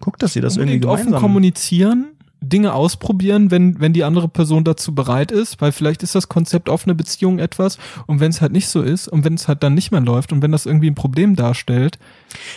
[0.00, 2.06] guck, dass ihr das Unbedingt irgendwie gemeinsam offen kommunizieren
[2.48, 6.68] Dinge ausprobieren, wenn, wenn die andere Person dazu bereit ist, weil vielleicht ist das Konzept
[6.68, 9.74] offene Beziehung etwas und wenn es halt nicht so ist und wenn es halt dann
[9.74, 11.98] nicht mehr läuft und wenn das irgendwie ein Problem darstellt.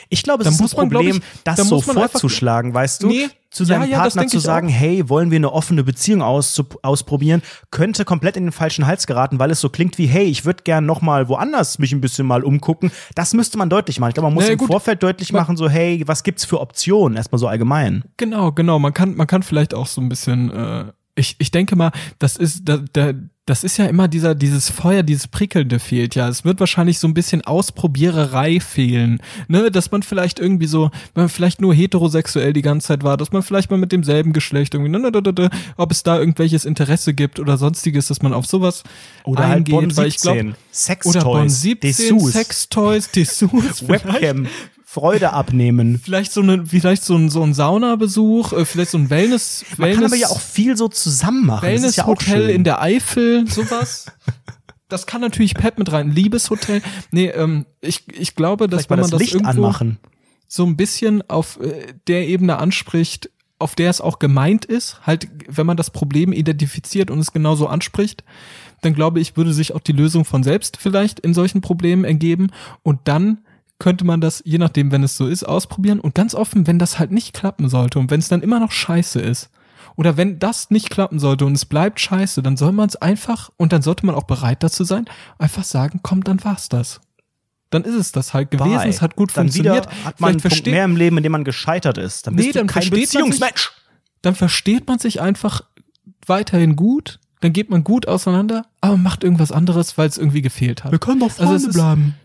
[0.10, 3.08] Ich glaube, es ist ein Problem, man, ich, das so vorzuschlagen, weißt du?
[3.08, 6.62] Nee, zu seinem ja, ja, Partner zu sagen, hey, wollen wir eine offene Beziehung aus,
[6.82, 7.42] ausprobieren,
[7.72, 10.64] könnte komplett in den falschen Hals geraten, weil es so klingt wie, hey, ich würde
[10.64, 12.92] gern noch mal woanders mich ein bisschen mal umgucken.
[13.16, 14.10] Das müsste man deutlich machen.
[14.10, 16.46] Ich glaube, man muss naja, im gut, Vorfeld deutlich man, machen, so, hey, was gibt's
[16.46, 17.18] für Optionen?
[17.18, 18.04] Erstmal so allgemein.
[18.18, 18.80] Genau, genau.
[18.80, 20.86] Man kann, man kann vielleicht auch so ein bisschen, äh,
[21.18, 23.14] ich, ich denke mal, das ist, da, da,
[23.46, 26.28] das ist ja immer dieser, dieses Feuer, dieses Prickelnde fehlt ja.
[26.28, 31.24] Es wird wahrscheinlich so ein bisschen Ausprobiererei fehlen, ne, dass man vielleicht irgendwie so, wenn
[31.24, 34.74] man vielleicht nur heterosexuell die ganze Zeit war, dass man vielleicht mal mit demselben Geschlecht
[34.74, 38.34] irgendwie, ne, ne, ne, ne, ob es da irgendwelches Interesse gibt oder sonstiges, dass man
[38.34, 38.84] auf sowas
[39.24, 42.34] oder eingeht, halt Bon 17, weil ich glaube, Sextoys, oder Bon 17, Dessous.
[42.34, 43.52] Sextoys, Dessous,
[43.88, 44.48] Webcam.
[44.90, 46.00] Freude abnehmen.
[46.04, 49.90] Vielleicht so eine, vielleicht so ein, so ein Saunabesuch, äh, vielleicht so ein Wellness, Man
[49.90, 49.96] Wellness.
[49.98, 51.68] kann aber ja auch viel so zusammen machen.
[51.68, 54.06] Wellness ja Hotel in der Eifel, sowas.
[54.88, 56.12] das kann natürlich Pep mit rein.
[56.12, 56.82] Liebeshotel.
[57.12, 60.00] Nee, ähm, ich, ich glaube, dass wenn man das, das irgendwo anmachen.
[60.48, 63.30] so ein bisschen auf äh, der Ebene anspricht,
[63.60, 67.68] auf der es auch gemeint ist, halt, wenn man das Problem identifiziert und es genauso
[67.68, 68.24] anspricht,
[68.80, 72.52] dann glaube ich, würde sich auch die Lösung von selbst vielleicht in solchen Problemen ergeben
[72.84, 73.40] und dann
[73.80, 76.00] könnte man das, je nachdem, wenn es so ist, ausprobieren.
[76.00, 78.72] Und ganz offen, wenn das halt nicht klappen sollte und wenn es dann immer noch
[78.72, 79.50] scheiße ist,
[79.96, 83.50] oder wenn das nicht klappen sollte und es bleibt scheiße, dann soll man es einfach,
[83.58, 85.06] und dann sollte man auch bereit dazu sein,
[85.40, 87.02] einfach sagen, komm, dann war's das.
[87.72, 88.90] Dann ist es das halt gewesen, Bye.
[88.90, 89.92] es hat gut dann funktioniert.
[89.92, 92.28] Wieder hat man einen Punkt mehr im Leben, in dem man gescheitert ist.
[92.28, 93.72] Dann bist nee, du dann kein Beziehungsmensch.
[94.22, 95.62] Dann versteht man sich einfach
[96.26, 100.84] weiterhin gut, dann geht man gut auseinander, aber macht irgendwas anderes, weil es irgendwie gefehlt
[100.84, 100.92] hat.
[100.92, 102.16] Wir können doch also Freunde also bleiben.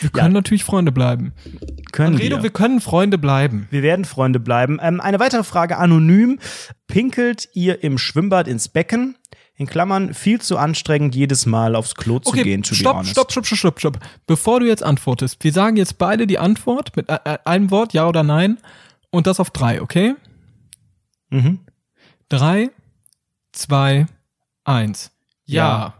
[0.00, 0.40] Wir können ja.
[0.40, 1.32] natürlich Freunde bleiben.
[1.92, 2.42] Können Anredo, wir.
[2.44, 3.68] wir können Freunde bleiben.
[3.70, 4.78] Wir werden Freunde bleiben.
[4.82, 6.38] Ähm, eine weitere Frage anonym.
[6.86, 9.16] Pinkelt ihr im Schwimmbad ins Becken?
[9.54, 13.30] In Klammern, viel zu anstrengend, jedes Mal aufs Klo zu okay, gehen, to stopp, stopp,
[13.30, 13.98] stopp, stopp, stopp, stopp.
[14.26, 17.92] Bevor du jetzt antwortest, wir sagen jetzt beide die Antwort mit äh, äh, einem Wort,
[17.92, 18.56] ja oder nein,
[19.10, 20.14] und das auf drei, okay?
[21.28, 21.60] Mhm.
[22.30, 22.70] Drei,
[23.52, 24.06] zwei,
[24.64, 25.10] eins.
[25.44, 25.78] ja.
[25.78, 25.99] ja.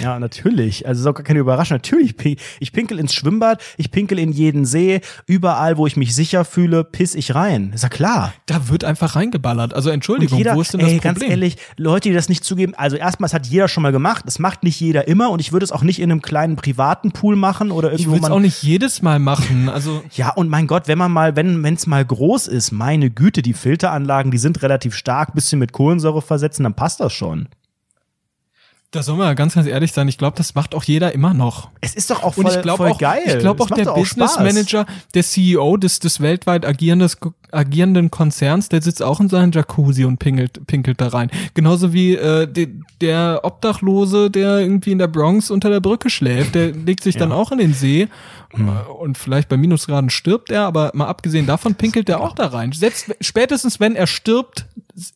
[0.00, 0.86] Ja, natürlich.
[0.86, 1.76] Also ist auch gar keine Überraschung.
[1.76, 2.14] Natürlich,
[2.60, 6.84] ich pinkel ins Schwimmbad, ich pinkel in jeden See, überall, wo ich mich sicher fühle,
[6.84, 7.72] piss ich rein.
[7.74, 8.32] Ist ja klar.
[8.46, 9.74] Da wird einfach reingeballert.
[9.74, 11.30] Also Entschuldigung, jeder, wo ist denn ey, das ganz Problem?
[11.30, 14.38] ehrlich, Leute, die das nicht zugeben, also erstmal, es hat jeder schon mal gemacht, es
[14.38, 17.36] macht nicht jeder immer und ich würde es auch nicht in einem kleinen privaten Pool
[17.36, 19.68] machen oder ich irgendwo will es man auch nicht jedes Mal machen.
[19.68, 23.42] Also Ja, und mein Gott, wenn man mal, wenn es mal groß ist, meine Güte,
[23.42, 27.48] die Filteranlagen, die sind relativ stark, bisschen mit Kohlensäure versetzen, dann passt das schon.
[28.94, 30.06] Da soll man ja ganz, ganz ehrlich sein.
[30.08, 31.70] Ich glaube, das macht auch jeder immer noch.
[31.80, 33.22] Es ist doch auch Und voll, ich glaube voll auch, geil.
[33.26, 34.44] ich glaube auch der doch Business Spaß.
[34.44, 37.18] Manager, der CEO des, des weltweit agierendes,
[37.50, 41.30] agierenden Konzerns, der sitzt auch in seinem Jacuzzi und pinkelt, pinkelt da rein.
[41.54, 42.68] Genauso wie äh, de,
[43.00, 47.32] der Obdachlose, der irgendwie in der Bronx unter der Brücke schläft, der legt sich dann
[47.32, 48.08] auch in den See
[48.56, 48.70] Mhm.
[49.00, 52.70] und vielleicht bei Minusgraden stirbt er, aber mal abgesehen davon pinkelt er auch da rein.
[52.70, 54.66] Selbst spätestens wenn er stirbt,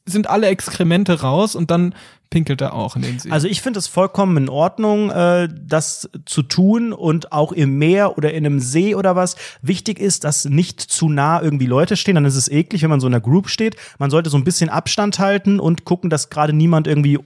[0.06, 1.94] sind alle Exkremente raus und dann
[2.30, 3.30] pinkelt er auch in den See.
[3.30, 8.18] Also ich finde es vollkommen in Ordnung, äh, das zu tun und auch im Meer
[8.18, 9.36] oder in einem See oder was.
[9.62, 13.00] Wichtig ist, dass nicht zu nah irgendwie Leute stehen, dann ist es eklig, wenn man
[13.00, 13.76] so in einer Group steht.
[13.98, 17.18] Man sollte so ein bisschen Abstand halten und gucken, dass gerade niemand irgendwie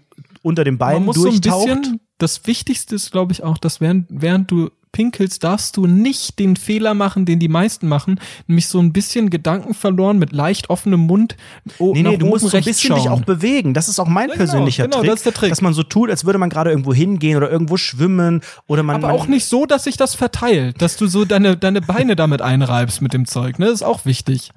[0.42, 1.66] unter dem Bein Man muss so ein durchtaucht.
[1.66, 6.38] bisschen, das Wichtigste ist, glaube ich, auch, dass während, während du pinkelst, darfst du nicht
[6.38, 10.70] den Fehler machen, den die meisten machen, nämlich so ein bisschen Gedanken verloren mit leicht
[10.70, 11.36] offenem Mund.
[11.78, 13.22] Oh, Nee, nee, du musst so ein bisschen dich schauen.
[13.22, 13.74] auch bewegen.
[13.74, 15.48] Das ist auch mein Ja, genau, persönlicher genau, Trick, das ist der Trick.
[15.50, 18.96] Dass man so tut, als würde man gerade irgendwo hingehen oder irgendwo schwimmen oder man.
[18.96, 22.14] aber man, auch nicht so, dass sich das verteilt, dass du so deine, deine Beine
[22.16, 23.66] damit einreibst mit dem Zeug, ne?
[23.66, 24.50] Das ist auch wichtig.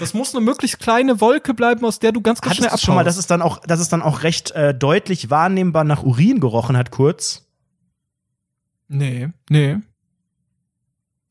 [0.00, 2.86] Das muss eine möglichst kleine Wolke bleiben, aus der du ganz, ganz schnell Hattest du
[2.86, 6.02] schon mal, dass es dann auch, dass es dann auch recht äh, deutlich wahrnehmbar nach
[6.02, 7.45] Urin gerochen hat, kurz?
[8.88, 9.76] Nee, nee.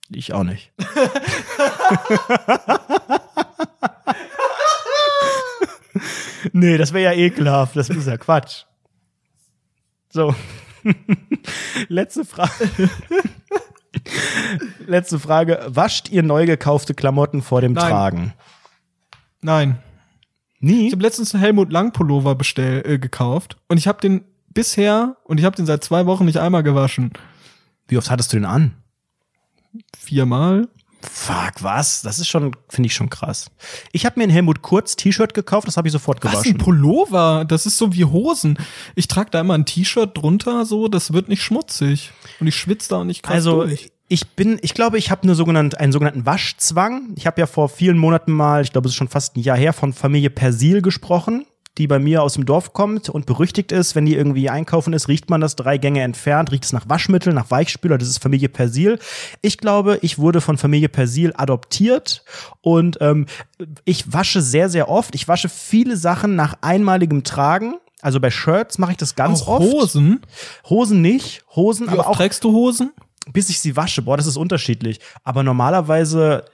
[0.10, 0.72] Ich auch nicht.
[6.54, 7.76] nee, das wäre ja ekelhaft.
[7.76, 8.66] Das ist ja Quatsch.
[10.10, 10.36] So.
[11.88, 12.52] Letzte Frage.
[14.86, 15.66] Letzte Frage.
[15.68, 17.90] Wascht ihr neu gekaufte Klamotten vor dem Nein.
[17.90, 18.34] Tragen?
[19.42, 19.80] Nein.
[20.60, 20.88] Nie?
[20.88, 25.18] Ich habe letztens einen Helmut Lang Pullover bestell, äh, gekauft und ich habe den bisher
[25.26, 27.12] und ich habe den seit zwei Wochen nicht einmal gewaschen.
[27.88, 28.74] Wie oft hattest du den an?
[29.98, 30.68] Viermal.
[31.02, 32.02] Fuck, was?
[32.02, 33.52] Das ist schon, finde ich schon krass.
[33.92, 36.58] Ich habe mir ein Helmut Kurz T-Shirt gekauft, das habe ich sofort Was, ein gewaschen.
[36.58, 37.46] Pullover?
[37.48, 38.58] Das ist so wie Hosen.
[38.96, 42.12] Ich trage da immer ein T-Shirt drunter, so, das wird nicht schmutzig.
[42.40, 43.92] Und ich schwitze da nicht krass Also durch.
[44.08, 47.14] ich bin, ich glaube, ich habe eine sogenannte, einen sogenannten Waschzwang.
[47.18, 49.58] Ich habe ja vor vielen Monaten mal, ich glaube, es ist schon fast ein Jahr
[49.58, 51.46] her, von Familie Persil gesprochen,
[51.78, 55.08] die bei mir aus dem Dorf kommt und berüchtigt ist, wenn die irgendwie einkaufen ist,
[55.08, 58.50] riecht man das drei Gänge entfernt, riecht es nach Waschmittel, nach Weichspüler, das ist Familie
[58.50, 59.00] Persil.
[59.42, 62.24] Ich glaube, ich wurde von Familie Persil adoptiert
[62.62, 63.26] und ähm,
[63.84, 65.16] ich wasche sehr, sehr oft.
[65.16, 67.76] Ich wasche viele Sachen nach einmaligem Tragen.
[68.02, 69.66] Also bei Shirts mache ich das ganz Auch oft.
[69.74, 70.22] Hosen?
[70.70, 72.92] Hosen nicht, Hosen, Wie aber auch trägst du Hosen?
[73.34, 74.02] bis ich sie wasche.
[74.02, 75.00] Boah, das ist unterschiedlich.
[75.24, 76.46] Aber normalerweise,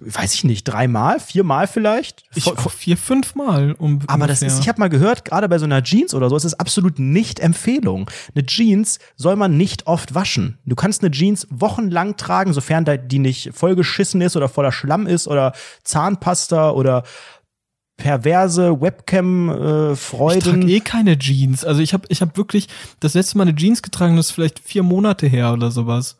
[0.00, 2.24] weiß ich nicht, dreimal, viermal vielleicht.
[2.34, 3.72] Ich auch vier, fünf Mal.
[3.78, 6.36] Um aber das ist, ich habe mal gehört, gerade bei so einer Jeans oder so,
[6.36, 8.10] ist es absolut nicht Empfehlung.
[8.34, 10.58] Eine Jeans soll man nicht oft waschen.
[10.64, 15.28] Du kannst eine Jeans wochenlang tragen, sofern die nicht vollgeschissen ist oder voller Schlamm ist
[15.28, 15.52] oder
[15.84, 17.04] Zahnpasta oder
[17.96, 20.60] perverse Ich Webcam-Freuden.
[20.60, 21.64] trage eh keine Jeans.
[21.64, 22.68] Also ich habe ich hab wirklich
[23.00, 26.16] das letzte Mal eine Jeans getragen, das ist vielleicht vier Monate her oder sowas.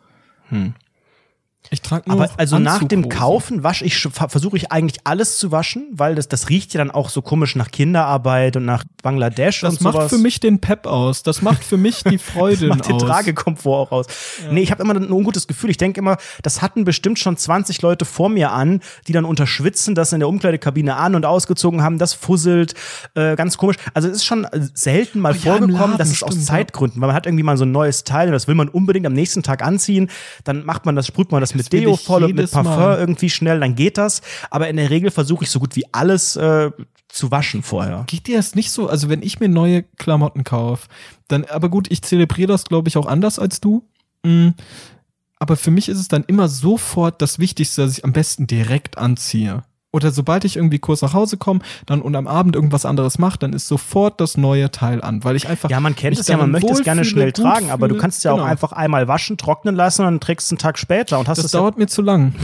[1.71, 3.09] Ich trage nur Aber also nach dem.
[3.09, 6.91] Kaufen wasche ich versuche ich eigentlich alles zu waschen, weil das das riecht ja dann
[6.91, 10.11] auch so komisch nach Kinderarbeit und nach Bangladesch Das und macht sowas.
[10.11, 11.23] für mich den Pep aus.
[11.23, 12.99] Das macht für mich die Freude macht den.
[12.99, 14.07] Tragekomfort auch aus.
[14.51, 15.71] Nee, ich habe immer ein ungutes Gefühl.
[15.71, 19.47] Ich denke immer, das hatten bestimmt schon 20 Leute vor mir an, die dann unter
[19.47, 21.99] Schwitzen das in der Umkleidekabine an und ausgezogen haben.
[21.99, 22.75] Das fusselt,
[23.15, 23.77] äh, ganz komisch.
[23.95, 26.41] Also es ist schon äh, selten mal Oh ja, vorgekommen, Laden, dass es aus ja.
[26.43, 29.07] Zeitgründen, weil man hat irgendwie mal so ein neues Teil und das will man unbedingt
[29.07, 30.11] am nächsten Tag anziehen.
[30.45, 32.99] Dann macht man das, sprüht man das, mit Deo voll und mit Parfum Mal.
[32.99, 34.23] irgendwie schnell, dann geht das.
[34.51, 36.71] Aber in der Regel versuche ich so gut wie alles äh,
[37.09, 38.05] zu waschen vorher.
[38.07, 38.89] Geht dir das nicht so?
[38.89, 40.89] Also wenn ich mir neue Klamotten kaufe,
[41.29, 43.85] dann, aber gut, ich zelebriere das, glaube ich, auch anders als du.
[44.25, 44.51] Mm,
[45.39, 48.99] Aber für mich ist es dann immer sofort das Wichtigste, dass ich am besten direkt
[48.99, 49.63] anziehe.
[49.91, 53.39] Oder sobald ich irgendwie kurz nach Hause komme, dann und am Abend irgendwas anderes mache,
[53.39, 56.37] dann ist sofort das neue Teil an, weil ich einfach Ja, man kennt es ja,
[56.37, 58.47] man möchte es gerne schnell tragen, aber du kannst es ja auch Genau.
[58.49, 61.39] einfach einmal waschen, trocknen lassen und dann trägst du es einen Tag später und hast
[61.39, 62.35] Das es ja dauert mir zu lang.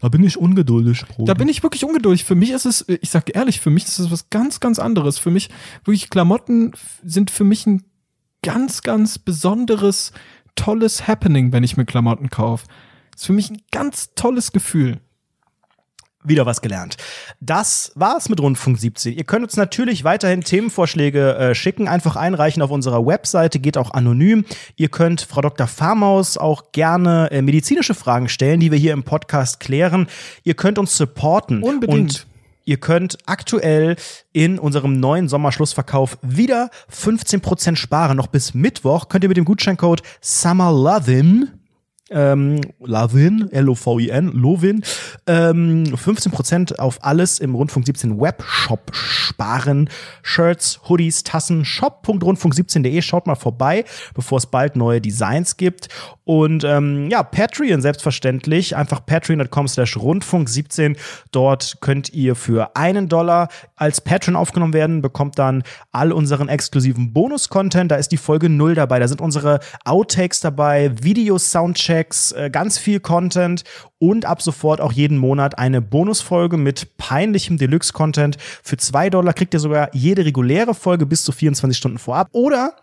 [0.00, 1.32] Da bin ich ungeduldig, Bruder.
[1.32, 2.24] Da bin ich wirklich ungeduldig.
[2.24, 5.18] Für mich ist es, ich sag ehrlich, für mich ist es was ganz, ganz anderes.
[5.18, 5.48] Für mich,
[5.84, 6.72] wirklich, Klamotten
[7.04, 7.84] sind für mich ein
[8.42, 10.12] ganz, ganz besonderes,
[10.56, 12.66] tolles Happening, wenn ich mir Klamotten kaufe.
[13.14, 15.00] Ist für mich ein ganz tolles Gefühl.
[16.22, 16.96] Wieder was gelernt.
[17.40, 19.16] Das war's mit Rundfunk 17.
[19.16, 23.92] Ihr könnt uns natürlich weiterhin Themenvorschläge äh, schicken, einfach einreichen auf unserer Webseite, geht auch
[23.92, 24.44] anonym.
[24.76, 25.66] Ihr könnt Frau Dr.
[25.66, 30.08] Farmaus auch gerne äh, medizinische Fragen stellen, die wir hier im Podcast klären.
[30.44, 31.62] Ihr könnt uns supporten.
[31.62, 32.00] Unbedingt.
[32.00, 32.26] Und
[32.66, 33.96] Ihr könnt aktuell
[34.32, 38.16] in unserem neuen Sommerschlussverkauf wieder 15% sparen.
[38.16, 41.59] Noch bis Mittwoch könnt ihr mit dem Gutscheincode SummerLovin
[42.10, 44.82] ähm, Lavin, L-O-V-I-N, Lovin,
[45.26, 49.88] ähm, 15% auf alles im Rundfunk 17 Webshop sparen.
[50.22, 53.00] Shirts, Hoodies, Tassen, shop.rundfunk17.de.
[53.02, 53.84] Schaut mal vorbei,
[54.14, 55.88] bevor es bald neue Designs gibt.
[56.24, 58.76] Und ähm, ja, Patreon selbstverständlich.
[58.76, 60.96] Einfach patreon.com slash rundfunk 17.
[61.32, 67.12] Dort könnt ihr für einen Dollar als Patreon aufgenommen werden, bekommt dann all unseren exklusiven
[67.12, 67.90] Bonus-Content.
[67.90, 68.98] Da ist die Folge null dabei.
[68.98, 71.99] Da sind unsere Outtakes dabei, Video-Soundchecks,
[72.36, 73.64] äh, ganz viel Content
[73.98, 78.36] und ab sofort auch jeden Monat eine Bonusfolge mit peinlichem Deluxe-Content.
[78.62, 82.28] Für zwei Dollar kriegt ihr sogar jede reguläre Folge bis zu 24 Stunden vorab.
[82.32, 82.74] Oder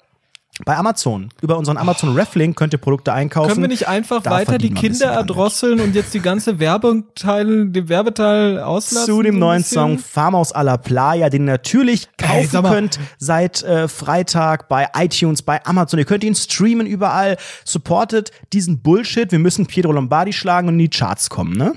[0.65, 1.29] bei Amazon.
[1.41, 3.49] Über unseren Amazon Reflink könnt ihr Produkte einkaufen.
[3.49, 7.89] Können wir nicht einfach Da weiter die Kinder erdrosseln und jetzt die ganze Werbeteil, den
[7.89, 9.05] Werbeteil auslassen?
[9.05, 9.63] zu dem so neuen?
[9.63, 12.71] Song Farmhaus a la Playa, den ihr natürlich Ey, kaufen mal.
[12.73, 15.99] könnt seit äh, Freitag bei iTunes, bei Amazon.
[15.99, 17.37] Ihr könnt ihn streamen überall.
[17.63, 19.31] Supportet diesen Bullshit.
[19.31, 21.73] Wir müssen Pietro Lombardi schlagen und in die Charts kommen, ne?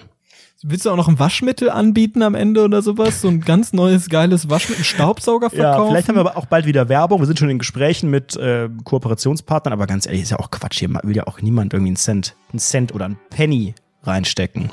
[0.62, 3.23] Willst du auch noch ein Waschmittel anbieten am Ende oder sowas?
[3.23, 5.91] So ein ganz neues, geiles Waschmittel, Staubsauger Ja, verkaufen?
[5.93, 7.20] vielleicht haben wir aber auch bald wieder Werbung.
[7.20, 10.78] Wir sind schon in Gesprächen mit äh, Kooperationspartnern, aber ganz ehrlich, ist ja auch Quatsch.
[10.81, 14.70] Hier will ja auch niemand irgendwie einen Cent, einen Cent oder einen Penny reinstecken.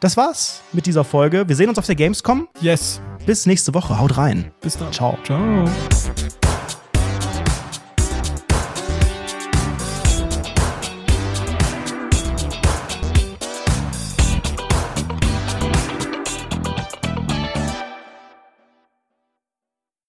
[0.00, 1.48] Das war's mit dieser Folge.
[1.48, 2.46] Wir sehen uns auf der Gamescom.
[2.60, 3.00] Yes.
[3.24, 3.98] Bis nächste Woche.
[3.98, 4.52] Haut rein.
[4.60, 4.92] Bis dann.
[4.92, 5.16] Ciao.
[5.24, 5.64] Ciao.